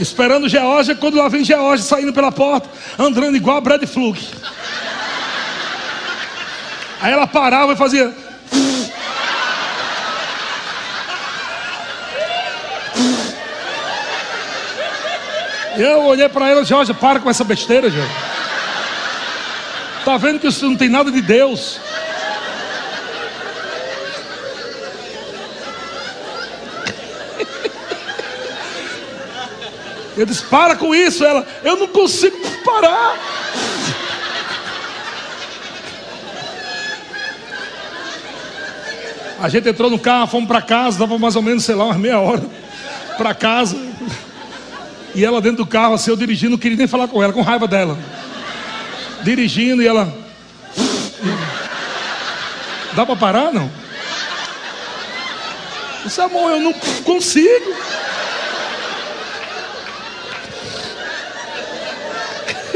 Esperando 0.00 0.48
Geórgia, 0.48 0.94
quando 0.94 1.18
lá 1.18 1.28
vem 1.28 1.44
Geórgia 1.44 1.84
saindo 1.84 2.10
pela 2.10 2.32
porta, 2.32 2.70
andando 2.98 3.36
igual 3.36 3.58
a 3.58 3.60
Brad 3.60 3.84
Flug. 3.84 4.18
Aí 7.02 7.12
ela 7.12 7.26
parava 7.26 7.74
e 7.74 7.76
fazia. 7.76 8.10
Eu 15.76 16.04
olhei 16.04 16.28
para 16.28 16.48
ela, 16.48 16.64
Georgia, 16.64 16.94
para 16.94 17.20
com 17.20 17.28
essa 17.28 17.44
besteira, 17.44 17.90
Georgia. 17.90 18.16
Tá 20.04 20.16
vendo 20.16 20.38
que 20.38 20.46
isso 20.46 20.66
não 20.66 20.76
tem 20.76 20.88
nada 20.88 21.10
de 21.10 21.20
Deus? 21.20 21.78
Eu 30.20 30.26
disse: 30.26 30.44
Para 30.44 30.76
com 30.76 30.94
isso. 30.94 31.24
Ela, 31.24 31.46
eu 31.64 31.76
não 31.78 31.88
consigo 31.88 32.36
parar. 32.62 33.18
A 39.40 39.48
gente 39.48 39.66
entrou 39.66 39.88
no 39.88 39.98
carro, 39.98 40.26
fomos 40.26 40.46
para 40.46 40.60
casa, 40.60 40.98
dava 40.98 41.18
mais 41.18 41.34
ou 41.36 41.40
menos, 41.40 41.64
sei 41.64 41.74
lá, 41.74 41.86
umas 41.86 41.96
meia 41.96 42.20
hora 42.20 42.42
para 43.16 43.32
casa. 43.32 43.78
E 45.14 45.24
ela 45.24 45.40
dentro 45.40 45.64
do 45.64 45.66
carro, 45.66 45.94
assim, 45.94 46.10
eu 46.10 46.16
dirigindo, 46.16 46.50
não 46.50 46.58
queria 46.58 46.76
nem 46.76 46.86
falar 46.86 47.08
com 47.08 47.22
ela, 47.22 47.32
com 47.32 47.40
raiva 47.40 47.66
dela. 47.66 47.98
Dirigindo 49.22 49.82
e 49.82 49.86
ela. 49.86 50.14
Dá 52.94 53.06
para 53.06 53.16
parar, 53.16 53.50
não? 53.54 53.70
Disse, 56.04 56.20
amor, 56.20 56.50
eu 56.50 56.60
não 56.60 56.74
consigo. 57.04 57.74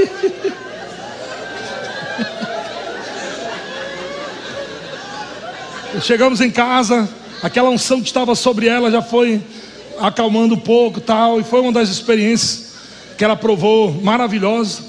Chegamos 6.03 6.41
em 6.41 6.51
casa, 6.51 7.09
aquela 7.43 7.71
unção 7.71 8.01
que 8.01 8.07
estava 8.07 8.35
sobre 8.35 8.67
ela 8.67 8.91
já 8.91 9.01
foi 9.01 9.41
acalmando 9.99 10.55
um 10.55 10.59
pouco, 10.59 11.01
tal, 11.01 11.41
e 11.41 11.45
foi 11.45 11.61
uma 11.61 11.73
das 11.73 11.89
experiências 11.89 12.75
que 13.17 13.25
ela 13.25 13.37
provou 13.37 13.93
maravilhosa. 14.03 14.83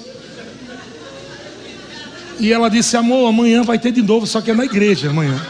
E 2.38 2.52
ela 2.52 2.68
disse: 2.68 2.96
"Amor, 2.96 3.28
amanhã 3.28 3.62
vai 3.62 3.78
ter 3.78 3.92
de 3.92 4.02
novo, 4.02 4.26
só 4.26 4.40
que 4.40 4.50
é 4.50 4.54
na 4.54 4.64
igreja 4.64 5.10
amanhã". 5.10 5.40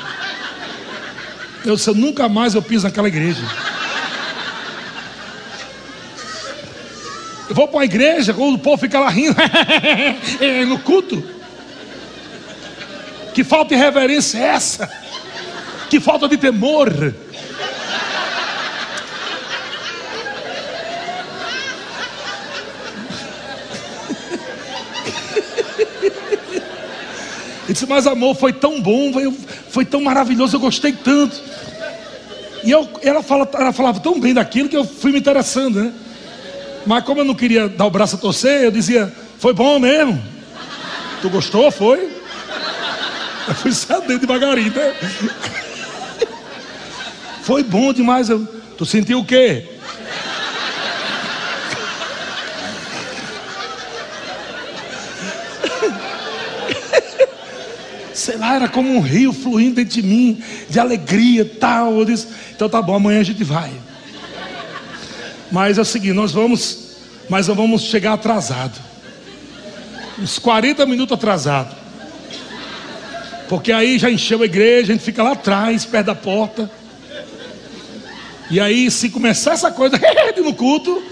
Eu 1.65 1.75
disse: 1.75 1.91
"Nunca 1.93 2.29
mais 2.29 2.55
eu 2.55 2.63
piso 2.63 2.85
naquela 2.85 3.09
igreja". 3.09 3.43
Eu 7.49 7.55
vou 7.55 7.69
para 7.69 7.79
uma 7.79 7.85
igreja, 7.85 8.35
quando 8.35 8.55
o 8.55 8.59
povo 8.59 8.77
fica 8.77 8.99
lá 8.99 9.09
rindo 9.09 9.37
no 10.67 10.79
culto. 10.81 11.23
Que 13.33 13.45
falta 13.45 13.75
de 13.75 13.81
reverência 13.81 14.39
é 14.39 14.43
essa? 14.43 14.91
Que 15.89 16.01
falta 16.01 16.29
de 16.29 16.37
temor. 16.37 17.15
E 27.69 27.73
disse, 27.73 27.87
mas 27.87 28.07
amor, 28.07 28.37
foi 28.37 28.53
tão 28.53 28.81
bom, 28.81 29.13
foi 29.71 29.85
tão 29.85 30.01
maravilhoso, 30.01 30.57
eu 30.57 30.61
gostei 30.61 30.93
tanto. 30.93 31.43
E 32.65 32.71
eu, 32.71 32.89
ela, 33.03 33.23
fala, 33.23 33.49
ela 33.55 33.73
falava 33.73 34.01
tão 34.01 34.19
bem 34.19 34.33
daquilo 34.33 34.69
que 34.69 34.77
eu 34.77 34.85
fui 34.85 35.13
me 35.13 35.19
interessando, 35.19 35.83
né? 35.83 35.93
Mas 36.87 37.05
como 37.05 37.21
eu 37.21 37.25
não 37.25 37.35
queria 37.35 37.69
dar 37.69 37.85
o 37.87 37.91
braço 37.91 38.15
a 38.15 38.19
torcer, 38.19 38.63
eu 38.63 38.71
dizia, 38.71 39.13
foi 39.39 39.53
bom 39.53 39.79
mesmo. 39.81 40.23
Tu 41.21 41.29
gostou? 41.29 41.71
Foi? 41.71 42.09
Eu 43.49 43.55
fui 43.55 43.73
cedendo 43.73 44.21
devagarinho, 44.21 44.73
né? 44.73 44.95
Foi 47.43 47.63
bom 47.65 47.93
demais. 47.93 48.29
Eu, 48.29 48.47
tu 48.79 48.87
sentiu 48.87 49.21
o 49.21 49.25
quê? 49.25 49.69
Sei 58.13 58.37
lá, 58.37 58.57
era 58.57 58.69
como 58.69 58.93
um 58.93 59.01
rio 59.01 59.33
fluindo 59.33 59.77
dentro 59.77 59.95
de 59.95 60.03
mim, 60.03 60.43
de 60.69 60.81
alegria 60.81 61.45
tal. 61.45 61.99
Eu 61.99 62.05
disse, 62.05 62.29
então 62.55 62.69
tá 62.69 62.81
bom, 62.81 62.95
amanhã 62.95 63.21
a 63.21 63.25
gente 63.25 63.45
vai. 63.45 63.73
Mas 65.51 65.79
é 65.79 65.81
o 65.81 65.85
seguinte, 65.85 66.13
nós 66.13 66.33
vamos, 66.33 66.97
mas 67.29 67.49
nós 67.49 67.57
vamos 67.57 67.83
chegar 67.83 68.15
atrasado. 68.15 68.79
Uns 70.19 70.39
40 70.39 70.85
minutos 70.87 71.17
atrasado. 71.17 71.75
Porque 73.49 73.71
aí 73.71 73.99
já 73.99 74.11
encheu 74.11 74.43
a 74.43 74.45
igreja, 74.45 74.93
a 74.93 74.97
gente 74.97 75.05
fica 75.05 75.23
lá 75.23 75.33
atrás, 75.33 75.85
perto 75.85 76.07
da 76.07 76.15
porta. 76.15 76.71
E 78.51 78.61
aí, 78.61 78.91
se 78.91 79.09
começar 79.09 79.53
essa 79.53 79.71
coisa 79.71 80.01
no 80.43 80.55
culto, 80.55 81.03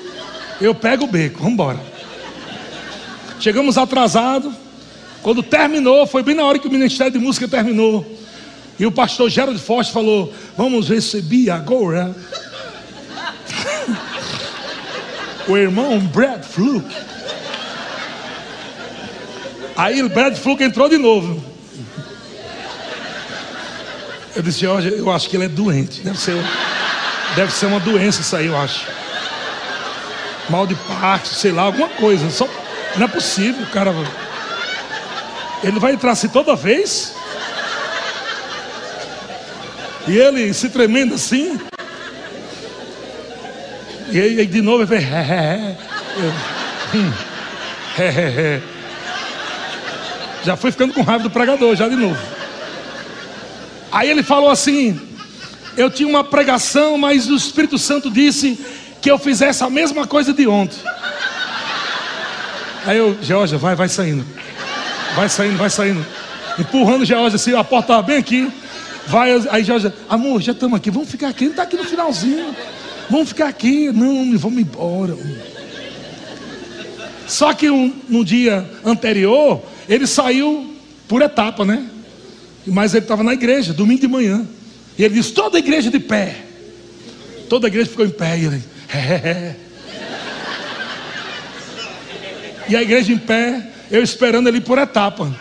eu 0.61 0.75
pego 0.75 1.05
o 1.05 1.09
beco, 1.09 1.39
vamos 1.39 1.55
embora. 1.55 1.81
Chegamos 3.41 3.77
atrasado. 3.77 4.55
Quando 5.23 5.43
terminou, 5.43 6.07
foi 6.07 6.23
bem 6.23 6.35
na 6.35 6.45
hora 6.45 6.59
que 6.59 6.69
o 6.69 6.71
Ministério 6.71 7.13
de 7.13 7.19
Música 7.19 7.49
terminou. 7.49 8.07
E 8.79 8.87
o 8.87 8.93
pastor 8.93 9.31
Gerald 9.31 9.59
Forte 9.61 9.93
falou: 9.93 10.33
Vamos 10.57 10.89
receber 10.89 11.51
agora 11.51 12.15
o 15.49 15.57
irmão 15.57 15.99
Brad 15.99 16.43
Fluke. 16.43 16.97
Aí 19.77 20.03
o 20.03 20.09
Brad 20.09 20.37
Fluke 20.37 20.63
entrou 20.63 20.89
de 20.89 20.99
novo. 20.99 21.43
Eu 24.35 24.43
disse, 24.43 24.61
Jorge, 24.61 24.89
eu 24.89 25.11
acho 25.13 25.29
que 25.29 25.37
ele 25.37 25.45
é 25.45 25.49
doente. 25.49 26.01
Deve 26.01 26.19
ser, 26.19 26.37
deve 27.37 27.53
ser 27.53 27.67
uma 27.67 27.81
doença 27.81 28.21
isso 28.21 28.35
aí, 28.35 28.47
eu 28.47 28.57
acho. 28.57 28.87
Mal 30.49 30.67
de 30.67 30.75
Parkinson, 30.75 31.35
sei 31.35 31.53
lá, 31.53 31.63
alguma 31.63 31.89
coisa. 31.89 32.31
Só, 32.31 32.49
não 32.97 33.05
é 33.05 33.09
possível, 33.09 33.67
cara. 33.73 33.95
Ele 35.63 35.79
vai 35.79 35.93
entrar 35.93 36.13
assim 36.13 36.29
toda 36.29 36.55
vez. 36.55 37.15
E 40.07 40.17
ele 40.17 40.53
se 40.53 40.69
tremendo 40.69 41.15
assim. 41.15 41.59
E 44.15 44.21
aí 44.21 44.47
de 44.47 44.63
novo 44.63 44.85
ele 44.85 44.87
fez. 44.87 45.05
Hum, 46.95 47.13
já 50.45 50.57
foi 50.57 50.71
ficando 50.71 50.95
com 50.95 51.03
raiva 51.03 51.25
do 51.25 51.31
pregador, 51.31 51.75
já 51.75 51.89
de 51.89 51.97
novo. 51.97 52.17
Aí 53.91 54.09
ele 54.09 54.23
falou 54.23 54.51
assim: 54.51 55.01
Eu 55.77 55.91
tinha 55.91 56.09
uma 56.09 56.23
pregação, 56.23 56.97
mas 56.97 57.29
o 57.29 57.35
Espírito 57.35 57.77
Santo 57.77 58.09
disse 58.09 58.57
que 59.03 59.11
eu 59.11 59.19
fizesse 59.19 59.65
a 59.65 59.69
mesma 59.69 60.07
coisa 60.07 60.33
de 60.33 60.47
ontem. 60.47 60.79
Aí 62.87 62.97
eu, 62.97 63.19
Georgia, 63.21 63.59
vai, 63.59 63.75
vai 63.75 63.89
saindo. 63.89 64.25
Vai 65.17 65.29
saindo, 65.29 65.59
vai 65.59 65.71
saindo. 65.71 66.07
Empurrando 66.57 67.05
Georgia 67.05 67.35
assim, 67.35 67.53
a 67.57 67.65
porta 67.65 67.87
estava 67.87 68.03
bem 68.03 68.19
aqui. 68.19 68.49
Vai, 69.09 69.33
aí 69.51 69.65
Georgia, 69.65 69.93
amor, 70.09 70.41
já 70.41 70.53
estamos 70.53 70.77
aqui, 70.77 70.89
vamos 70.89 71.11
ficar 71.11 71.29
aqui, 71.31 71.45
ele 71.45 71.51
está 71.51 71.65
aqui 71.65 71.77
no 71.77 71.85
finalzinho. 71.85 72.55
Vamos 73.11 73.29
ficar 73.29 73.49
aqui. 73.49 73.91
Não, 73.93 74.37
vamos 74.39 74.61
embora. 74.61 75.17
Só 77.27 77.53
que 77.55 77.71
um, 77.71 77.93
no 78.09 78.25
dia 78.25 78.69
anterior, 78.85 79.63
ele 79.89 80.07
saiu 80.07 80.75
por 81.09 81.23
etapa, 81.23 81.65
né? 81.65 81.89
Mas 82.67 82.95
ele 82.95 83.05
estava 83.05 83.23
na 83.23 83.33
igreja, 83.33 83.73
domingo 83.73 84.01
de 84.01 84.09
manhã. 84.09 84.47
E 84.99 85.05
ele 85.05 85.15
disse: 85.15 85.33
toda 85.33 85.57
a 85.57 85.61
igreja 85.61 85.91
de 85.91 86.01
pé. 86.01 86.45
Toda 87.49 87.67
a 87.67 87.69
igreja 87.69 87.91
ficou 87.91 88.07
em 88.07 88.11
pé. 88.11 88.39
E 88.39 88.45
ele. 88.45 88.63
E 92.67 92.75
a 92.75 92.83
igreja 92.83 93.13
em 93.13 93.19
pé, 93.19 93.71
eu 93.91 94.03
esperando 94.03 94.49
ele 94.49 94.61
por 94.61 94.79
etapa. 94.79 95.35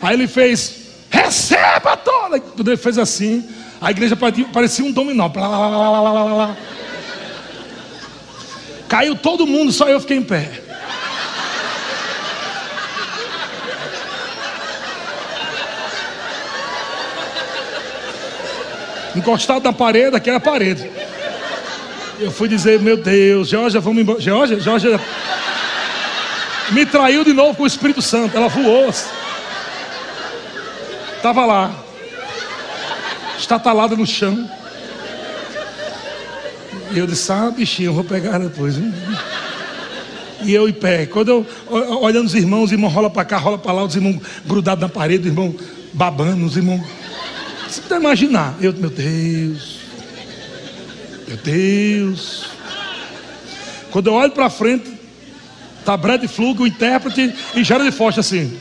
Aí 0.00 0.14
ele 0.14 0.26
fez, 0.26 0.76
receba 1.10 1.96
toda. 1.96 2.42
Ele 2.58 2.76
fez 2.76 2.96
assim, 2.96 3.46
a 3.80 3.90
igreja 3.90 4.16
parecia 4.52 4.84
um 4.84 4.92
dominó. 4.92 5.28
Blá, 5.28 5.48
blá, 5.48 6.24
blá, 6.24 6.56
Caiu 8.88 9.16
todo 9.16 9.46
mundo, 9.46 9.72
só 9.72 9.88
eu 9.88 10.00
fiquei 10.00 10.18
em 10.18 10.22
pé. 10.22 10.50
Encostado 19.16 19.64
na 19.64 19.72
parede, 19.72 20.14
aquela 20.16 20.40
parede. 20.40 20.90
Eu 22.18 22.30
fui 22.30 22.48
dizer, 22.48 22.80
meu 22.80 22.96
Deus, 22.96 23.48
Georgia, 23.48 23.80
vamos 23.80 24.02
embora. 24.02 24.20
Georgia, 24.20 24.60
Georgia 24.60 25.00
me 26.70 26.84
traiu 26.84 27.24
de 27.24 27.32
novo 27.32 27.54
com 27.54 27.62
o 27.62 27.66
Espírito 27.66 28.02
Santo. 28.02 28.36
Ela 28.36 28.48
voou. 28.48 28.90
Estava 31.16 31.44
lá, 31.46 31.74
estatalada 33.40 33.96
no 33.96 34.06
chão. 34.06 34.48
E 36.92 36.98
eu 36.98 37.06
disse, 37.06 37.30
ah, 37.32 37.50
bichinho, 37.50 37.88
eu 37.88 37.94
vou 37.94 38.04
pegar 38.04 38.38
depois. 38.38 38.76
E 40.42 40.52
eu 40.52 40.68
em 40.68 40.72
pé. 40.72 41.06
Quando 41.06 41.28
eu 41.28 41.46
olhando 42.00 42.26
os 42.26 42.34
irmãos, 42.34 42.64
os 42.64 42.72
irmãos 42.72 42.92
rola 42.92 43.10
para 43.10 43.24
cá, 43.24 43.38
rola 43.38 43.58
para 43.58 43.72
lá, 43.72 43.84
os 43.84 43.94
irmãos 43.94 44.20
grudados 44.46 44.82
na 44.82 44.88
parede, 44.88 45.22
os 45.22 45.26
irmãos 45.26 45.54
babando, 45.92 46.44
os 46.44 46.56
irmãos. 46.56 46.84
Você 47.68 47.80
pode 47.82 48.00
imaginar. 48.00 48.56
Eu, 48.60 48.72
meu 48.72 48.90
Deus. 48.90 49.78
Meu 51.28 51.36
Deus. 51.36 52.46
Quando 53.90 54.08
eu 54.08 54.14
olho 54.14 54.32
para 54.32 54.50
frente, 54.50 55.00
Tá 55.84 55.96
Brad 55.96 56.22
Flug, 56.26 56.62
o 56.62 56.66
intérprete, 56.66 57.34
e 57.54 57.64
Gerard 57.64 57.90
Foster 57.92 58.20
assim. 58.20 58.56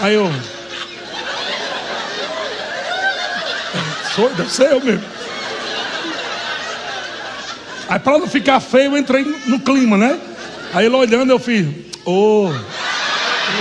Aí 0.00 0.14
eu. 0.14 0.30
Sou, 4.14 4.28
deve 4.30 4.50
ser 4.50 4.70
eu 4.70 4.80
mesmo. 4.80 5.04
Aí 7.88 7.98
para 7.98 8.18
não 8.18 8.28
ficar 8.28 8.60
feio, 8.60 8.92
eu 8.92 8.98
entrei 8.98 9.24
no 9.46 9.58
clima, 9.58 9.96
né? 9.96 10.18
Aí 10.72 10.86
ele 10.86 10.94
olhando, 10.94 11.30
eu 11.30 11.38
fiz. 11.38 11.66
Oh, 12.04 12.48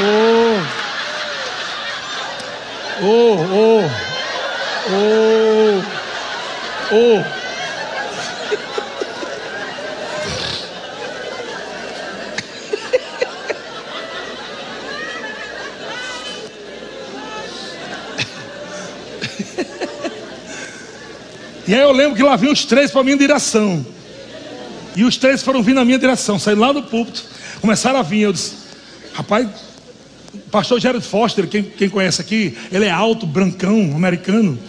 oh, 0.02 0.60
oh, 3.02 3.46
oh, 3.52 3.89
oh, 6.92 7.20
oh. 7.20 7.43
E 21.67 21.73
aí 21.73 21.82
eu 21.82 21.91
lembro 21.91 22.15
que 22.15 22.23
lá 22.23 22.36
vinham 22.36 22.54
os 22.54 22.65
três 22.65 22.91
para 22.91 23.04
minha 23.04 23.17
direção. 23.17 23.86
E 24.95 25.04
os 25.04 25.17
três 25.17 25.41
foram 25.41 25.63
vindo 25.63 25.76
na 25.76 25.86
minha 25.86 25.97
direção. 25.97 26.38
Saíram 26.38 26.62
lá 26.62 26.71
do 26.71 26.84
púlpito, 26.84 27.23
começaram 27.62 27.99
a 27.99 28.04
vir. 28.04 28.21
Eu 28.21 28.34
disse, 28.34 28.54
rapaz, 29.13 29.47
pastor 30.52 30.80
Gerald 30.80 31.06
Foster, 31.06 31.47
quem, 31.47 31.63
quem 31.63 31.89
conhece 31.89 32.21
aqui, 32.21 32.58
ele 32.71 32.86
é 32.86 32.91
alto, 32.91 33.26
brancão, 33.26 33.93
americano. 33.95 34.60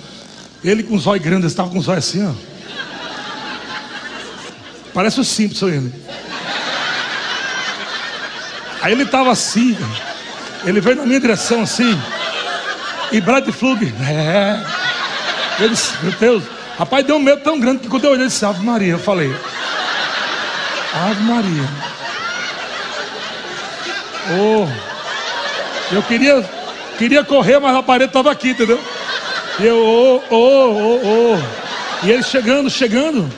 Ele 0.62 0.83
com 0.83 0.94
os 0.94 1.07
olhos 1.07 1.22
grandes, 1.22 1.50
estava 1.50 1.68
com 1.68 1.78
os 1.78 1.88
olhos 1.88 2.09
assim, 2.09 2.26
ó. 2.26 2.33
Parece 4.94 5.20
o 5.20 5.24
Simpson 5.24 5.68
ele. 5.68 5.92
Aí 8.80 8.92
ele 8.92 9.02
estava 9.02 9.33
assim, 9.33 9.76
ele 10.64 10.80
veio 10.80 10.96
na 10.96 11.07
minha 11.07 11.18
direção 11.18 11.62
assim. 11.62 11.98
E 13.11 13.20
Brad 13.20 13.48
Flug, 13.50 13.85
é. 14.00 14.64
Ele 15.59 15.70
disse, 15.70 15.92
meu 16.02 16.12
Deus, 16.12 16.44
Rapaz, 16.79 17.07
deu 17.07 17.17
um 17.17 17.21
medo 17.21 17.41
tão 17.43 17.59
grande 17.61 17.81
que 17.81 17.89
quando 17.89 18.05
eu 18.05 18.11
olhei, 18.11 18.25
eu 18.25 18.29
disse, 18.29 18.45
Ave 18.45 18.65
Maria, 18.65 18.93
eu 18.93 18.99
falei. 18.99 19.33
Ave 20.93 21.23
Maria. 21.23 21.69
Oh, 24.37 25.95
eu 25.95 26.03
queria, 26.03 26.43
queria 26.99 27.23
correr, 27.23 27.61
mas 27.61 27.77
a 27.77 27.83
parede 27.83 28.11
estava 28.11 28.31
aqui, 28.33 28.51
entendeu? 28.51 28.81
E 29.61 29.67
eu, 29.67 29.77
oh, 29.77 30.23
oh, 30.31 30.71
oh, 30.71 31.01
oh. 31.05 32.07
E 32.07 32.11
ele 32.11 32.23
chegando, 32.23 32.69
chegando. 32.69 33.31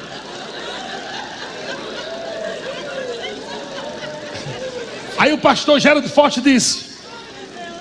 Aí 5.19 5.33
o 5.33 5.39
pastor 5.39 5.79
Gerald 5.79 6.09
Forte 6.09 6.41
disse: 6.41 6.87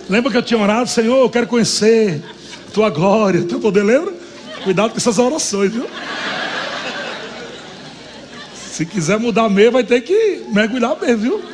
Lembra 0.10 0.32
que 0.32 0.38
eu 0.38 0.44
tinha 0.44 0.60
orado, 0.60 0.89
Senhor, 0.89 1.22
eu 1.22 1.30
quero 1.30 1.48
conhecer 1.48 2.22
tua 2.74 2.89
glória, 2.89 3.44
teu 3.44 3.60
poder, 3.60 3.84
lembra? 3.84 4.24
Cuidado 4.65 4.89
com 4.93 4.97
essas 4.97 5.19
orações, 5.19 5.71
viu? 5.71 5.88
Se 8.56 8.84
quiser 8.84 9.19
mudar 9.19 9.47
mesmo, 9.47 9.73
vai 9.73 9.84
ter 9.84 10.01
que 10.01 10.43
mergulhar 10.51 10.99
mesmo, 10.99 11.21
viu? 11.21 11.45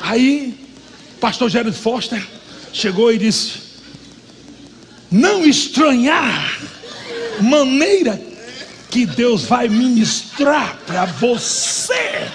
Aí, 0.00 0.58
pastor 1.20 1.50
Gerard 1.50 1.76
Foster 1.76 2.26
chegou 2.72 3.12
e 3.12 3.18
disse: 3.18 3.60
Não 5.10 5.44
estranhar 5.44 6.58
maneira 7.42 8.18
que 8.90 9.04
Deus 9.04 9.44
vai 9.44 9.68
ministrar 9.68 10.78
para 10.86 11.04
você. 11.04 12.26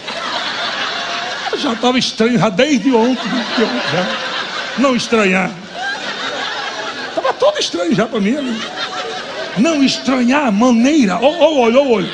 Eu 1.51 1.57
já 1.57 1.73
estava 1.73 1.97
estranho 1.97 2.51
desde 2.51 2.93
ontem. 2.93 3.27
Já. 3.57 4.77
Não 4.77 4.95
estranhar. 4.95 5.51
Estava 7.07 7.33
todo 7.33 7.57
estranho 7.57 7.95
já 7.95 8.05
para 8.05 8.21
mim. 8.21 8.37
Ali 8.37 8.78
não 9.59 9.83
estranhar 9.83 10.47
a 10.47 10.51
maneira, 10.51 11.19
ou 11.19 11.59
olho, 11.59 11.79
ou 11.79 11.91
olho, 11.91 12.11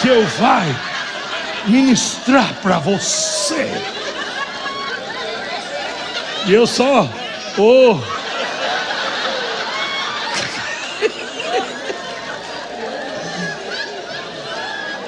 que 0.00 0.08
eu 0.08 0.26
vai 0.26 0.66
ministrar 1.66 2.54
para 2.62 2.78
você. 2.78 3.70
E 6.46 6.52
eu 6.52 6.66
só, 6.66 7.08
oh, 7.58 7.98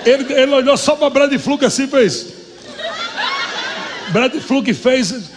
ele, 0.05 0.33
ele 0.33 0.55
olhou 0.55 0.77
só 0.77 0.95
para 0.97 1.11
Brad 1.11 1.33
Fluke 1.39 1.65
assim 1.65 1.87
fez. 1.87 2.27
Brad 4.09 4.35
Fluke 4.41 4.75
fez, 4.75 5.31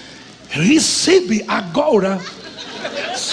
recebe 0.49 1.45
agora 1.47 2.19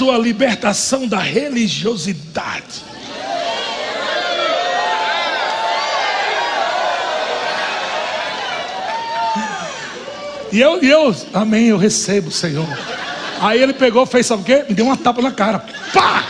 sua 0.02 0.18
libertação 0.18 1.06
da 1.06 1.20
religiosidade. 1.20 2.82
E 10.50 10.60
eu, 10.60 10.82
e 10.82 10.90
eu, 10.90 11.14
amém, 11.32 11.68
eu 11.68 11.78
recebo, 11.78 12.32
Senhor. 12.32 12.66
Aí 13.40 13.62
ele 13.62 13.72
pegou, 13.72 14.04
fez 14.04 14.26
sabe 14.26 14.42
o 14.42 14.44
quê? 14.44 14.64
Me 14.68 14.74
deu 14.74 14.86
uma 14.86 14.96
tapa 14.96 15.22
na 15.22 15.30
cara. 15.30 15.64
Pá! 15.94 16.24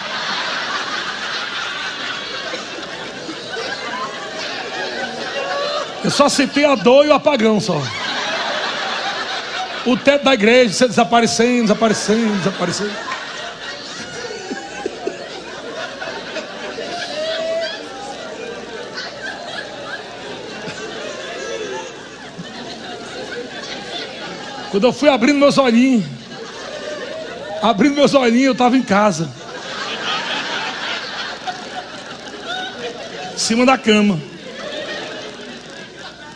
Eu 6.04 6.10
só 6.10 6.28
senti 6.28 6.62
a 6.62 6.74
dor 6.74 7.06
e 7.06 7.08
o 7.08 7.14
apagão 7.14 7.58
só. 7.58 7.80
O 9.86 9.96
teto 9.96 10.24
da 10.24 10.34
igreja, 10.34 10.74
você 10.74 10.88
desaparecendo, 10.88 11.62
desaparecendo, 11.62 12.36
desaparecendo. 12.36 13.12
Quando 24.72 24.86
eu 24.86 24.92
fui 24.92 25.10
abrindo 25.10 25.38
meus 25.38 25.58
olhinhos, 25.58 26.02
abrindo 27.60 27.94
meus 27.94 28.14
olhinhos, 28.14 28.46
eu 28.46 28.52
estava 28.52 28.74
em 28.74 28.82
casa. 28.82 29.30
Em 33.34 33.38
cima 33.38 33.66
da 33.66 33.76
cama. 33.76 34.18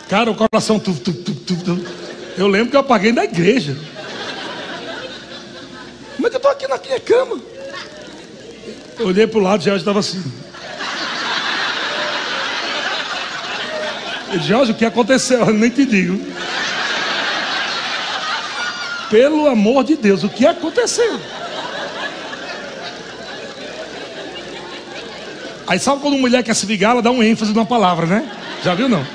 Cara, 0.07 0.29
o 0.29 0.35
coração. 0.35 0.77
Tu, 0.77 0.93
tu, 0.93 1.13
tu, 1.13 1.33
tu, 1.33 1.85
Eu 2.37 2.47
lembro 2.47 2.69
que 2.69 2.75
eu 2.75 2.81
apaguei 2.81 3.11
na 3.11 3.23
igreja. 3.23 3.75
Como 6.15 6.27
é 6.27 6.29
que 6.29 6.35
eu 6.35 6.37
estou 6.37 6.51
aqui 6.51 6.67
na 6.67 6.77
minha 6.77 6.99
cama? 6.99 7.39
Eu 8.99 9.07
olhei 9.07 9.25
para 9.25 9.39
o 9.39 9.41
lado, 9.41 9.63
Jorge 9.63 9.79
estava 9.79 9.97
assim. 9.97 10.23
Jorge, 14.45 14.73
o 14.73 14.75
que 14.75 14.85
aconteceu? 14.85 15.39
Eu 15.39 15.53
nem 15.53 15.71
te 15.71 15.85
digo. 15.87 16.23
Pelo 19.09 19.47
amor 19.47 19.83
de 19.83 19.95
Deus, 19.95 20.23
o 20.23 20.29
que 20.29 20.45
aconteceu? 20.45 21.19
Aí 25.67 25.79
sabe 25.79 26.01
quando 26.01 26.13
uma 26.13 26.21
mulher 26.21 26.43
quer 26.43 26.55
se 26.55 26.65
ligar, 26.65 26.91
ela 26.91 27.01
dá 27.01 27.11
um 27.11 27.21
ênfase 27.21 27.53
numa 27.53 27.65
palavra, 27.65 28.05
né? 28.05 28.31
Já 28.63 28.73
viu 28.73 28.87
não? 28.87 29.05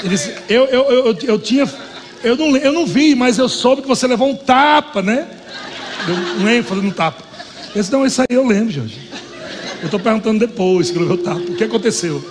Ele 0.00 0.08
disse, 0.08 0.34
eu, 0.48 0.64
eu, 0.66 0.90
eu, 0.90 1.18
eu, 1.22 1.38
tinha. 1.38 1.70
Eu 2.24 2.36
não, 2.36 2.56
eu 2.56 2.72
não 2.72 2.86
vi, 2.86 3.14
mas 3.14 3.38
eu 3.38 3.48
soube 3.48 3.82
que 3.82 3.88
você 3.88 4.06
levou 4.06 4.30
um 4.30 4.36
tapa, 4.36 5.02
né? 5.02 5.26
Deu 6.06 6.16
um 6.16 6.48
ênfase 6.48 6.80
no 6.80 6.92
tapa. 6.92 7.22
Eu 7.74 7.82
disse, 7.82 7.92
não, 7.92 8.06
isso 8.06 8.20
aí 8.22 8.26
eu 8.30 8.46
lembro, 8.46 8.72
Jorge. 8.72 9.00
Eu 9.80 9.86
estou 9.86 10.00
perguntando 10.00 10.38
depois 10.38 10.90
que 10.90 10.98
levou 10.98 11.16
o 11.16 11.18
tapa. 11.18 11.40
O 11.40 11.54
que 11.54 11.64
aconteceu? 11.64 12.24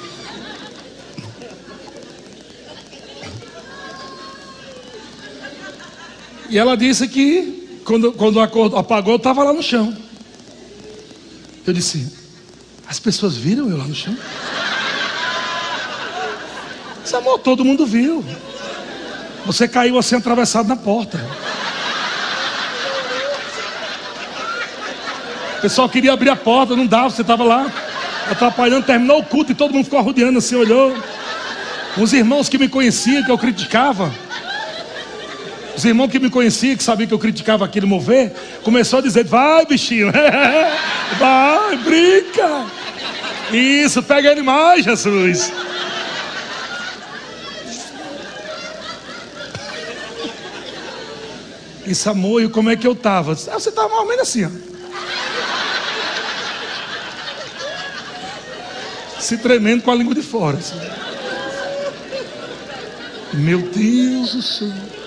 E 6.50 6.58
ela 6.58 6.76
disse 6.76 7.08
que 7.08 7.82
quando, 7.86 8.12
quando 8.14 8.38
o 8.38 8.42
acordo 8.42 8.76
apagou, 8.76 9.14
eu 9.14 9.18
estava 9.18 9.44
lá 9.44 9.54
no 9.54 9.62
chão. 9.62 9.96
Eu 11.66 11.74
disse, 11.74 12.12
as 12.88 13.00
pessoas 13.00 13.38
viram 13.38 13.70
eu 13.70 13.78
lá 13.78 13.84
no 13.86 13.94
chão? 13.94 14.18
Disse, 17.04 17.16
amor, 17.16 17.40
todo 17.40 17.64
mundo 17.64 17.86
viu. 17.86 18.26
Você 19.46 19.68
caiu 19.68 19.98
assim 19.98 20.16
atravessado 20.16 20.68
na 20.68 20.76
porta. 20.76 21.20
O 25.58 25.62
pessoal 25.62 25.90
queria 25.90 26.14
abrir 26.14 26.30
a 26.30 26.36
porta, 26.36 26.76
não 26.76 26.88
dava, 26.88 27.10
você 27.10 27.22
estava 27.22 27.44
lá 27.44 27.72
atrapalhando, 28.30 28.86
terminou 28.86 29.20
o 29.20 29.26
culto 29.26 29.52
e 29.52 29.56
todo 29.56 29.74
mundo 29.74 29.84
ficou 29.84 30.02
rodeando 30.02 30.38
assim, 30.40 30.56
olhou. 30.56 30.96
Os 31.98 32.14
irmãos 32.14 32.48
que 32.48 32.58
me 32.58 32.70
conheciam, 32.70 33.24
que 33.24 33.32
eu 33.32 33.38
criticava, 33.38 34.12
os 35.80 35.86
irmãos 35.86 36.10
que 36.10 36.20
me 36.20 36.30
conheciam, 36.30 36.76
que 36.76 36.84
sabiam 36.84 37.08
que 37.08 37.14
eu 37.14 37.20
criticava 37.20 37.64
aquele 37.64 37.86
mover, 37.86 38.34
começou 38.64 39.00
a 39.00 39.02
dizer: 39.02 39.24
vai, 39.24 39.66
bichinho, 39.66 40.12
vai, 41.18 41.78
brinca. 41.78 42.66
Isso, 43.54 44.04
pega 44.04 44.30
ele 44.30 44.42
mais, 44.42 44.84
Jesus. 44.84 45.54
E 51.88 51.96
Samuel, 51.96 52.50
como 52.50 52.70
é 52.70 52.76
que 52.76 52.86
eu 52.86 52.92
estava? 52.92 53.32
Ah, 53.32 53.36
você 53.36 53.70
estava 53.70 53.88
mais 53.88 54.02
ou 54.02 54.08
menos 54.08 54.22
assim, 54.22 54.46
ó. 54.46 54.50
Se 59.18 59.38
tremendo 59.38 59.82
com 59.82 59.92
a 59.92 59.96
língua 59.96 60.14
de 60.14 60.22
fora. 60.22 60.58
Assim. 60.58 60.76
Meu 63.34 63.60
Deus 63.62 64.34
do 64.34 64.42
céu. 64.42 64.99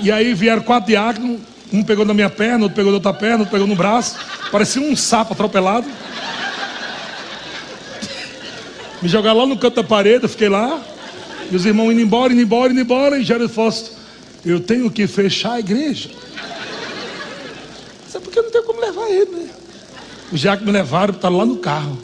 E 0.00 0.12
aí 0.12 0.34
vieram 0.34 0.62
quatro 0.62 0.88
diáconos, 0.88 1.40
um 1.72 1.82
pegou 1.82 2.04
na 2.04 2.14
minha 2.14 2.30
perna, 2.30 2.64
outro 2.64 2.76
pegou 2.76 2.92
na 2.92 2.96
outra 2.96 3.12
perna, 3.12 3.38
outro 3.38 3.52
pegou 3.52 3.66
no 3.66 3.74
braço. 3.74 4.16
Parecia 4.50 4.80
um 4.80 4.94
sapo 4.94 5.32
atropelado. 5.32 5.86
Me 9.02 9.08
jogaram 9.08 9.40
lá 9.40 9.46
no 9.46 9.58
canto 9.58 9.76
da 9.76 9.84
parede, 9.84 10.24
eu 10.24 10.28
fiquei 10.28 10.48
lá. 10.48 10.80
E 11.50 11.54
os 11.56 11.64
irmãos 11.64 11.92
indo 11.92 12.00
embora, 12.00 12.32
indo 12.32 12.42
embora, 12.42 12.72
indo 12.72 12.80
embora. 12.80 13.18
E 13.18 13.24
Jairo 13.24 13.48
Fausto, 13.48 13.92
eu 14.44 14.60
tenho 14.60 14.90
que 14.90 15.06
fechar 15.06 15.52
a 15.52 15.60
igreja. 15.60 16.10
Sabe 18.08 18.24
porque 18.24 18.38
eu 18.38 18.44
não 18.44 18.50
tenho 18.50 18.64
como 18.64 18.80
levar 18.80 19.08
ele, 19.08 19.30
né? 19.30 19.48
Os 20.32 20.40
diáconos 20.40 20.66
me 20.66 20.78
levaram, 20.78 21.14
estavam 21.14 21.38
lá 21.38 21.46
no 21.46 21.56
carro. 21.56 21.98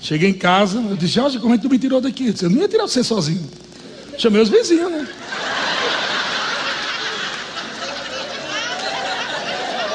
Cheguei 0.00 0.30
em 0.30 0.34
casa, 0.34 0.78
eu 0.90 0.96
disse, 0.96 1.14
Jorge, 1.14 1.38
como 1.38 1.54
é 1.54 1.56
que 1.56 1.62
tu 1.62 1.70
me 1.70 1.78
tirou 1.78 2.00
daqui? 2.00 2.26
Eu, 2.26 2.32
disse, 2.32 2.44
eu 2.44 2.50
não 2.50 2.60
ia 2.60 2.68
tirar 2.68 2.86
você 2.86 3.02
sozinho. 3.02 3.48
Chamei 4.18 4.40
os 4.40 4.48
vizinhos, 4.48 4.90
né? 4.90 5.06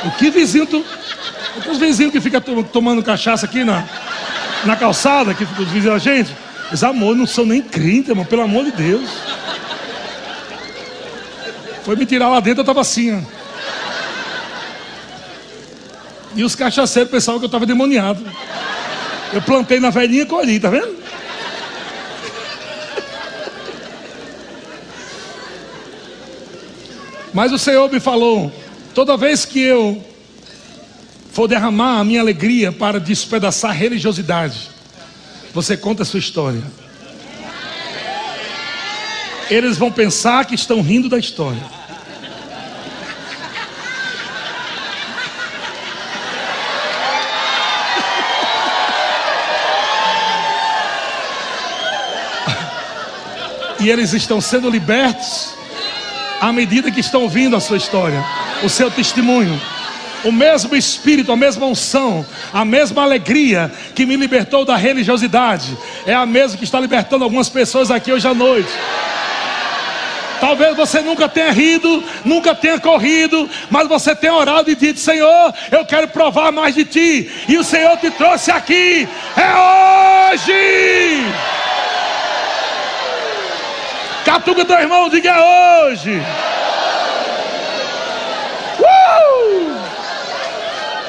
O 0.06 0.12
que 0.12 0.30
vizinho 0.30 0.66
tu. 0.66 0.86
Os 1.70 1.78
vizinhos 1.78 2.12
que 2.12 2.22
ficam 2.22 2.42
tomando 2.64 3.04
cachaça 3.04 3.46
aqui 3.46 3.64
na, 3.64 3.84
na 4.66 4.76
calçada, 4.76 5.34
que 5.34 5.44
os 5.44 5.70
vizinhos 5.70 5.86
da 5.86 5.98
gente. 5.98 6.36
Mas 6.72 6.84
amor, 6.84 7.16
não 7.16 7.26
são 7.26 7.46
nem 7.46 7.62
crente, 7.62 8.10
irmão, 8.12 8.26
pelo 8.26 8.44
amor 8.44 8.66
de 8.66 8.72
Deus. 8.72 9.10
Foi 11.84 11.96
me 11.96 12.06
tirar 12.06 12.30
lá 12.30 12.40
dentro, 12.40 12.60
eu 12.60 12.64
estava 12.64 12.82
assim, 12.82 13.16
ó. 13.16 13.40
E 16.36 16.44
os 16.44 16.56
cachaceiros 16.56 17.12
pensavam 17.12 17.40
que 17.40 17.46
eu 17.46 17.48
estava 17.48 17.66
demoniado. 17.66 18.24
Eu 19.34 19.42
plantei 19.42 19.80
na 19.80 19.90
velhinha 19.90 20.24
e 20.24 20.26
colhi, 20.26 20.60
tá 20.60 20.70
vendo? 20.70 20.99
Mas 27.34 27.52
o 27.52 27.60
Senhor 27.60 27.92
me 27.92 28.00
falou: 28.00 28.52
toda 28.94 29.18
vez 29.18 29.46
que 29.46 29.60
eu 29.60 30.04
for 31.32 31.48
derramar 31.48 32.00
a 32.00 32.04
minha 32.04 32.22
alegria 32.22 32.72
para 32.72 33.00
despedaçar 33.00 33.72
religiosidade, 33.72 34.70
você 35.54 35.78
conta 35.78 36.04
a 36.04 36.06
sua 36.06 36.20
história. 36.20 36.64
Eles 39.50 39.78
vão 39.78 39.92
pensar 39.92 40.46
que 40.46 40.54
estão 40.54 40.82
rindo 40.82 41.10
da 41.10 41.18
história. 41.18 41.62
E 53.82 53.90
eles 53.90 54.12
estão 54.12 54.42
sendo 54.42 54.70
libertos 54.70 55.58
à 56.40 56.52
medida 56.52 56.92
que 56.92 57.00
estão 57.00 57.24
ouvindo 57.24 57.56
a 57.56 57.60
sua 57.60 57.78
história, 57.78 58.24
o 58.64 58.70
seu 58.70 58.90
testemunho. 58.90 59.60
O 60.24 60.34
mesmo 60.34 60.76
espírito, 60.76 61.32
a 61.32 61.36
mesma 61.38 61.66
unção, 61.66 62.26
a 62.52 62.66
mesma 62.66 63.04
alegria 63.04 63.72
que 63.96 64.06
me 64.06 64.18
libertou 64.18 64.66
da 64.66 64.76
religiosidade, 64.76 65.78
é 66.06 66.14
a 66.14 66.26
mesma 66.26 66.58
que 66.58 66.66
está 66.66 66.78
libertando 66.78 67.24
algumas 67.24 67.48
pessoas 67.48 67.90
aqui 67.90 68.12
hoje 68.12 68.28
à 68.28 68.34
noite. 68.34 68.70
Talvez 70.42 70.76
você 70.76 71.02
nunca 71.02 71.28
tenha 71.28 71.52
rido, 71.52 72.04
nunca 72.24 72.56
tenha 72.56 72.80
corrido, 72.80 73.50
mas 73.70 73.88
você 73.88 74.16
tenha 74.16 74.34
orado 74.34 74.72
e 74.72 74.76
dito: 74.76 75.00
Senhor, 75.00 75.54
eu 75.72 75.86
quero 75.86 76.08
provar 76.08 76.52
mais 76.52 76.76
de 76.76 76.86
ti. 76.86 77.30
E 77.48 77.58
o 77.58 77.64
Senhor 77.64 77.98
te 77.98 78.10
trouxe 78.12 78.52
aqui. 78.52 79.08
É 79.36 80.34
hoje. 80.34 81.59
Catuca 84.26 84.66
teu 84.66 84.80
irmão, 84.80 85.10
diga 85.10 85.36
hoje. 85.40 86.22
Uh! 88.80 89.80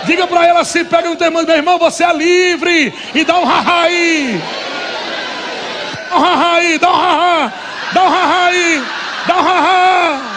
Diga 0.05 0.27
para 0.27 0.47
ela 0.47 0.61
assim, 0.61 0.85
pega 0.85 1.09
no 1.09 1.17
teu 1.17 1.27
irmão, 1.27 1.45
meu 1.45 1.57
irmão, 1.57 1.79
você 1.79 2.05
é 2.05 2.13
livre. 2.13 2.95
E 3.15 3.25
dá 3.25 3.39
um 3.39 3.45
haha 3.45 3.83
aí. 3.83 4.41
Dá 6.09 6.17
um 6.17 6.21
haha 6.21 6.55
aí, 6.57 6.79
dá 6.79 6.91
um 6.91 6.97
haha. 6.97 7.53
Dá 7.93 8.03
um 8.03 8.09
haha 8.09 8.47
aí. 8.47 8.85
Dá 9.27 9.37
um 9.37 9.43
haha. 9.43 10.21
uh! 10.23 10.31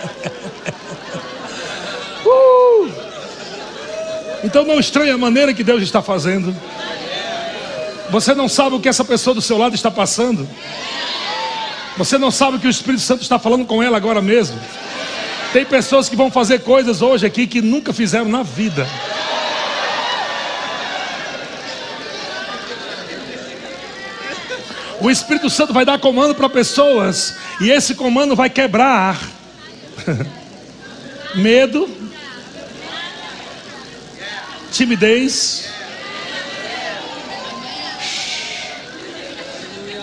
Então 4.42 4.64
não 4.64 4.78
estranhe 4.78 5.10
a 5.10 5.18
maneira 5.18 5.52
que 5.52 5.62
Deus 5.62 5.82
está 5.82 6.00
fazendo. 6.00 6.54
Você 8.10 8.34
não 8.34 8.48
sabe 8.48 8.76
o 8.76 8.80
que 8.80 8.88
essa 8.88 9.04
pessoa 9.04 9.34
do 9.34 9.42
seu 9.42 9.56
lado 9.56 9.74
está 9.74 9.90
passando. 9.90 10.48
Você 11.96 12.18
não 12.18 12.30
sabe 12.30 12.56
o 12.56 12.60
que 12.60 12.66
o 12.66 12.70
Espírito 12.70 13.02
Santo 13.02 13.22
está 13.22 13.38
falando 13.38 13.66
com 13.66 13.82
ela 13.82 13.96
agora 13.96 14.22
mesmo. 14.22 14.58
Tem 15.52 15.64
pessoas 15.64 16.08
que 16.08 16.16
vão 16.16 16.30
fazer 16.30 16.60
coisas 16.60 17.02
hoje 17.02 17.26
aqui 17.26 17.46
que 17.46 17.60
nunca 17.60 17.92
fizeram 17.92 18.28
na 18.28 18.42
vida. 18.42 18.86
O 25.00 25.10
Espírito 25.10 25.48
Santo 25.48 25.72
vai 25.72 25.84
dar 25.84 25.98
comando 25.98 26.34
para 26.34 26.48
pessoas, 26.48 27.34
e 27.60 27.70
esse 27.70 27.94
comando 27.94 28.36
vai 28.36 28.50
quebrar 28.50 29.18
medo, 31.34 31.88
timidez. 34.70 35.68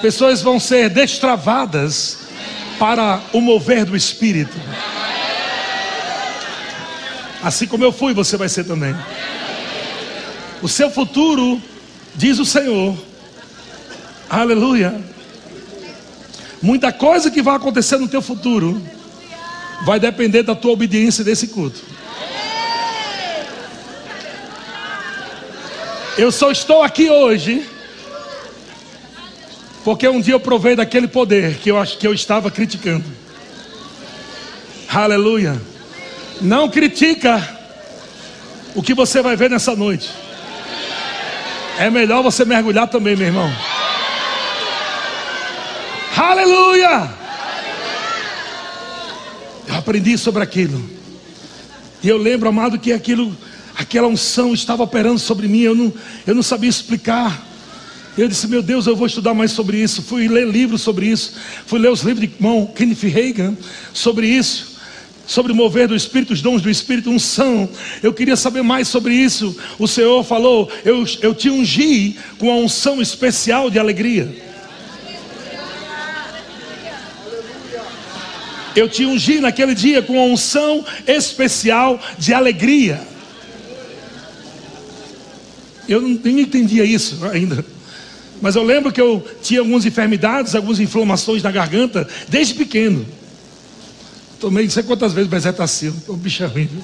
Pessoas 0.02 0.42
vão 0.42 0.60
ser 0.60 0.90
destravadas 0.90 2.20
para 2.78 3.22
o 3.34 3.42
mover 3.42 3.86
do 3.86 3.96
Espírito. 3.96 4.56
Assim 7.42 7.66
como 7.66 7.84
eu 7.84 7.92
fui, 7.92 8.14
você 8.14 8.38
vai 8.38 8.50
ser 8.50 8.64
também. 8.64 8.96
O 10.62 10.68
seu 10.68 10.90
futuro, 10.90 11.62
diz 12.16 12.40
o 12.40 12.46
Senhor, 12.46 12.98
aleluia. 14.30 15.00
Muita 16.62 16.92
coisa 16.92 17.30
que 17.30 17.42
vai 17.42 17.56
acontecer 17.56 17.98
no 17.98 18.08
teu 18.08 18.22
futuro 18.22 18.82
vai 19.86 20.00
depender 20.00 20.44
da 20.44 20.56
tua 20.56 20.72
obediência 20.72 21.24
desse 21.24 21.48
culto. 21.48 21.97
Eu 26.18 26.32
só 26.32 26.50
estou 26.50 26.82
aqui 26.82 27.10
hoje 27.10 27.64
porque 29.84 30.08
um 30.08 30.20
dia 30.20 30.34
eu 30.34 30.40
provei 30.40 30.76
daquele 30.76 31.08
poder 31.08 31.60
que 31.60 31.70
eu 31.70 31.80
acho 31.80 31.98
que 31.98 32.06
eu 32.08 32.14
estava 32.14 32.50
criticando. 32.50 33.06
Aleluia. 34.90 35.62
Não 36.42 36.70
critica 36.70 37.48
o 38.74 38.82
que 38.82 38.94
você 38.94 39.22
vai 39.22 39.36
ver 39.36 39.50
nessa 39.50 39.76
noite. 39.76 40.10
É 41.78 41.90
melhor 41.90 42.24
você 42.24 42.44
mergulhar 42.44 42.88
também, 42.88 43.16
meu 43.16 43.28
irmão. 43.28 43.50
Aleluia! 46.18 47.10
Eu 49.68 49.76
aprendi 49.76 50.18
sobre 50.18 50.42
aquilo. 50.42 50.84
E 52.02 52.10
eu 52.10 52.18
lembro, 52.18 52.50
amado, 52.50 52.80
que 52.80 52.92
aquilo, 52.92 53.38
aquela 53.78 54.08
unção 54.08 54.54
estava 54.54 54.84
operando 54.84 55.20
sobre 55.20 55.48
mim. 55.48 55.62
Eu 55.62 55.76
não, 55.76 55.94
eu 56.26 56.36
não 56.36 56.44
sabia 56.44 56.70
explicar. 56.70 57.46
Eu 58.18 58.28
disse, 58.28 58.48
meu 58.48 58.64
Deus, 58.64 58.88
eu 58.88 58.96
vou 58.96 59.06
estudar 59.06 59.34
mais 59.34 59.52
sobre 59.52 59.78
isso. 59.78 60.02
Fui 60.02 60.28
ler 60.28 60.48
livros 60.48 60.82
sobre 60.82 61.06
isso. 61.06 61.34
Fui 61.68 61.80
ler 61.80 61.92
os 61.92 62.02
livros 62.02 62.28
de 62.28 62.36
irmão 62.36 62.66
Kenneth 62.66 63.04
Reagan 63.04 63.56
sobre 63.94 64.28
isso 64.28 64.78
sobre 65.28 65.52
o 65.52 65.56
mover 65.56 65.90
do 65.90 65.96
Espírito, 65.96 66.32
os 66.32 66.42
dons 66.42 66.62
do 66.62 66.70
Espírito, 66.70 67.12
unção. 67.12 67.70
Eu 68.02 68.14
queria 68.14 68.38
saber 68.38 68.64
mais 68.64 68.88
sobre 68.88 69.14
isso. 69.14 69.56
O 69.78 69.86
Senhor 69.86 70.24
falou: 70.24 70.72
eu, 70.86 71.06
eu 71.22 71.36
te 71.36 71.50
ungi 71.50 72.16
com 72.40 72.50
a 72.50 72.56
unção 72.56 73.02
especial 73.02 73.70
de 73.70 73.78
alegria. 73.78 74.34
Eu 78.74 78.88
te 78.88 79.06
ungi 79.06 79.42
naquele 79.42 79.76
dia 79.76 80.02
com 80.02 80.18
a 80.18 80.24
unção 80.24 80.86
especial 81.06 82.00
de 82.18 82.34
alegria. 82.34 83.17
Eu 85.88 86.02
nem 86.02 86.42
entendia 86.42 86.84
isso 86.84 87.26
ainda. 87.26 87.64
Mas 88.42 88.56
eu 88.56 88.64
lembro 88.64 88.92
que 88.92 89.02
eu 89.02 89.26
tinha 89.42 89.62
algumas 89.62 89.86
enfermidades, 89.86 90.54
algumas 90.54 90.80
inflamações 90.80 91.42
na 91.42 91.52
garganta, 91.52 92.08
desde 92.28 92.54
pequeno. 92.54 93.06
Tomei 94.40 94.66
não 94.66 94.72
sei 94.72 94.84
quantas 94.84 95.14
vezes 95.14 95.30
bezetacil. 95.30 95.94
O 96.08 96.16
bicho 96.16 96.44
é 96.44 96.46
ruim, 96.46 96.66
viu? 96.66 96.84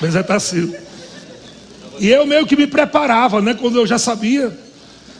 Bezetacil. 0.00 0.74
E 1.98 2.08
eu 2.08 2.26
meio 2.26 2.46
que 2.46 2.56
me 2.56 2.66
preparava, 2.66 3.40
né? 3.40 3.54
Quando 3.54 3.78
eu 3.78 3.86
já 3.86 3.98
sabia. 3.98 4.56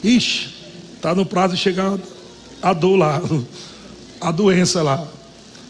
Ixi, 0.03 0.49
tá 1.01 1.15
no 1.15 1.25
prazo 1.25 1.55
de 1.55 1.59
chegar 1.59 1.97
a 2.61 2.73
dor 2.73 2.97
lá, 2.97 3.21
a 4.21 4.31
doença 4.31 4.83
lá. 4.83 5.07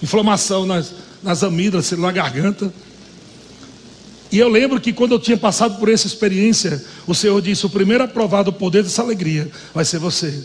Inflamação 0.04 0.66
nas, 0.66 0.94
nas 1.24 1.44
amígdalas, 1.44 1.92
na 1.92 2.12
garganta. 2.12 2.74
E 4.36 4.38
eu 4.38 4.50
lembro 4.50 4.82
que 4.82 4.92
quando 4.92 5.14
eu 5.14 5.20
tinha 5.20 5.38
passado 5.38 5.80
por 5.80 5.88
essa 5.88 6.08
experiência, 6.08 6.84
o 7.08 7.16
Senhor 7.16 7.42
disse: 7.42 7.66
o 7.66 7.70
primeiro 7.70 8.04
a 8.04 8.08
provar 8.08 8.44
do 8.44 8.52
poder 8.52 8.84
dessa 8.84 9.02
alegria 9.02 9.50
vai 9.74 9.86
ser 9.86 9.98
você. 9.98 10.44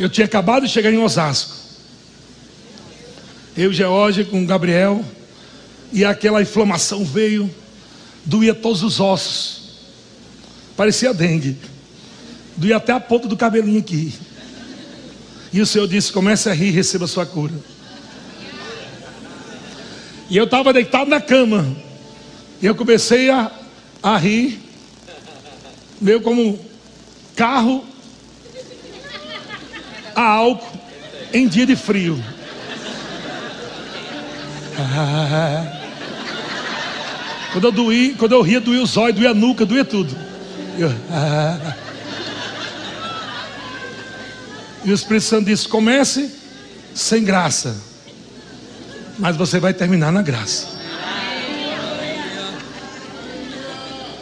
Eu 0.00 0.08
tinha 0.08 0.24
acabado 0.24 0.64
de 0.64 0.72
chegar 0.72 0.90
em 0.90 0.96
Osasco. 0.96 1.54
Eu, 3.54 3.70
George, 3.70 4.24
com 4.24 4.46
Gabriel, 4.46 5.04
e 5.92 6.06
aquela 6.06 6.40
inflamação 6.40 7.04
veio, 7.04 7.54
doía 8.24 8.54
todos 8.54 8.82
os 8.82 8.98
ossos, 8.98 9.74
parecia 10.74 11.12
dengue, 11.12 11.58
doía 12.56 12.78
até 12.78 12.94
a 12.94 13.00
ponta 13.00 13.28
do 13.28 13.36
cabelinho 13.36 13.80
aqui. 13.80 14.14
E 15.52 15.60
o 15.60 15.66
Senhor 15.66 15.86
disse: 15.86 16.10
comece 16.10 16.48
a 16.48 16.54
rir 16.54 16.68
e 16.68 16.70
receba 16.70 17.04
a 17.04 17.08
sua 17.08 17.26
cura. 17.26 17.75
E 20.28 20.36
eu 20.36 20.44
estava 20.44 20.72
deitado 20.72 21.08
na 21.08 21.20
cama, 21.20 21.66
e 22.60 22.66
eu 22.66 22.74
comecei 22.74 23.30
a, 23.30 23.50
a 24.02 24.16
rir, 24.16 24.60
meio 26.00 26.20
como 26.20 26.58
carro 27.34 27.84
a 30.14 30.22
álcool 30.22 30.80
em 31.32 31.46
dia 31.46 31.66
de 31.66 31.76
frio. 31.76 32.22
Quando 37.52 37.68
eu 37.68 37.72
doí, 37.72 38.14
quando 38.18 38.32
eu 38.32 38.42
ria, 38.42 38.60
doía 38.60 38.82
os 38.82 38.98
olhos, 38.98 39.16
doía 39.16 39.30
a 39.30 39.34
nuca, 39.34 39.64
doía 39.64 39.82
tudo. 39.84 40.14
Eu, 40.78 40.90
E 44.86 44.90
o 44.92 44.94
Espírito 44.94 45.24
Santo 45.24 45.46
disse: 45.46 45.66
comece 45.66 46.30
sem 46.94 47.24
graça, 47.24 47.76
mas 49.18 49.36
você 49.36 49.58
vai 49.58 49.72
terminar 49.72 50.12
na 50.12 50.22
graça. 50.22 50.76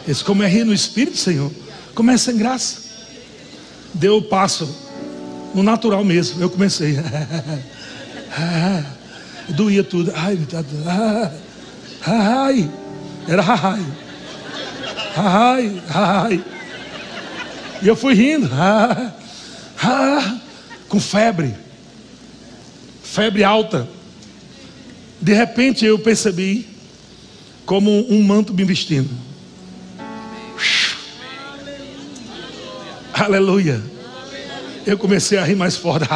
Esse 0.07 0.23
como 0.23 0.43
é 0.43 0.47
rir 0.47 0.63
no 0.63 0.73
Espírito, 0.73 1.17
Senhor, 1.17 1.51
comece 1.95 2.25
sem 2.25 2.37
graça. 2.37 2.85
Deu 3.93 4.17
o 4.17 4.21
passo 4.21 4.69
no 5.53 5.63
natural 5.63 6.03
mesmo. 6.03 6.41
Eu 6.41 6.49
comecei. 6.49 6.97
Doía 9.49 9.83
tudo. 9.83 10.11
Ai, 10.15 10.39
ai, 12.05 12.69
era 13.27 13.43
ai, 13.43 13.85
ai, 15.15 15.81
ai. 15.89 16.43
E 17.81 17.87
eu 17.87 17.95
fui 17.95 18.13
rindo, 18.13 18.49
com 20.87 20.99
febre, 20.99 21.55
febre 23.03 23.43
alta. 23.43 23.94
De 25.21 25.33
repente 25.33 25.85
eu 25.85 25.97
percebi 25.97 26.67
como 27.65 27.91
um 28.11 28.23
manto 28.23 28.53
me 28.53 28.63
vestindo. 28.63 29.09
Aleluia 33.13 33.95
eu 34.85 34.97
comecei 34.97 35.37
a 35.37 35.43
rir 35.43 35.55
mais 35.55 35.75
forte. 35.75 36.07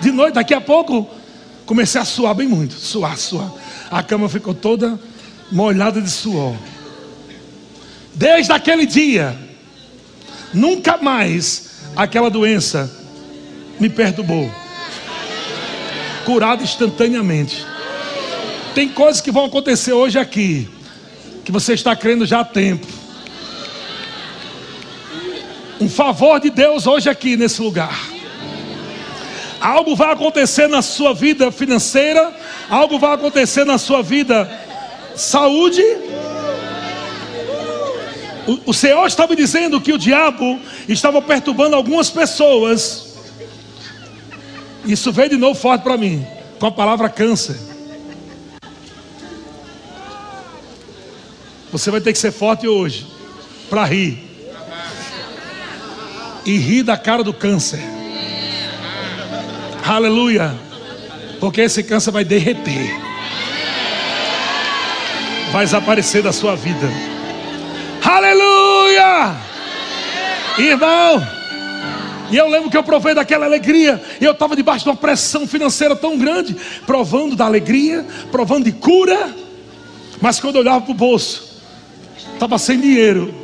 De 0.00 0.12
noite, 0.12 0.34
daqui 0.34 0.54
a 0.54 0.60
pouco, 0.60 1.08
comecei 1.64 2.00
a 2.00 2.04
suar 2.04 2.34
bem 2.34 2.46
muito. 2.46 2.74
Suar, 2.74 3.16
suar. 3.16 3.50
A 3.90 4.02
cama 4.02 4.28
ficou 4.28 4.54
toda 4.54 5.00
molhada 5.50 6.00
de 6.00 6.10
suor. 6.10 6.54
Desde 8.14 8.52
aquele 8.52 8.86
dia, 8.86 9.36
nunca 10.52 10.98
mais 10.98 11.70
aquela 11.96 12.30
doença 12.30 12.99
me 13.80 13.88
perturbou. 13.88 14.50
Curado 16.24 16.62
instantaneamente. 16.62 17.66
Tem 18.74 18.88
coisas 18.88 19.20
que 19.20 19.32
vão 19.32 19.46
acontecer 19.46 19.92
hoje 19.92 20.18
aqui, 20.18 20.68
que 21.44 21.50
você 21.50 21.72
está 21.72 21.96
crendo 21.96 22.24
já 22.24 22.40
há 22.40 22.44
tempo 22.44 23.00
um 25.80 25.88
favor 25.88 26.38
de 26.38 26.50
Deus 26.50 26.86
hoje 26.86 27.08
aqui 27.08 27.36
nesse 27.36 27.62
lugar. 27.62 27.98
Algo 29.58 29.96
vai 29.96 30.12
acontecer 30.12 30.68
na 30.68 30.82
sua 30.82 31.14
vida 31.14 31.50
financeira, 31.50 32.32
algo 32.68 32.98
vai 32.98 33.14
acontecer 33.14 33.64
na 33.64 33.78
sua 33.78 34.02
vida 34.02 34.50
saúde. 35.16 35.82
O, 38.46 38.70
o 38.70 38.74
Senhor 38.74 39.06
estava 39.06 39.34
dizendo 39.34 39.80
que 39.80 39.92
o 39.92 39.98
diabo 39.98 40.60
estava 40.86 41.22
perturbando 41.22 41.74
algumas 41.74 42.10
pessoas. 42.10 43.09
Isso 44.84 45.12
veio 45.12 45.30
de 45.30 45.36
novo 45.36 45.58
forte 45.58 45.82
para 45.82 45.96
mim. 45.96 46.26
com 46.58 46.66
a 46.66 46.72
palavra 46.72 47.08
câncer. 47.08 47.56
Você 51.72 51.90
vai 51.90 52.00
ter 52.00 52.12
que 52.12 52.18
ser 52.18 52.32
forte 52.32 52.68
hoje 52.68 53.06
para 53.70 53.84
rir. 53.84 54.18
E 56.44 56.56
rir 56.58 56.82
da 56.82 56.98
cara 56.98 57.24
do 57.24 57.32
câncer. 57.32 57.80
Aleluia. 59.86 60.54
Porque 61.38 61.62
esse 61.62 61.82
câncer 61.82 62.10
vai 62.10 62.24
derreter. 62.24 62.94
Vai 65.50 65.64
desaparecer 65.64 66.22
da 66.22 66.32
sua 66.32 66.54
vida. 66.54 66.88
Aleluia! 68.04 69.36
Irmão, 70.58 71.26
e 72.30 72.36
eu 72.36 72.48
lembro 72.48 72.70
que 72.70 72.76
eu 72.76 72.82
provei 72.82 73.14
daquela 73.14 73.46
alegria. 73.46 74.02
E 74.20 74.24
eu 74.24 74.32
estava 74.32 74.54
debaixo 74.54 74.84
de 74.84 74.90
uma 74.90 74.96
pressão 74.96 75.46
financeira 75.46 75.96
tão 75.96 76.16
grande, 76.16 76.56
provando 76.86 77.34
da 77.34 77.44
alegria, 77.44 78.06
provando 78.30 78.64
de 78.64 78.72
cura. 78.72 79.34
Mas 80.20 80.38
quando 80.38 80.56
eu 80.56 80.60
olhava 80.60 80.82
para 80.82 80.92
o 80.92 80.94
bolso, 80.94 81.60
estava 82.34 82.56
sem 82.58 82.80
dinheiro. 82.80 83.34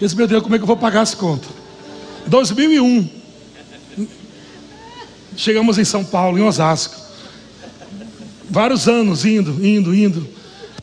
Eu 0.00 0.08
disse, 0.08 0.16
meu 0.16 0.26
Deus, 0.26 0.42
como 0.42 0.54
é 0.54 0.58
que 0.58 0.62
eu 0.62 0.66
vou 0.66 0.76
pagar 0.76 1.02
as 1.02 1.14
contas? 1.14 1.50
2001. 2.26 3.08
Chegamos 5.36 5.78
em 5.78 5.84
São 5.84 6.04
Paulo, 6.04 6.38
em 6.38 6.42
Osasco. 6.42 6.94
Vários 8.48 8.88
anos 8.88 9.24
indo, 9.24 9.64
indo, 9.64 9.94
indo. 9.94 10.28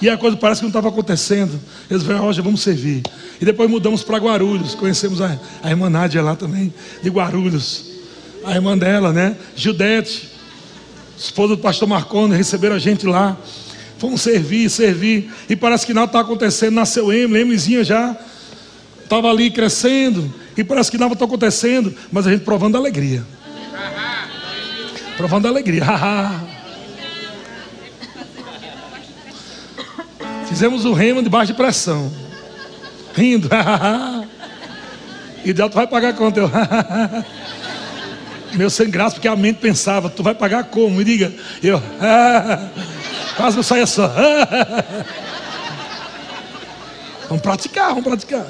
E 0.02 0.10
a 0.10 0.18
coisa 0.18 0.36
parece 0.36 0.62
que 0.62 0.64
não 0.64 0.70
estava 0.70 0.90
acontecendo. 0.90 1.60
Eles 1.90 2.02
falaram, 2.02 2.26
Roger, 2.26 2.44
vamos 2.44 2.62
servir. 2.62 3.04
E 3.40 3.46
depois 3.46 3.70
mudamos 3.70 4.04
para 4.04 4.18
Guarulhos. 4.18 4.74
Conhecemos 4.74 5.22
a, 5.22 5.40
a 5.62 5.70
irmã 5.70 5.90
Nádia 5.90 6.24
lá 6.24 6.36
também, 6.36 6.74
de 7.04 7.10
Guarulhos. 7.10 7.86
A 8.44 8.56
irmã 8.56 8.76
dela, 8.76 9.14
né? 9.14 9.36
Judete, 9.56 10.28
esposa 11.16 11.56
do 11.56 11.62
pastor 11.62 11.88
Marconi, 11.88 12.36
receberam 12.36 12.76
a 12.76 12.80
gente 12.80 13.06
lá. 13.06 13.38
Fomos 14.00 14.22
servir, 14.22 14.68
servir. 14.72 15.32
E 15.48 15.56
parece 15.56 15.86
que 15.86 15.94
nada 15.94 16.08
está 16.08 16.22
acontecendo. 16.22 16.74
Nasceu 16.74 17.14
Emily, 17.14 17.42
Emilyzinha 17.42 17.84
já 17.84 18.18
estava 19.04 19.30
ali 19.30 19.52
crescendo. 19.52 20.34
E 20.58 20.64
parece 20.64 20.90
que 20.90 20.98
nada 20.98 21.14
está 21.14 21.26
acontecendo. 21.26 21.94
Mas 22.12 22.26
a 22.26 22.32
gente 22.32 22.44
provando 22.44 22.76
a 22.76 22.80
alegria. 22.80 23.24
Provando 25.16 25.46
a 25.46 25.50
alegria. 25.50 25.84
Fizemos 30.52 30.84
o 30.84 30.92
remo 30.92 31.24
debaixo 31.24 31.54
de 31.54 31.58
pressão. 31.58 32.12
Rindo. 33.16 33.48
e 35.46 35.54
Deus 35.54 35.74
vai 35.74 35.88
pagar 35.88 36.14
conta. 36.14 36.42
Eu, 36.42 36.52
Meu 38.54 38.70
sem 38.70 38.90
graça, 38.90 39.16
porque 39.16 39.30
a 39.30 39.36
mente 39.36 39.62
pensava, 39.62 40.10
tu 40.10 40.22
vai 40.22 40.36
pagar 40.36 40.66
como? 40.66 40.90
Me 40.90 41.06
diga. 41.06 41.32
Eu, 41.64 41.82
quase 43.38 43.56
não 43.56 43.64
saia 43.64 43.86
só. 43.86 44.14
vamos 47.30 47.42
praticar, 47.42 47.88
vamos 47.88 48.04
praticar. 48.04 48.46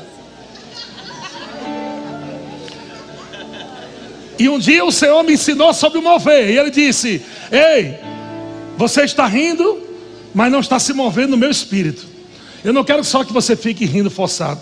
E 4.40 4.50
um 4.50 4.58
dia 4.58 4.84
o 4.84 4.92
Senhor 4.92 5.22
me 5.22 5.34
ensinou 5.34 5.72
sobre 5.72 6.00
o 6.00 6.02
mover. 6.02 6.50
E 6.50 6.58
ele 6.58 6.72
disse: 6.72 7.24
Ei, 7.52 8.00
você 8.76 9.04
está 9.04 9.28
rindo, 9.28 9.91
mas 10.34 10.52
não 10.52 10.60
está 10.60 10.80
se 10.80 10.94
movendo 10.94 11.32
no 11.32 11.38
meu 11.38 11.50
espírito. 11.50 12.06
Eu 12.64 12.74
não 12.74 12.84
quero 12.84 13.04
só 13.04 13.24
que 13.24 13.34
você 13.34 13.56
fique 13.56 13.86
rindo 13.86 14.10
forçado. 14.10 14.62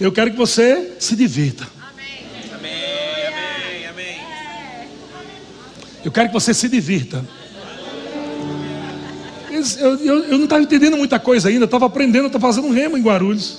Eu 0.00 0.10
quero 0.10 0.30
que 0.30 0.36
você 0.36 0.92
se 0.98 1.14
divirta. 1.14 1.66
Amém. 1.92 2.26
Amém. 2.56 3.86
Amém. 3.86 4.16
Eu 6.04 6.10
quero 6.10 6.28
que 6.28 6.34
você 6.34 6.52
se 6.52 6.68
divirta. 6.68 7.24
Eu, 9.50 9.98
eu, 9.98 10.24
eu 10.24 10.38
não 10.38 10.44
estava 10.44 10.62
entendendo 10.62 10.96
muita 10.96 11.18
coisa 11.18 11.48
ainda. 11.48 11.64
Estava 11.64 11.86
aprendendo, 11.86 12.26
estava 12.26 12.46
fazendo 12.46 12.66
um 12.66 12.72
remo 12.72 12.96
em 12.96 13.02
Guarulhos. 13.02 13.58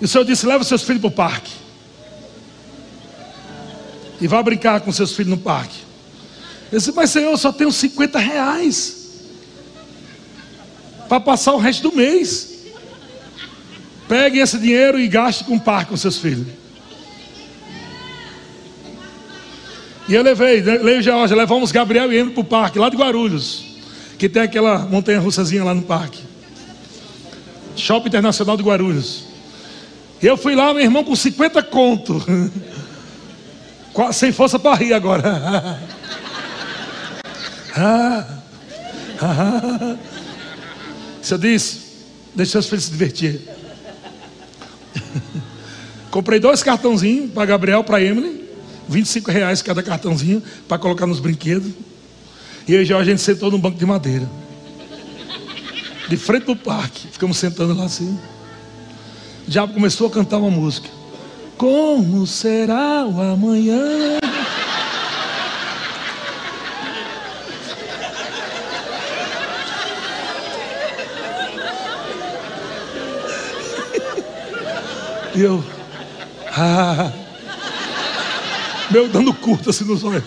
E 0.00 0.04
o 0.04 0.08
Senhor 0.08 0.24
disse: 0.24 0.46
leva 0.46 0.64
seus 0.64 0.82
filhos 0.82 1.00
para 1.00 1.08
o 1.08 1.12
parque. 1.12 1.52
E 4.20 4.26
vá 4.26 4.42
brincar 4.42 4.80
com 4.80 4.92
seus 4.92 5.14
filhos 5.14 5.30
no 5.30 5.38
parque. 5.38 5.78
Eu 6.70 6.78
disse, 6.78 6.92
mas 6.92 7.10
Senhor, 7.10 7.30
eu 7.30 7.38
só 7.38 7.52
tenho 7.52 7.72
50 7.72 8.18
reais 8.18 8.99
para 11.10 11.18
passar 11.18 11.54
o 11.54 11.58
resto 11.58 11.90
do 11.90 11.96
mês. 11.96 12.60
Pegue 14.06 14.38
esse 14.38 14.56
dinheiro 14.60 14.96
e 14.96 15.08
gaste 15.08 15.42
com 15.42 15.56
o 15.56 15.60
parque 15.60 15.90
com 15.90 15.96
seus 15.96 16.18
filhos. 16.18 16.46
E 20.08 20.14
eu 20.14 20.22
levei, 20.22 20.60
leio 20.60 21.02
Georgia, 21.02 21.36
levamos 21.36 21.72
Gabriel 21.72 22.12
e 22.12 22.16
Emily 22.16 22.32
para 22.32 22.40
o 22.40 22.44
parque, 22.44 22.78
lá 22.78 22.88
de 22.88 22.96
Guarulhos, 22.96 23.64
que 24.18 24.28
tem 24.28 24.42
aquela 24.42 24.78
montanha 24.86 25.18
russazinha 25.18 25.64
lá 25.64 25.74
no 25.74 25.82
parque. 25.82 26.20
Shopping 27.74 28.06
Internacional 28.06 28.56
de 28.56 28.62
Guarulhos. 28.62 29.24
Eu 30.22 30.36
fui 30.36 30.54
lá, 30.54 30.72
meu 30.72 30.84
irmão, 30.84 31.02
com 31.02 31.16
50 31.16 31.60
conto. 31.64 32.24
Sem 34.12 34.30
força 34.30 34.60
para 34.60 34.76
rir 34.76 34.94
agora. 34.94 35.24
ah, 37.76 38.26
ah, 39.20 39.96
você 41.22 41.38
disse, 41.38 41.80
deixa 42.34 42.52
seus 42.52 42.66
filhos 42.66 42.84
se 42.84 42.90
divertir. 42.90 43.40
Comprei 46.10 46.40
dois 46.40 46.62
cartãozinhos 46.62 47.30
para 47.32 47.46
Gabriel, 47.46 47.84
para 47.84 48.02
Emily. 48.02 48.40
25 48.88 49.30
reais 49.30 49.62
cada 49.62 49.82
cartãozinho 49.82 50.42
para 50.66 50.76
colocar 50.76 51.06
nos 51.06 51.20
brinquedos. 51.20 51.72
E 52.66 52.76
aí 52.76 52.84
já 52.84 52.98
a 52.98 53.04
gente 53.04 53.20
sentou 53.20 53.50
num 53.50 53.58
banco 53.60 53.78
de 53.78 53.86
madeira. 53.86 54.28
De 56.08 56.16
frente 56.16 56.44
para 56.44 56.52
o 56.52 56.56
parque. 56.56 57.06
Ficamos 57.06 57.36
sentando 57.36 57.74
lá 57.74 57.84
assim. 57.84 58.18
O 59.46 59.50
diabo 59.50 59.72
começou 59.72 60.08
a 60.08 60.10
cantar 60.10 60.38
uma 60.38 60.50
música. 60.50 60.88
Como 61.56 62.26
será 62.26 63.06
o 63.06 63.20
amanhã? 63.20 64.18
Eu, 75.40 75.64
ah, 76.54 77.10
meu 78.90 79.08
dando 79.08 79.32
curto 79.32 79.70
assim 79.70 79.84
nos 79.84 80.04
olhos. 80.04 80.22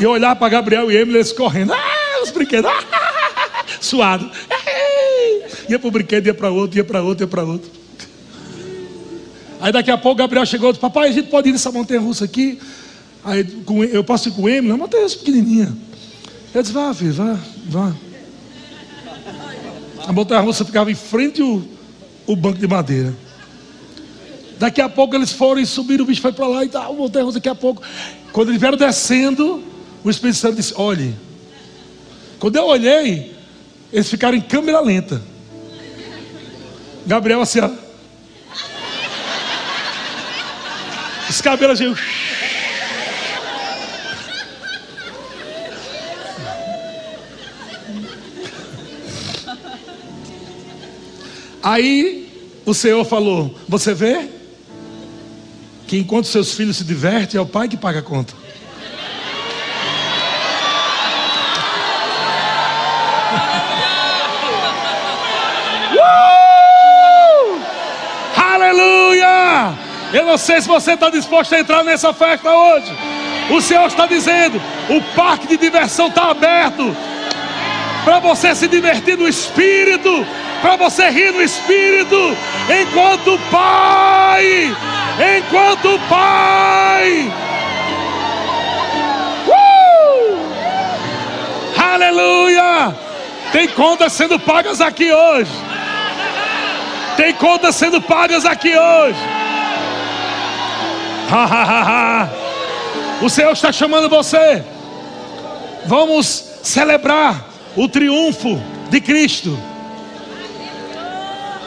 E 0.00 0.06
olhar 0.06 0.34
para 0.34 0.48
Gabriel 0.48 0.90
e 0.90 0.96
Emily, 0.96 1.18
eles 1.18 1.30
correndo, 1.30 1.74
ah, 1.74 2.22
os 2.22 2.30
brinquedos, 2.30 2.70
ah, 2.70 3.64
suado. 3.82 4.30
Ia 5.68 5.78
para 5.78 5.88
o 5.88 5.90
brinquedo, 5.90 6.26
ia 6.26 6.32
para 6.32 6.50
outro, 6.50 6.78
ia 6.78 6.84
para 6.84 7.02
outro, 7.02 7.24
ia 7.24 7.28
para 7.28 7.44
outro. 7.44 7.70
Aí 9.60 9.70
daqui 9.70 9.90
a 9.90 9.98
pouco 9.98 10.16
Gabriel 10.16 10.46
chegou 10.46 10.70
e 10.70 10.72
disse, 10.72 10.80
papai, 10.80 11.10
a 11.10 11.12
gente 11.12 11.28
pode 11.28 11.50
ir 11.50 11.52
nessa 11.52 11.70
montanha 11.70 12.00
russa 12.00 12.24
aqui? 12.24 12.58
Aí 13.22 13.46
eu 13.92 14.02
posso 14.02 14.30
ir 14.30 14.32
com 14.32 14.42
o 14.44 14.48
Emily, 14.48 14.72
uma 14.72 14.78
montanha 14.78 15.02
russa 15.02 15.18
pequenininha. 15.18 15.76
Eu 16.54 16.62
disse, 16.62 16.72
vá, 16.72 16.94
filho, 16.94 17.12
vá, 17.12 17.38
vá. 17.66 17.92
A 20.06 20.12
montanha 20.14 20.40
russa 20.40 20.64
ficava 20.64 20.90
em 20.90 20.94
frente 20.94 21.42
ao 21.42 21.76
o 22.28 22.36
banco 22.36 22.58
de 22.58 22.68
madeira. 22.68 23.12
Daqui 24.58 24.80
a 24.80 24.88
pouco 24.88 25.16
eles 25.16 25.32
foram 25.32 25.60
e 25.60 25.66
subiram, 25.66 26.04
o 26.04 26.06
bicho 26.06 26.20
foi 26.20 26.32
para 26.32 26.46
lá 26.46 26.64
e 26.64 26.68
tal, 26.68 26.94
voltamos 26.94 27.34
daqui 27.34 27.48
a 27.48 27.54
pouco. 27.54 27.82
Quando 28.32 28.50
eles 28.50 28.60
vieram 28.60 28.76
descendo, 28.76 29.64
o 30.04 30.10
Espírito 30.10 30.38
Santo 30.38 30.56
disse: 30.56 30.74
Olhe. 30.76 31.14
Quando 32.38 32.56
eu 32.56 32.66
olhei, 32.66 33.34
eles 33.92 34.08
ficaram 34.08 34.36
em 34.36 34.40
câmera 34.40 34.80
lenta. 34.80 35.20
Gabriel 37.06 37.40
assim, 37.40 37.60
ó. 37.60 37.70
Os 41.28 41.40
cabelos 41.40 41.80
assim. 41.80 41.94
Aí 51.68 52.26
o 52.64 52.72
Senhor 52.72 53.04
falou: 53.04 53.54
Você 53.68 53.92
vê? 53.92 54.26
Que 55.86 55.98
enquanto 55.98 56.24
seus 56.24 56.54
filhos 56.54 56.78
se 56.78 56.84
divertem, 56.84 57.36
é 57.36 57.42
o 57.42 57.46
pai 57.46 57.68
que 57.68 57.76
paga 57.76 57.98
a 57.98 58.02
conta. 58.02 58.32
uh! 65.92 67.60
Aleluia! 68.34 69.74
Eu 70.14 70.24
não 70.24 70.38
sei 70.38 70.62
se 70.62 70.68
você 70.68 70.94
está 70.94 71.10
disposto 71.10 71.54
a 71.54 71.60
entrar 71.60 71.84
nessa 71.84 72.14
festa 72.14 72.50
hoje. 72.50 72.96
O 73.50 73.60
Senhor 73.60 73.86
está 73.88 74.06
dizendo: 74.06 74.58
o 74.88 75.02
parque 75.14 75.46
de 75.46 75.58
diversão 75.58 76.06
está 76.06 76.30
aberto 76.30 76.96
para 78.06 78.20
você 78.20 78.54
se 78.54 78.66
divertir 78.68 79.18
no 79.18 79.28
espírito 79.28 80.26
para 80.60 80.76
você 80.76 81.08
rir 81.10 81.32
no 81.32 81.42
espírito, 81.42 82.36
enquanto 82.68 83.34
o 83.34 83.38
Pai 83.50 84.74
enquanto 85.18 85.94
o 85.94 85.98
Pai. 86.08 87.32
Uh! 89.48 90.46
Aleluia! 91.80 92.94
Tem 93.52 93.68
contas 93.68 94.12
sendo 94.12 94.38
pagas 94.38 94.80
aqui 94.80 95.12
hoje. 95.12 95.50
Tem 97.16 97.34
contas 97.34 97.74
sendo 97.74 98.00
pagas 98.00 98.44
aqui 98.44 98.76
hoje. 98.76 99.18
o 103.20 103.28
Senhor 103.28 103.52
está 103.52 103.72
chamando 103.72 104.08
você. 104.08 104.64
Vamos 105.86 106.26
celebrar 106.62 107.44
o 107.74 107.88
triunfo 107.88 108.62
de 108.90 109.00
Cristo. 109.00 109.58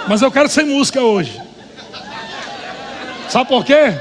Mas 0.08 0.22
eu 0.22 0.32
quero 0.32 0.50
sem 0.50 0.66
música 0.66 1.02
hoje. 1.02 1.40
Sabe 3.30 3.48
por 3.48 3.64
quê? 3.64 3.94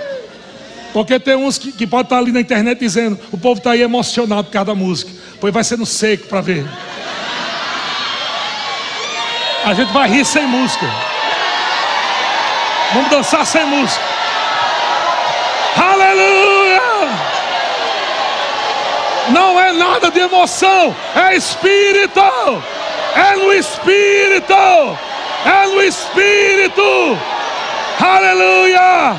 Porque 0.92 1.20
tem 1.20 1.36
uns 1.36 1.56
que, 1.56 1.70
que 1.70 1.86
podem 1.86 2.04
estar 2.04 2.18
ali 2.18 2.32
na 2.32 2.40
internet 2.40 2.78
dizendo: 2.78 3.18
o 3.30 3.38
povo 3.38 3.58
está 3.58 3.72
aí 3.72 3.82
emocionado 3.82 4.44
por 4.44 4.52
causa 4.52 4.66
da 4.66 4.74
música. 4.74 5.10
Pois 5.40 5.52
vai 5.52 5.62
ser 5.62 5.78
no 5.78 5.86
seco 5.86 6.26
para 6.26 6.40
ver. 6.40 6.66
A 9.64 9.74
gente 9.74 9.92
vai 9.92 10.08
rir 10.08 10.24
sem 10.24 10.46
música. 10.46 10.86
Vamos 12.92 13.10
dançar 13.10 13.46
sem 13.46 13.64
música. 13.66 14.02
Aleluia! 15.76 16.80
Não 19.28 19.60
é 19.60 19.72
nada 19.72 20.10
de 20.10 20.18
emoção, 20.18 20.96
é 21.14 21.36
espírito. 21.36 22.20
É 23.14 23.36
no 23.36 23.52
espírito 23.52 24.54
é 25.44 25.66
no 25.66 25.82
Espírito. 25.82 27.18
Aleluia! 28.00 29.16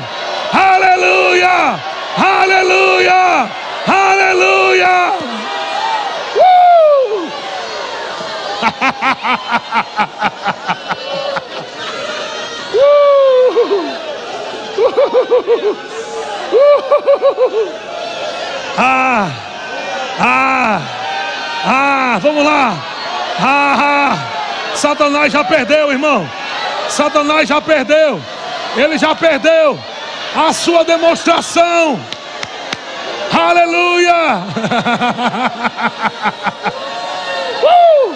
Aleluia! 0.52 1.78
Aleluia! 2.16 3.48
Aleluia! 3.86 5.12
Uh! 6.36 7.28
ah, 18.78 19.30
ah, 20.20 20.80
ah, 21.64 22.18
vamos 22.20 22.44
lá. 22.44 22.76
Ah, 23.40 23.76
ah. 23.78 24.31
Satanás 24.74 25.32
já 25.32 25.44
perdeu, 25.44 25.92
irmão. 25.92 26.28
Satanás 26.88 27.48
já 27.48 27.60
perdeu. 27.60 28.20
Ele 28.76 28.98
já 28.98 29.14
perdeu 29.14 29.78
a 30.34 30.52
sua 30.52 30.84
demonstração. 30.84 32.00
Aleluia! 33.32 34.42
uh! 37.62 38.14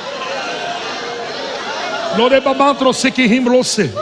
Lorebamá 2.16 2.74
trouxe 2.74 3.10
que 3.10 3.26
rimbrose. 3.26 3.92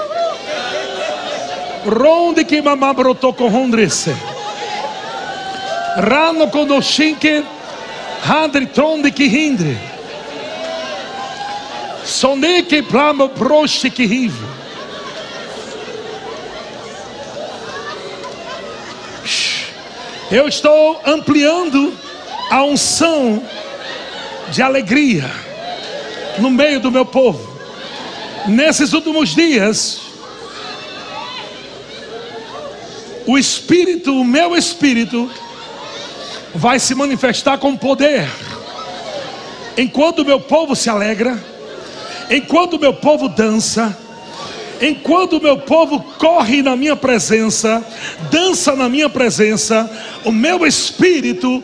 Ronde 1.86 2.44
que 2.44 2.60
mamá 2.60 2.92
brotou 2.92 3.32
com 3.32 3.48
rondresse. 3.48 4.14
Rano 5.96 6.48
conoscinque. 6.48 7.44
Handri 8.24 8.66
tronde 8.66 9.10
que 9.10 9.24
hindre. 9.24 9.78
Sonde 12.04 12.62
que 12.62 12.82
plamo 12.82 13.30
que 13.94 14.06
rive. 14.06 14.46
Eu 20.30 20.46
estou 20.46 21.00
ampliando 21.06 21.96
a 22.50 22.62
unção 22.62 23.42
de 24.50 24.62
alegria 24.62 25.30
no 26.38 26.50
meio 26.50 26.80
do 26.80 26.90
meu 26.90 27.04
povo. 27.04 27.58
Nesses 28.46 28.92
últimos 28.92 29.34
dias, 29.34 30.00
o 33.26 33.38
Espírito, 33.38 34.20
o 34.20 34.24
meu 34.24 34.56
Espírito, 34.56 35.30
vai 36.58 36.80
se 36.80 36.92
manifestar 36.92 37.56
com 37.58 37.76
poder. 37.76 38.28
Enquanto 39.76 40.20
o 40.20 40.24
meu 40.24 40.40
povo 40.40 40.74
se 40.74 40.90
alegra, 40.90 41.38
enquanto 42.28 42.74
o 42.74 42.80
meu 42.80 42.92
povo 42.92 43.28
dança, 43.28 43.96
enquanto 44.82 45.34
o 45.34 45.40
meu 45.40 45.58
povo 45.58 46.00
corre 46.18 46.60
na 46.60 46.74
minha 46.74 46.96
presença, 46.96 47.84
dança 48.28 48.74
na 48.74 48.88
minha 48.88 49.08
presença, 49.08 49.88
o 50.24 50.32
meu 50.32 50.66
espírito 50.66 51.62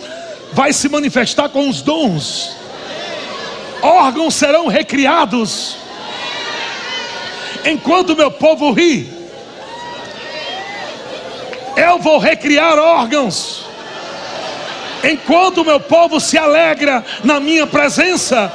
vai 0.53 0.73
se 0.73 0.89
manifestar 0.89 1.49
com 1.49 1.69
os 1.69 1.83
dons. 1.83 2.55
Órgãos 3.83 4.37
serão 4.37 4.69
recriados. 4.69 5.77
Enquanto 7.65 8.11
o 8.11 8.17
meu 8.17 8.31
povo 8.31 8.71
ri, 8.71 9.13
eu 11.77 11.99
vou 11.99 12.19
recriar 12.19 12.79
órgãos. 12.79 13.74
Enquanto 15.05 15.59
o 15.59 15.65
meu 15.65 15.79
povo 15.79 16.19
se 16.19 16.39
alegra 16.39 17.05
na 17.23 17.39
minha 17.39 17.67
presença, 17.67 18.53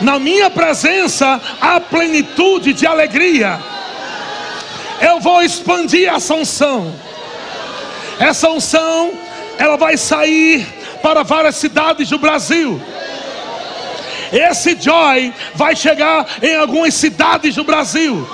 na 0.00 0.18
minha 0.18 0.50
presença 0.50 1.40
há 1.60 1.80
plenitude 1.80 2.72
de 2.72 2.86
alegria. 2.86 3.60
Eu 5.00 5.20
vou 5.20 5.42
expandir 5.42 6.12
essa 6.12 6.34
unção. 6.34 6.92
Essa 8.18 8.48
unção, 8.48 9.12
ela 9.58 9.76
vai 9.76 9.96
sair 9.96 10.66
para 11.02 11.22
várias 11.22 11.56
cidades 11.56 12.08
do 12.08 12.18
Brasil. 12.18 12.80
Esse 14.32 14.76
joy 14.80 15.32
vai 15.54 15.76
chegar 15.76 16.26
em 16.42 16.56
algumas 16.56 16.94
cidades 16.94 17.54
do 17.54 17.62
Brasil. 17.62 18.28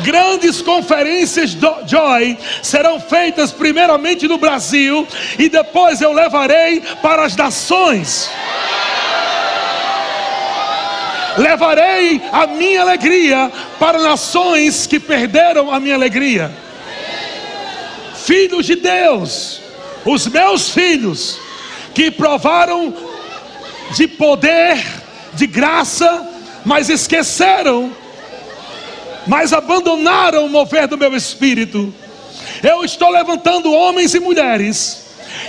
Grandes 0.00 0.62
conferências 0.62 1.54
do 1.54 1.70
Joy 1.86 2.38
serão 2.62 2.98
feitas 2.98 3.52
primeiramente 3.52 4.26
no 4.26 4.38
Brasil 4.38 5.06
e 5.38 5.48
depois 5.48 6.00
eu 6.00 6.12
levarei 6.12 6.80
para 7.02 7.24
as 7.24 7.36
nações. 7.36 8.30
Levarei 11.36 12.22
a 12.32 12.46
minha 12.46 12.82
alegria 12.82 13.52
para 13.78 13.98
nações 13.98 14.86
que 14.86 14.98
perderam 14.98 15.70
a 15.70 15.78
minha 15.78 15.94
alegria. 15.94 16.50
Filhos 18.24 18.66
de 18.66 18.76
Deus, 18.76 19.60
os 20.04 20.26
meus 20.26 20.70
filhos, 20.70 21.38
que 21.94 22.10
provaram 22.10 22.94
de 23.94 24.06
poder, 24.06 24.82
de 25.34 25.46
graça, 25.46 26.26
mas 26.64 26.88
esqueceram 26.88 28.01
mas 29.26 29.52
abandonaram 29.52 30.46
o 30.46 30.48
mover 30.48 30.86
do 30.86 30.98
meu 30.98 31.14
espírito. 31.16 31.92
Eu 32.62 32.84
estou 32.84 33.10
levantando 33.10 33.72
homens 33.72 34.14
e 34.14 34.20
mulheres 34.20 35.04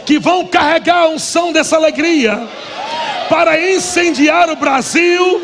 que 0.06 0.20
vão 0.20 0.46
carregar 0.46 1.04
a 1.04 1.08
unção 1.10 1.52
dessa 1.52 1.76
alegria 1.76 2.48
para 3.30 3.60
incendiar 3.72 4.50
o 4.50 4.56
Brasil 4.56 5.42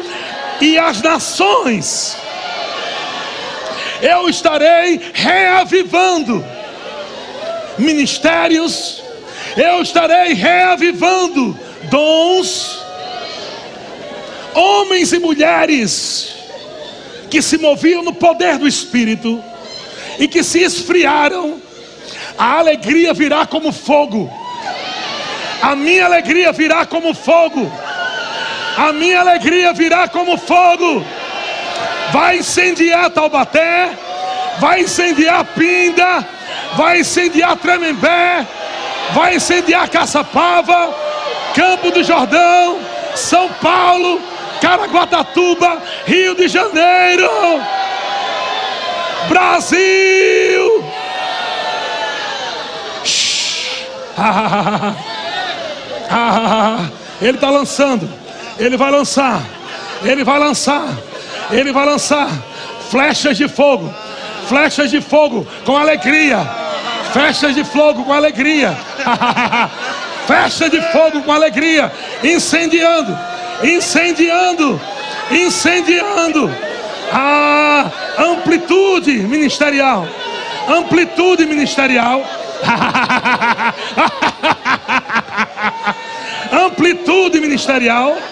e 0.62 0.78
as 0.78 1.02
nações. 1.02 2.18
Eu 4.02 4.30
estarei 4.30 5.00
reavivando 5.14 6.44
ministérios, 7.78 9.04
eu 9.58 9.82
estarei 9.82 10.34
reavivando 10.34 11.58
dons, 11.90 12.80
homens 14.54 15.12
e 15.12 15.20
mulheres 15.20 16.39
que 17.30 17.42
se 17.42 17.58
moviam 17.58 18.04
no 18.04 18.14
poder 18.14 18.58
do 18.58 18.68
Espírito 18.68 19.42
e 20.18 20.28
que 20.28 20.44
se 20.44 20.60
esfriaram, 20.60 21.62
a 22.38 22.58
alegria 22.60 23.14
virá 23.14 23.46
como 23.46 23.72
fogo. 23.72 24.32
A 25.62 25.76
minha 25.76 26.06
alegria 26.06 26.52
virá 26.52 26.86
como 26.86 27.14
fogo. 27.14 27.72
A 28.78 28.94
minha 28.94 29.20
alegria 29.20 29.74
virá 29.74 30.08
como 30.08 30.38
fogo. 30.38 31.06
Vai 32.12 32.38
incendiar 32.38 33.10
Taubaté, 33.12 33.92
vai 34.60 34.82
incendiar 34.82 35.46
Pinda, 35.46 36.26
vai 36.76 37.02
incendiar 37.02 37.56
Tremembé, 37.58 38.48
vai 39.14 39.36
incendiar 39.36 39.90
Caçapava, 39.90 40.96
Campo 41.54 41.92
do 41.92 42.04
Jordão, 42.04 42.80
São 43.16 43.50
Paulo, 43.62 44.20
Caraguatatuba, 44.62 45.82
Rio 46.05 46.36
de 46.36 46.47
Janeiro, 46.47 47.30
Brasil. 49.28 50.84
Ele 57.22 57.38
está 57.38 57.49
lançando, 57.49 58.10
ele 58.57 58.76
vai 58.78 58.91
lançar, 58.91 59.41
ele 60.03 60.24
vai 60.24 60.39
lançar, 60.39 60.88
ele 61.51 61.72
vai 61.72 61.86
lançar 61.86 62.30
Flechas 62.89 63.38
de 63.38 63.47
fogo. 63.47 63.93
Flechas 64.47 64.89
de 64.89 64.99
fogo 64.99 65.47
com 65.64 65.78
alegria. 65.78 66.39
Flechas 67.14 67.53
de 67.53 67.64
fogo 67.64 68.03
com 68.03 68.12
alegria. 68.12 68.76
Flecha 70.26 70.70
de 70.70 70.82
fogo 70.91 71.22
com 71.22 71.32
alegria. 71.32 71.91
Incendiando. 72.24 73.18
Incendiando. 73.64 74.80
Incendiando. 75.32 76.49
A 77.12 77.91
amplitude 78.18 79.28
ministerial. 79.28 80.07
Amplitude 80.68 81.45
ministerial. 81.45 82.24
Amplitude 86.51 87.39
ministerial. 87.39 88.18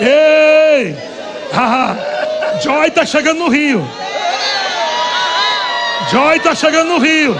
Ei! 0.00 0.96
Joy 2.62 2.88
está 2.88 3.06
chegando 3.06 3.44
no 3.44 3.50
Rio. 3.50 3.86
Joy 6.10 6.36
está 6.36 6.54
chegando 6.54 6.94
no 6.94 6.98
Rio. 6.98 7.36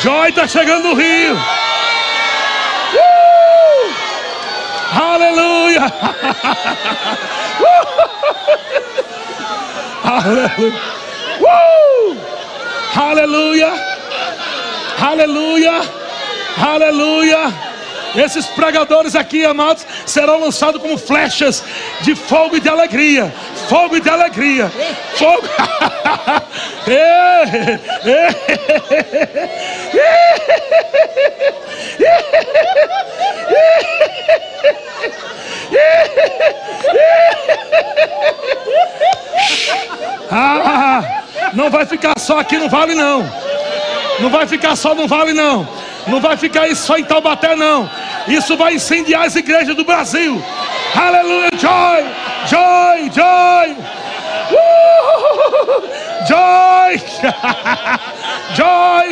Joy 0.00 0.28
está 0.28 0.46
chegando 0.46 0.90
no 0.90 0.94
Rio. 0.94 1.34
Uh! 2.94 3.90
Aleluia! 4.94 5.92
Aleluia! 10.04 10.72
Uh! 11.40 12.16
Aleluia! 12.94 13.72
Aleluia! 15.00 15.82
Aleluia! 16.58 17.67
Esses 18.14 18.46
pregadores 18.46 19.14
aqui, 19.14 19.44
amados, 19.44 19.86
serão 20.06 20.40
lançados 20.40 20.80
como 20.80 20.96
flechas 20.96 21.62
de 22.00 22.14
fogo 22.14 22.56
e 22.56 22.60
de 22.60 22.68
alegria. 22.68 23.32
Fogo 23.68 23.96
e 23.96 24.00
de 24.00 24.08
alegria. 24.08 24.70
Fogo. 25.14 25.48
ah, 40.30 41.22
não 41.54 41.70
vai 41.70 41.86
ficar 41.86 42.18
só 42.18 42.38
aqui 42.38 42.58
no 42.58 42.68
vale, 42.68 42.94
não. 42.94 43.24
Não 44.20 44.30
vai 44.30 44.46
ficar 44.46 44.76
só 44.76 44.94
no 44.94 45.06
vale, 45.06 45.32
não. 45.32 45.68
Não 46.06 46.20
vai 46.20 46.36
ficar 46.36 46.68
isso 46.68 46.86
só 46.86 46.96
em 46.96 47.04
Taubaté, 47.04 47.54
não. 47.54 47.88
Isso 48.28 48.56
vai 48.56 48.74
incendiar 48.74 49.24
as 49.24 49.34
igrejas 49.36 49.74
do 49.74 49.84
Brasil. 49.84 50.42
Aleluia, 50.94 51.50
joy, 51.58 52.04
joy, 52.46 53.10
joy. 53.10 53.76
Uh! 54.50 54.78
Joy, 56.28 56.98
joy, 58.54 59.06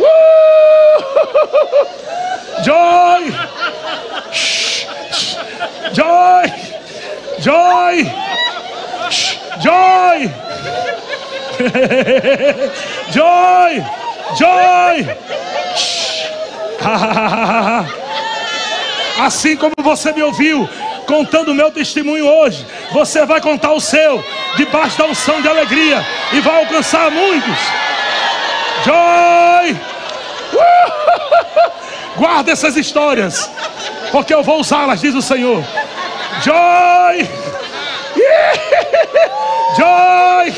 uh! 0.00 0.26
joy, 2.62 3.22
joy, 5.92 6.44
joy, 7.38 7.96
joy, 9.60 10.18
joy, 13.12 13.84
joy. 14.38 14.96
Assim 19.18 19.56
como 19.56 19.74
você 19.78 20.12
me 20.12 20.22
ouviu 20.22 20.68
contando 21.06 21.52
o 21.52 21.54
meu 21.54 21.70
testemunho 21.70 22.26
hoje, 22.26 22.66
você 22.92 23.24
vai 23.24 23.40
contar 23.40 23.72
o 23.72 23.80
seu 23.80 24.22
debaixo 24.56 24.98
da 24.98 25.06
unção 25.06 25.40
de 25.40 25.48
alegria 25.48 26.04
e 26.32 26.40
vai 26.40 26.60
alcançar 26.60 27.10
muitos. 27.10 27.56
Joy! 28.84 29.76
Guarda 32.16 32.52
essas 32.52 32.76
histórias, 32.76 33.50
porque 34.12 34.34
eu 34.34 34.42
vou 34.42 34.60
usá-las, 34.60 35.00
diz 35.00 35.14
o 35.14 35.22
Senhor. 35.22 35.64
Joy! 36.42 37.28
Joy! 39.76 40.54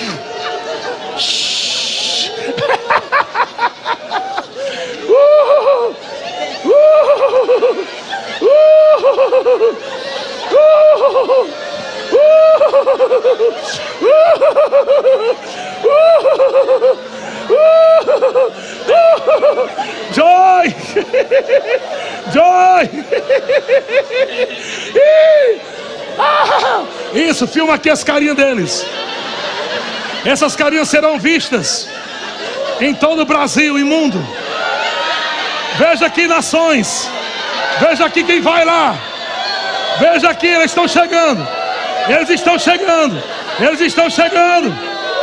Joy! 20.12 20.74
Joy! 22.32 22.91
Isso, 27.14 27.47
filma 27.47 27.74
aqui 27.74 27.91
as 27.91 28.03
carinhas 28.05 28.36
deles. 28.36 28.86
Essas 30.24 30.57
carinhas 30.57 30.89
serão 30.89 31.18
vistas 31.18 31.89
em 32.80 32.95
todo 32.95 33.22
o 33.22 33.24
Brasil 33.24 33.78
e 33.78 33.84
mundo. 33.84 34.18
Veja 35.78 36.07
aqui 36.07 36.26
nações. 36.26 37.09
Veja 37.81 38.07
aqui 38.07 38.24
quem 38.24 38.41
vai 38.41 38.64
lá. 38.64 38.97
Veja 39.99 40.31
aqui, 40.31 40.47
eles 40.47 40.66
estão 40.66 40.87
chegando. 40.87 41.47
Eles 42.09 42.31
estão 42.31 42.59
chegando. 42.59 43.22
Eles 43.61 43.81
estão 43.81 44.11
chegando. 44.11 44.74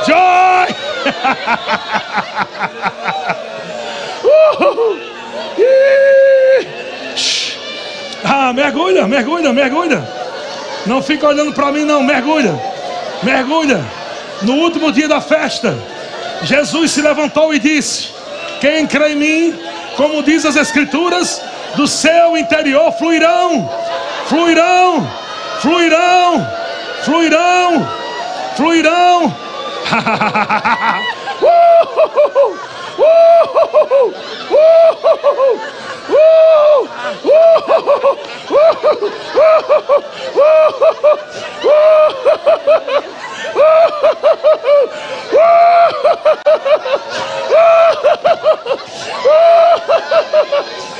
Joy! 0.05 0.75
Ah, 8.27 8.51
mergulha, 8.51 9.07
mergulha, 9.07 9.53
mergulha. 9.53 10.03
Não 10.85 11.01
fica 11.01 11.27
olhando 11.27 11.53
para 11.53 11.71
mim, 11.71 11.83
não. 11.83 12.03
Mergulha, 12.03 12.59
mergulha. 13.21 13.85
No 14.41 14.55
último 14.55 14.91
dia 14.91 15.07
da 15.07 15.21
festa, 15.21 15.77
Jesus 16.43 16.91
se 16.91 17.01
levantou 17.01 17.53
e 17.53 17.59
disse: 17.59 18.09
Quem 18.59 18.87
crê 18.87 19.13
em 19.13 19.15
mim, 19.15 19.59
como 19.95 20.23
diz 20.23 20.43
as 20.43 20.55
Escrituras, 20.55 21.41
do 21.75 21.87
seu 21.87 22.37
interior 22.37 22.91
fluirão, 22.93 23.69
fluirão, 24.27 25.07
fluirão, 25.61 26.47
fluirão, 27.03 27.87
fluirão. 28.55 29.35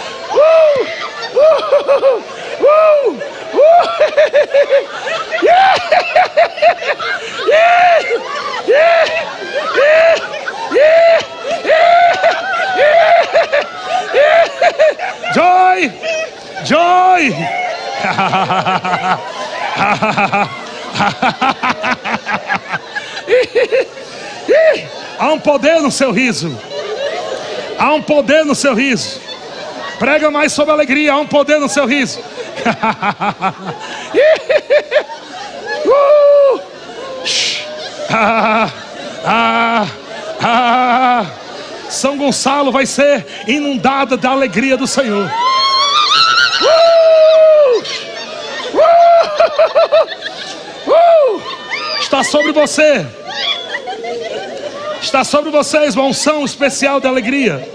Joy! 15.34 15.92
Joy! 16.64 17.36
Há 25.18 25.32
um 25.34 25.40
poder 25.40 25.82
no 25.82 25.92
seu 25.92 26.12
riso. 26.12 26.58
Há 27.78 27.94
um 27.94 28.02
poder 28.02 28.46
no 28.46 28.56
seu 28.56 28.74
riso. 28.74 29.20
Prega 30.00 30.30
mais 30.30 30.52
sobre 30.52 30.74
alegria. 30.74 31.14
Há 31.14 31.18
um 31.18 31.28
poder 31.28 31.60
no 31.60 31.70
seu 31.70 31.86
riso. 31.86 32.20
uh! 35.86 36.62
ah, 38.12 38.70
ah, 39.26 39.88
ah. 40.41 41.26
São 41.89 42.18
Gonçalo 42.18 42.72
vai 42.72 42.86
ser 42.86 43.26
inundada 43.48 44.18
da 44.18 44.32
alegria 44.32 44.76
do 44.76 44.88
Senhor. 44.88 45.32
Uh! 46.62 46.76
Uh! 50.88 51.41
Está 52.00 52.24
sobre 52.24 52.52
você. 52.52 53.06
Está 55.02 55.24
sobre 55.24 55.52
vocês 55.52 55.96
uma 55.96 56.06
unção 56.06 56.43
especial 56.43 57.00
de 57.00 57.08
alegria. 57.08 57.75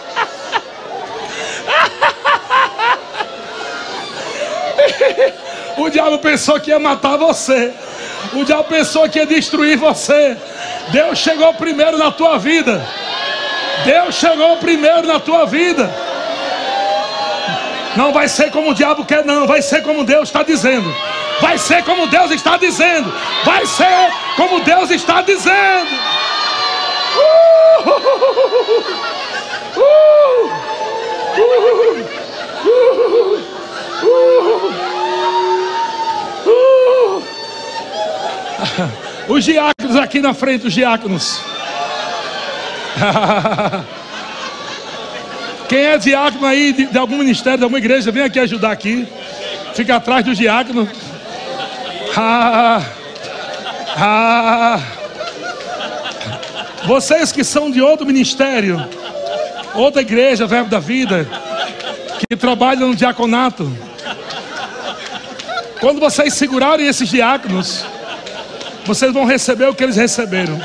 O 5.77 5.89
diabo 5.89 6.19
pensou 6.19 6.59
que 6.59 6.69
ia 6.69 6.79
matar 6.79 7.17
você. 7.17 7.73
O 8.33 8.43
diabo 8.43 8.65
pensou 8.65 9.07
que 9.09 9.19
ia 9.19 9.25
destruir 9.25 9.77
você. 9.77 10.37
Deus 10.89 11.17
chegou 11.19 11.53
primeiro 11.53 11.97
na 11.97 12.11
tua 12.11 12.37
vida. 12.37 12.81
Deus 13.85 14.15
chegou 14.15 14.57
primeiro 14.57 15.07
na 15.07 15.19
tua 15.19 15.45
vida. 15.45 15.89
Não 17.95 18.13
vai 18.13 18.27
ser 18.27 18.51
como 18.51 18.71
o 18.71 18.73
diabo 18.73 19.05
quer, 19.05 19.25
não. 19.25 19.47
Vai 19.47 19.61
ser 19.61 19.81
como 19.81 20.03
Deus 20.03 20.29
está 20.29 20.43
dizendo. 20.43 20.93
Vai 21.41 21.57
ser 21.57 21.83
como 21.83 22.07
Deus 22.07 22.31
está 22.31 22.57
dizendo. 22.57 23.11
Vai 23.43 23.65
ser 23.65 24.11
como 24.35 24.59
Deus 24.61 24.91
está 24.91 25.21
dizendo. 25.21 25.89
Uh! 27.17 27.89
Uh! 29.77 30.21
Uh! 34.03 34.40
Os 39.27 39.43
diáconos 39.45 39.95
aqui 39.95 40.19
na 40.19 40.33
frente, 40.33 40.65
os 40.67 40.73
diáconos. 40.73 41.39
Quem 45.69 45.85
é 45.85 45.97
diácono 45.97 46.45
aí 46.45 46.73
de, 46.73 46.87
de, 46.87 46.97
algum 46.97 47.17
ministério, 47.17 47.59
de 47.59 47.63
alguma 47.63 47.79
igreja, 47.79 48.11
vem 48.11 48.23
aqui 48.23 48.39
ajudar 48.39 48.71
aqui. 48.71 49.07
Fica 49.73 49.95
atrás 49.95 50.25
do 50.25 50.35
diácono. 50.35 50.89
Ah, 52.15 52.81
ah. 53.97 54.79
Vocês 56.83 57.31
que 57.31 57.43
são 57.43 57.71
de 57.71 57.81
outro 57.81 58.05
ministério, 58.05 58.85
outra 59.73 60.01
igreja, 60.01 60.45
Verbo 60.45 60.69
da 60.69 60.79
Vida, 60.79 61.27
que 62.27 62.35
trabalham 62.35 62.89
no 62.89 62.95
diaconato. 62.95 63.90
Quando 65.81 65.99
vocês 65.99 66.35
segurarem 66.35 66.85
esses 66.85 67.09
diáconos, 67.09 67.83
vocês 68.85 69.11
vão 69.11 69.25
receber 69.25 69.67
o 69.67 69.73
que 69.73 69.83
eles 69.83 69.95
receberam. 69.95 70.61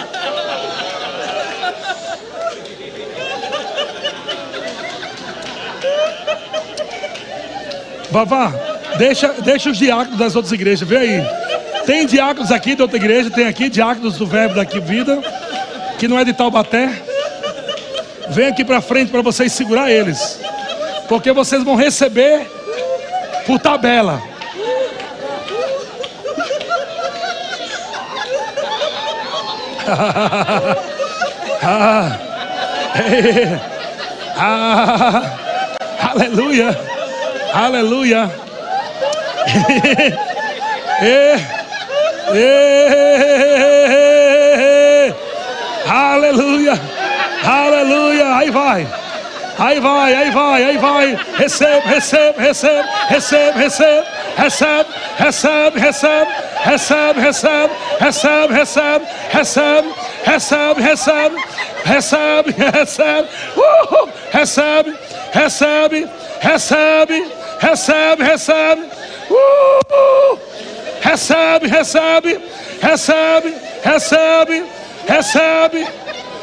Vavá, 8.10 8.52
deixa, 8.98 9.28
deixa 9.42 9.70
os 9.70 9.78
diáconos 9.78 10.18
das 10.18 10.36
outras 10.36 10.52
igrejas, 10.52 10.86
vê 10.86 10.98
aí. 10.98 11.26
Tem 11.86 12.04
diáconos 12.04 12.52
aqui 12.52 12.74
de 12.74 12.82
outra 12.82 12.98
igreja, 12.98 13.30
tem 13.30 13.46
aqui 13.46 13.70
diáconos 13.70 14.18
do 14.18 14.26
Verbo 14.26 14.56
daqui 14.56 14.78
Vida, 14.80 15.18
que 15.98 16.06
não 16.06 16.18
é 16.18 16.26
de 16.26 16.34
Taubaté. 16.34 16.90
Vem 18.28 18.48
aqui 18.48 18.66
para 18.66 18.82
frente 18.82 19.10
para 19.10 19.22
vocês 19.22 19.50
segurar 19.50 19.90
eles, 19.90 20.38
porque 21.08 21.32
vocês 21.32 21.64
vão 21.64 21.74
receber 21.74 22.46
por 23.46 23.58
tabela. 23.58 24.36
ah, 31.62 32.18
ah, 34.37 35.22
aleluia, 36.11 36.76
aleluia. 37.55 38.28
é, 41.01 41.37
é, 42.34 43.47
aleluia, 45.89 46.80
aleluia. 47.45 48.37
Aí 48.37 48.51
vai. 48.51 48.84
Aí 49.59 49.80
vai, 49.80 50.14
aí 50.14 50.30
vai, 50.30 50.64
aí 50.64 50.78
vai. 50.78 51.18
Recebe, 51.39 51.89
recebe, 51.89 52.43
recebe, 52.43 52.89
recebe, 53.09 53.59
recebe, 53.59 54.07
recebe, 54.37 54.87
recebe, 55.18 55.80
recebe, 55.80 56.30
recebe, 56.66 57.20
recebe, 57.20 57.70
recebe, 58.01 58.53
recebe, 58.53 59.07
recebe, 59.34 59.87
recebe, 60.26 60.82
recebe, 60.82 61.37
recebe, 61.87 62.53
recebe, 62.72 63.28
uh, 63.57 64.07
recebe, 64.32 64.93
recebe, 65.34 66.09
recebe, 66.43 67.24
recebe, 67.62 68.24
recebe, 68.24 68.82
uh, 69.30 70.39
recebe, 71.05 71.68
recebe, 71.68 72.41
recebe, 72.82 73.55
recebe, 73.84 74.64
recebe, 75.09 75.87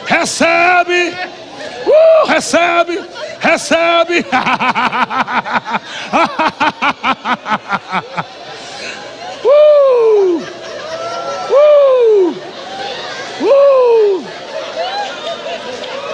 recebe, 0.09 1.13
uh, 1.85 2.33
recebe, 2.33 3.12
recebe. 3.43 4.25
uh, 9.43 10.41
uh, 11.51 12.35
uh. 13.41 14.25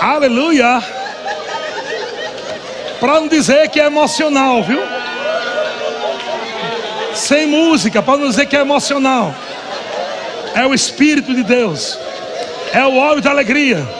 Aleluia. 0.01 0.83
Para 2.99 3.19
não 3.21 3.27
dizer 3.27 3.69
que 3.69 3.79
é 3.79 3.85
emocional, 3.85 4.63
viu? 4.63 4.81
Sem 7.13 7.45
música, 7.47 8.01
para 8.01 8.17
não 8.17 8.27
dizer 8.27 8.47
que 8.47 8.57
é 8.57 8.61
emocional. 8.61 9.33
É 10.55 10.65
o 10.65 10.73
Espírito 10.73 11.33
de 11.33 11.43
Deus. 11.43 11.99
É 12.73 12.83
o 12.85 12.97
óleo 12.97 13.21
da 13.21 13.29
alegria. 13.29 13.98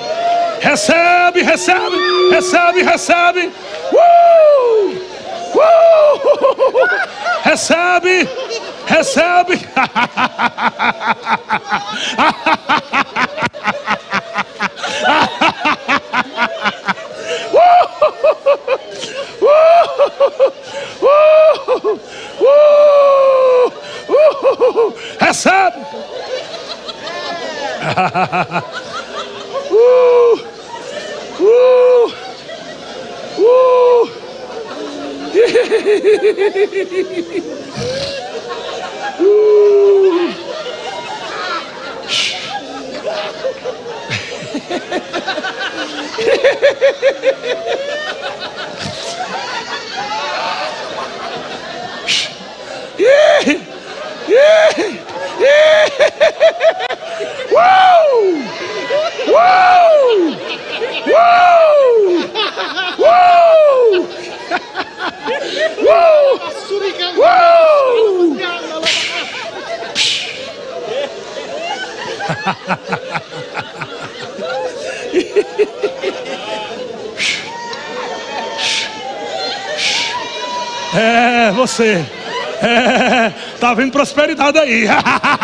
Recebe, 0.61 1.43
recebe, 1.43 1.97
recebe, 2.31 2.83
recebe. 2.83 3.51
Uh! 3.91 4.93
Uh! 5.55 5.59
Recebe, 7.45 8.27
recebe. 8.87 9.59
Recebe. 25.19 25.79
he 36.35 36.85
he 36.85 37.41
he 37.41 37.55
você. 81.69 82.05
É, 82.61 83.31
tá 83.59 83.73
vendo 83.73 83.91
prosperidade 83.91 84.57
aí. 84.57 84.85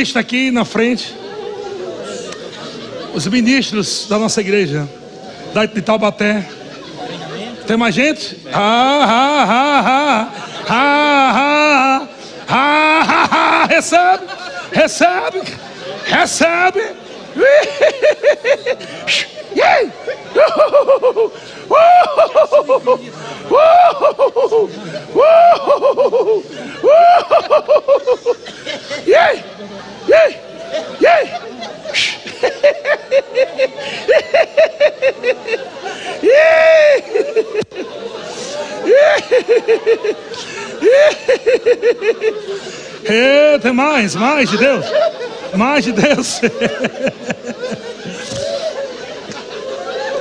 ministro 0.00 0.18
aqui 0.18 0.50
na 0.50 0.64
frente, 0.64 1.14
os 3.12 3.26
ministros 3.26 4.06
da 4.08 4.18
nossa 4.18 4.40
igreja, 4.40 4.88
da 5.52 5.64
Itaubaté. 5.64 6.48
Tem 7.66 7.76
mais 7.76 7.94
gente? 7.94 8.38
Ha. 8.50 9.04
Ha, 9.04 9.44
ha, 9.44 9.80
ha. 9.80 10.32
Ha, 10.68 11.84
ha, 12.48 13.28
ha. 13.30 13.66
Recebe, 13.66 14.24
recebe, 14.72 15.42
recebe. 16.06 16.59
É, 43.04 43.58
tem 43.58 43.72
mais, 43.72 44.14
mais 44.14 44.48
de 44.50 44.58
Deus, 44.58 44.84
mais 45.54 45.84
de 45.84 45.92
Deus. 45.92 46.40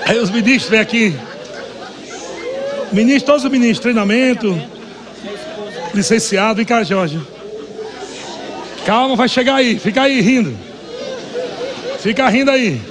Aí 0.06 0.18
os 0.18 0.32
ministros 0.32 0.70
vêm 0.70 0.80
aqui. 0.80 1.16
Ministro, 2.92 3.28
todos 3.28 3.46
os 3.46 3.52
ministros, 3.52 3.80
treinamento, 3.80 4.60
licenciado, 5.94 6.56
vem 6.56 6.66
cá, 6.66 6.84
Jorge. 6.84 7.22
Calma, 8.86 9.16
vai 9.16 9.30
chegar 9.30 9.56
aí, 9.56 9.78
fica 9.78 10.02
aí 10.02 10.20
rindo. 10.20 10.58
Fica 12.00 12.28
rindo 12.30 12.50
aí. 12.50 12.82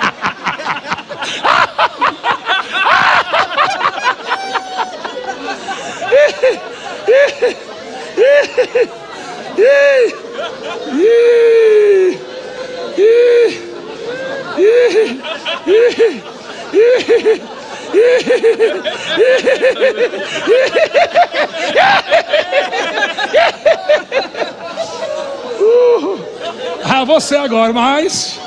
Ah, 26.84 27.04
você 27.04 27.36
agora, 27.36 27.72
mais, 27.72 28.38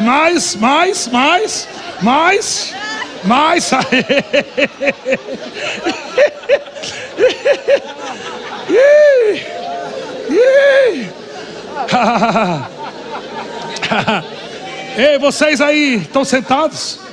mais, 0.00 0.56
mais, 0.56 1.06
mais, 1.08 1.68
mais, 2.02 2.74
mais. 3.24 3.70
Ei, 14.96 15.18
vocês 15.18 15.60
aí 15.60 15.96
estão 15.96 16.24
sentados? 16.24 17.00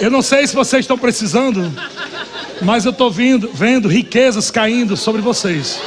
Eu 0.00 0.10
não 0.10 0.22
sei 0.22 0.46
se 0.46 0.54
vocês 0.54 0.80
estão 0.80 0.96
precisando, 0.96 1.70
mas 2.62 2.86
eu 2.86 2.90
estou 2.90 3.10
vendo, 3.10 3.86
riquezas 3.86 4.50
caindo 4.50 4.96
sobre 4.96 5.20
vocês. 5.20 5.78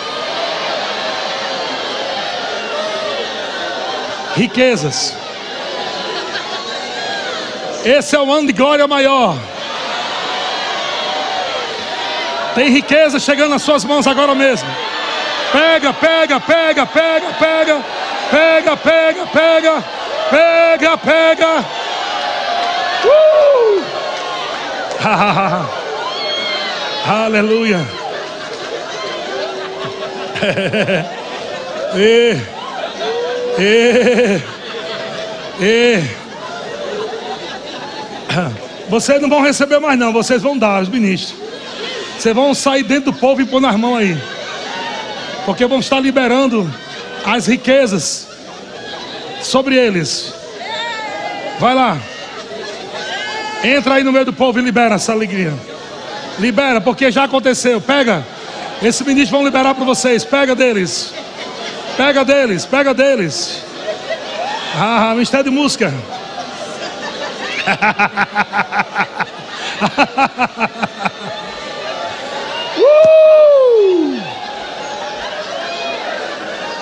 Riquezas. 4.36 5.23
Esse 7.86 8.16
é 8.16 8.20
o 8.20 8.32
ano 8.32 8.48
de 8.48 8.54
glória 8.54 8.88
maior. 8.88 9.38
Tem 12.56 12.70
riqueza 12.70 13.20
chegando 13.20 13.50
nas 13.50 13.62
suas 13.62 13.84
mãos 13.84 14.08
agora 14.08 14.34
mesmo. 14.34 14.70
Pega, 15.52 15.92
pega, 15.94 16.40
pega, 16.40 16.86
pega, 16.86 17.34
pega, 17.34 17.84
pega, 18.32 18.78
pega, 18.78 19.28
pega, 19.28 19.84
pega, 20.30 20.98
pega. 20.98 21.66
Uh! 23.06 23.84
Aleluia. 27.06 27.86
e, 31.96 32.38
e, 33.60 34.42
e. 35.60 36.23
Vocês 38.90 39.22
não 39.22 39.30
vão 39.30 39.42
receber 39.42 39.80
mais 39.80 39.98
não, 39.98 40.12
vocês 40.12 40.42
vão 40.42 40.58
dar 40.58 40.82
os 40.82 40.90
ministros. 40.90 41.34
Vocês 42.20 42.36
vão 42.36 42.54
sair 42.54 42.84
dentro 42.84 43.12
do 43.12 43.18
povo 43.18 43.42
e 43.42 43.46
pôr 43.46 43.62
nas 43.62 43.76
mãos 43.76 43.98
aí. 43.98 44.18
Porque 45.46 45.66
vamos 45.66 45.86
estar 45.86 46.00
liberando 46.00 46.70
as 47.26 47.48
riquezas 47.48 48.28
sobre 49.42 49.76
eles. 49.76 50.34
Vai 51.60 51.74
lá. 51.74 51.98
Entra 53.64 53.96
aí 53.96 54.04
no 54.04 54.12
meio 54.12 54.26
do 54.26 54.34
povo 54.34 54.60
e 54.60 54.62
libera 54.62 54.96
essa 54.96 55.14
alegria. 55.14 55.54
Libera, 56.40 56.82
porque 56.82 57.12
já 57.12 57.24
aconteceu. 57.24 57.80
Pega. 57.80 58.26
Esses 58.82 59.06
ministros 59.06 59.32
vão 59.32 59.46
liberar 59.46 59.74
para 59.74 59.86
vocês. 59.86 60.26
Pega 60.26 60.54
deles. 60.54 61.14
Pega 61.96 62.26
deles, 62.26 62.66
pega 62.66 62.94
deles. 62.94 63.64
Ah, 64.76 65.14
mistério 65.16 65.46
de 65.46 65.52
música. 65.52 65.94
Woo! 72.78 74.20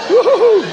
Woo! 0.09 0.65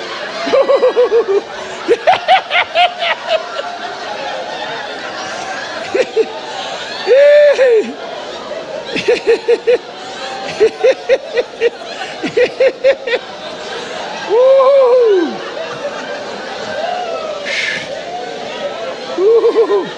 Woo! 19.19 19.98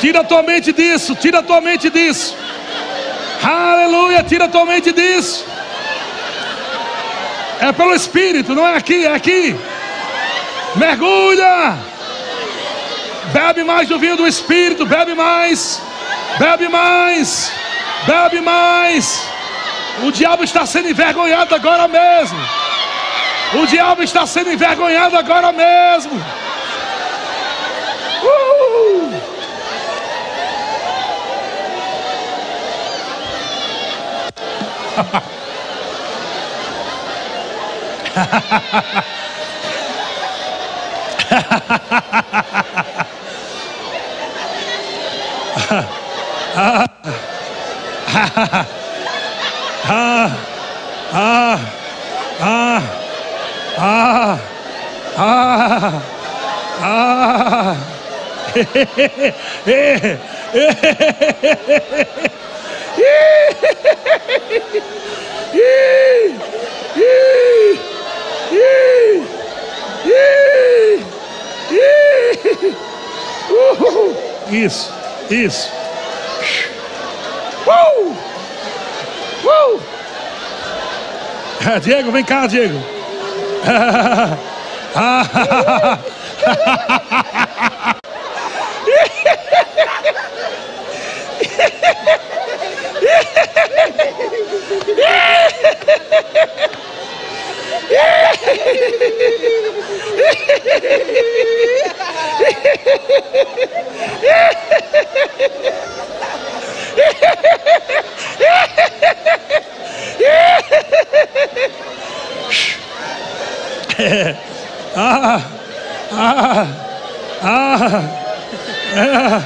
Tira 0.00 0.20
a 0.20 0.24
tua 0.24 0.42
mente 0.42 0.72
disso, 0.72 1.14
tira 1.14 1.38
a 1.38 1.42
tua 1.42 1.60
mente 1.60 1.88
disso. 1.88 2.41
Aleluia, 3.42 4.22
tira 4.22 4.48
tua 4.48 4.64
mente 4.64 4.92
disso. 4.92 5.44
É 7.60 7.72
pelo 7.72 7.94
Espírito, 7.94 8.54
não 8.54 8.66
é 8.66 8.76
aqui, 8.76 9.04
é 9.04 9.14
aqui. 9.14 9.56
Mergulha. 10.76 11.78
Bebe 13.32 13.64
mais 13.64 13.88
do 13.88 13.98
vinho 13.98 14.16
do 14.16 14.26
Espírito, 14.26 14.84
bebe 14.84 15.14
mais. 15.14 15.80
Bebe 16.38 16.68
mais. 16.68 17.52
Bebe 18.06 18.40
mais. 18.40 19.26
O 20.02 20.10
diabo 20.10 20.42
está 20.42 20.66
sendo 20.66 20.88
envergonhado 20.88 21.54
agora 21.54 21.86
mesmo. 21.86 22.38
O 23.54 23.66
diabo 23.66 24.02
está 24.02 24.26
sendo 24.26 24.50
envergonhado 24.52 25.16
agora 25.16 25.52
mesmo. 25.52 26.24
아, 34.94 35.16
아, 46.54 46.86
아, 51.12 51.58
아, 52.40 52.82
아, 53.78 54.38
아, 55.16 56.02
아, 56.80 57.76
예, 58.56 58.66
예, 58.76 59.22
예, 59.68 60.18
예. 60.54 62.41
Isso, 74.52 74.92
isso. 75.30 75.72
Uh! 77.66 78.14
Uh! 79.44 79.80
Diego, 81.80 82.12
vem 82.12 82.22
cá, 82.22 82.46
Diego. 82.46 82.78
Ah, 114.94 115.40
ah, 116.12 116.66
ah, 117.42 117.92
ah. 118.94 119.42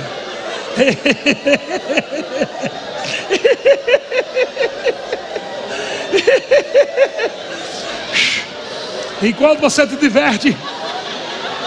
Enquanto 9.23 9.61
você 9.61 9.87
te 9.87 9.97
diverte, 9.97 10.57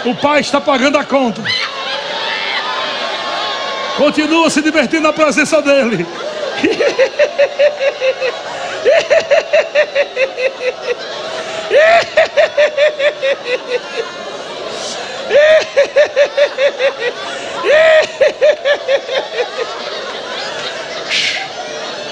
o 0.06 0.14
pai 0.16 0.42
está 0.42 0.62
pagando 0.62 0.98
a 0.98 1.04
conta. 1.04 1.42
Continua 3.98 4.50
se 4.50 4.62
divertindo 4.62 5.04
na 5.04 5.14
presença 5.14 5.62
dele. 5.62 6.06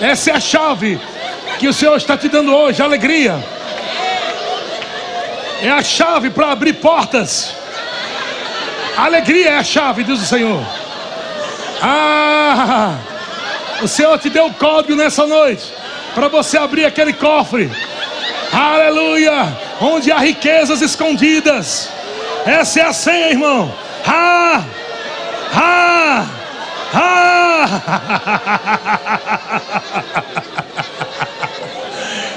Essa 0.00 0.30
é 0.30 0.34
a 0.34 0.40
chave 0.40 1.00
que 1.60 1.68
o 1.68 1.74
Senhor 1.74 1.94
está 1.98 2.16
te 2.16 2.26
dando 2.26 2.54
hoje, 2.54 2.82
alegria. 2.82 3.38
É 5.60 5.68
a 5.68 5.82
chave 5.82 6.30
para 6.30 6.52
abrir 6.52 6.72
portas. 6.72 7.54
Alegria 8.96 9.50
é 9.50 9.58
a 9.58 9.62
chave, 9.62 10.02
diz 10.02 10.22
o 10.22 10.24
Senhor. 10.24 10.64
Ah, 11.82 12.94
o 13.82 13.88
Senhor 13.88 14.18
te 14.18 14.30
deu 14.30 14.46
o 14.46 14.54
código 14.54 14.96
nessa 14.96 15.26
noite 15.26 15.70
para 16.14 16.28
você 16.28 16.56
abrir 16.56 16.86
aquele 16.86 17.12
cofre. 17.12 17.70
Aleluia! 18.50 19.54
Onde 19.82 20.10
há 20.10 20.16
riquezas 20.16 20.80
escondidas. 20.80 21.90
Essa 22.46 22.80
é 22.80 22.84
a 22.84 22.92
senha, 22.94 23.28
irmão. 23.32 23.70
Ah! 24.06 24.64
Ah! 25.52 26.26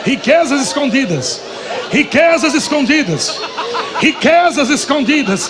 riquezas 0.05 0.61
escondidas. 0.61 1.41
Riquezas 1.91 2.53
escondidas. 2.53 3.39
Riquezas 4.01 4.69
escondidas. 4.69 5.49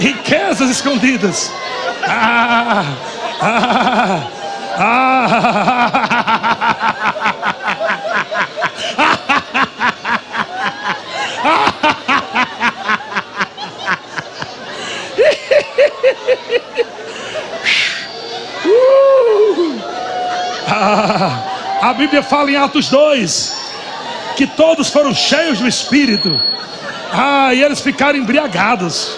Riquezas 0.00 0.70
escondidas. 0.70 1.50
Ah, 2.06 2.84
ah, 3.40 4.30
ah. 4.78 6.94
A 21.80 21.94
Bíblia 21.94 22.22
fala 22.22 22.50
em 22.50 22.56
Atos 22.56 22.88
2 22.88 23.58
que 24.36 24.46
todos 24.46 24.88
foram 24.88 25.12
cheios 25.12 25.58
do 25.58 25.66
Espírito. 25.66 26.40
Ah, 27.12 27.52
e 27.52 27.60
eles 27.62 27.80
ficaram 27.80 28.16
embriagados, 28.16 29.16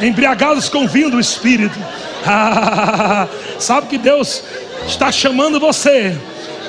embriagados 0.00 0.68
com 0.68 0.84
o 0.84 0.88
vinho 0.88 1.10
do 1.10 1.20
Espírito. 1.20 1.78
Ah, 2.26 3.28
sabe 3.58 3.86
que 3.86 3.96
Deus 3.98 4.42
está 4.86 5.12
chamando 5.12 5.60
você 5.60 6.18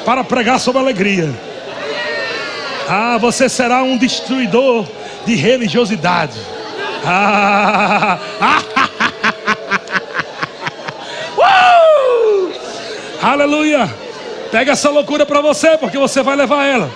para 0.05 0.23
pregar 0.23 0.59
sobre 0.59 0.81
alegria. 0.81 1.33
Ah, 2.87 3.17
você 3.17 3.49
será 3.49 3.81
um 3.81 3.97
destruidor 3.97 4.85
de 5.25 5.33
religiosidade. 5.35 6.39
Ah, 7.03 8.19
uh! 11.37 12.51
Aleluia. 13.21 14.08
Pega 14.51 14.71
essa 14.71 14.89
loucura 14.89 15.25
para 15.25 15.41
você, 15.41 15.77
porque 15.77 15.97
você 15.97 16.23
vai 16.23 16.35
levar 16.35 16.65
ela 16.65 16.89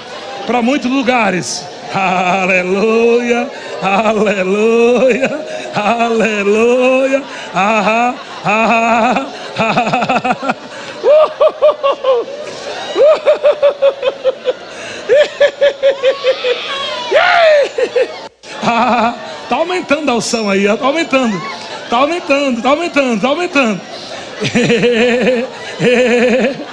para 0.46 0.62
muitos 0.62 0.90
lugares. 0.90 1.66
Aleluia, 1.94 3.48
aleluia, 3.80 5.46
aleluia. 5.76 7.24
Ah, 7.54 8.16
ah, 8.44 9.26
ah, 9.60 10.56
ah, 18.66 19.16
tá 19.48 19.56
aumentando 19.56 20.10
a 20.10 20.14
alção 20.14 20.50
aí, 20.50 20.66
tá 20.66 20.84
aumentando, 20.84 21.40
tá 21.92 21.98
aumentando, 21.98 22.62
tá 22.64 22.70
aumentando, 22.70 23.22
tá 23.22 23.28
aumentando. 23.28 23.82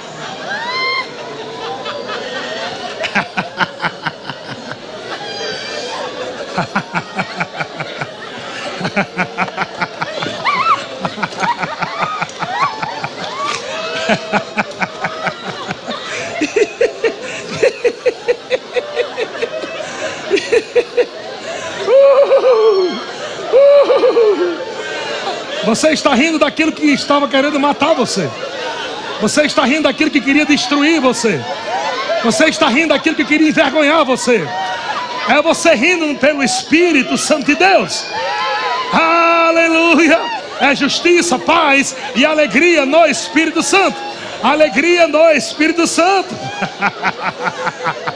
Você 25.71 25.91
está 25.91 26.13
rindo 26.13 26.37
daquilo 26.37 26.73
que 26.73 26.87
estava 26.87 27.29
querendo 27.29 27.57
matar 27.57 27.93
você. 27.93 28.29
Você 29.21 29.43
está 29.43 29.63
rindo 29.63 29.83
daquilo 29.83 30.11
que 30.11 30.19
queria 30.19 30.45
destruir 30.45 30.99
você. 30.99 31.39
Você 32.23 32.45
está 32.45 32.67
rindo 32.67 32.89
daquilo 32.89 33.15
que 33.15 33.25
queria 33.25 33.49
envergonhar 33.49 34.05
você. 34.05 34.47
É 35.27 35.41
você 35.41 35.73
rindo 35.73 36.13
pelo 36.19 36.43
Espírito 36.43 37.17
Santo 37.17 37.45
de 37.45 37.55
Deus. 37.55 38.05
Aleluia! 38.93 40.19
É 40.59 40.75
justiça, 40.75 41.39
paz 41.39 41.95
e 42.15 42.23
alegria 42.23 42.85
no 42.85 43.05
Espírito 43.07 43.63
Santo. 43.63 43.97
Alegria 44.43 45.07
no 45.07 45.31
Espírito 45.31 45.87
Santo. 45.87 46.35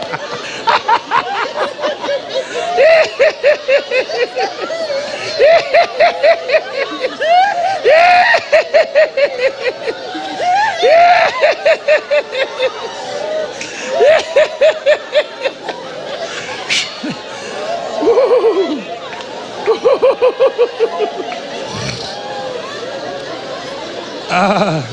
Ah, 24.37 24.83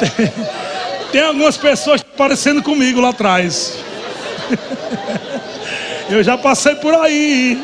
tem, 0.00 0.32
tem 1.12 1.22
algumas 1.22 1.56
pessoas 1.56 2.02
parecendo 2.02 2.62
comigo 2.62 3.00
lá 3.00 3.10
atrás. 3.10 3.78
Eu 6.10 6.24
já 6.24 6.36
passei 6.36 6.74
por 6.76 6.94
aí. 6.94 7.62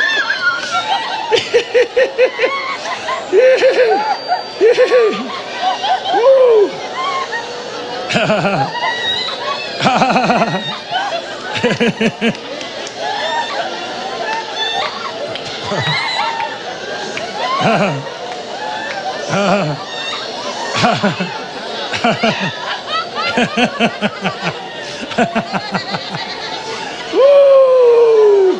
Uh! 27.14 28.60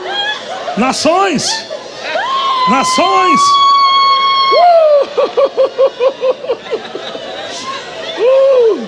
Nações, 0.78 1.71
nações. 2.70 3.42
Uh! 8.18 8.88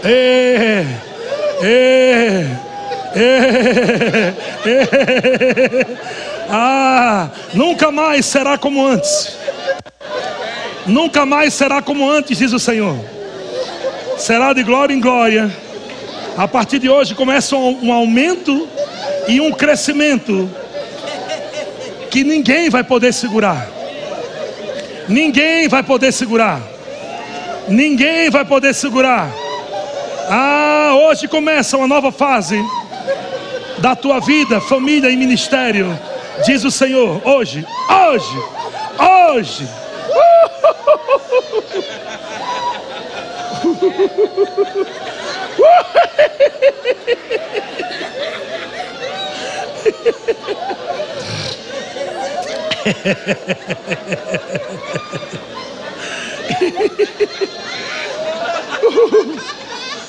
é, 0.04 0.86
é, 1.62 2.48
é, 3.16 4.34
ah, 6.50 7.30
nunca 7.54 7.92
mais 7.92 8.26
será 8.26 8.58
como 8.58 8.86
antes. 8.86 9.38
Nunca 10.86 11.26
mais 11.26 11.54
será 11.54 11.82
como 11.82 12.10
antes, 12.10 12.38
diz 12.38 12.54
o 12.54 12.60
Senhor. 12.60 12.98
Será 14.18 14.54
de 14.54 14.64
glória 14.64 14.94
em 14.94 15.00
glória. 15.00 15.52
A 16.38 16.48
partir 16.48 16.80
de 16.80 16.90
hoje 16.90 17.14
começa 17.14 17.56
um, 17.56 17.88
um 17.88 17.94
aumento 17.94 18.68
e 19.28 19.40
um 19.40 19.52
crescimento 19.52 20.50
que 22.10 22.24
ninguém 22.24 22.70
vai 22.70 22.84
poder 22.84 23.14
segurar. 23.14 23.68
Ninguém 25.08 25.68
vai 25.68 25.84
poder 25.84 26.12
segurar. 26.12 26.62
Ninguém 27.68 28.30
vai 28.30 28.46
poder 28.46 28.74
segurar. 28.74 29.32
Ah, 30.30 30.92
hoje 30.94 31.28
começa 31.28 31.78
uma 31.78 31.88
nova 31.88 32.12
fase 32.12 32.60
da 33.84 33.96
tua 33.98 34.22
vida, 34.22 34.62
família 34.62 35.10
e 35.10 35.18
ministério. 35.18 36.00
Diz 36.46 36.64
o 36.64 36.72
Senhor, 36.72 37.22
hoje, 37.28 37.68
hoje, 37.90 38.40
hoje. 38.98 39.68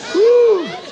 uh, 0.06 0.70
uh. 0.78 0.83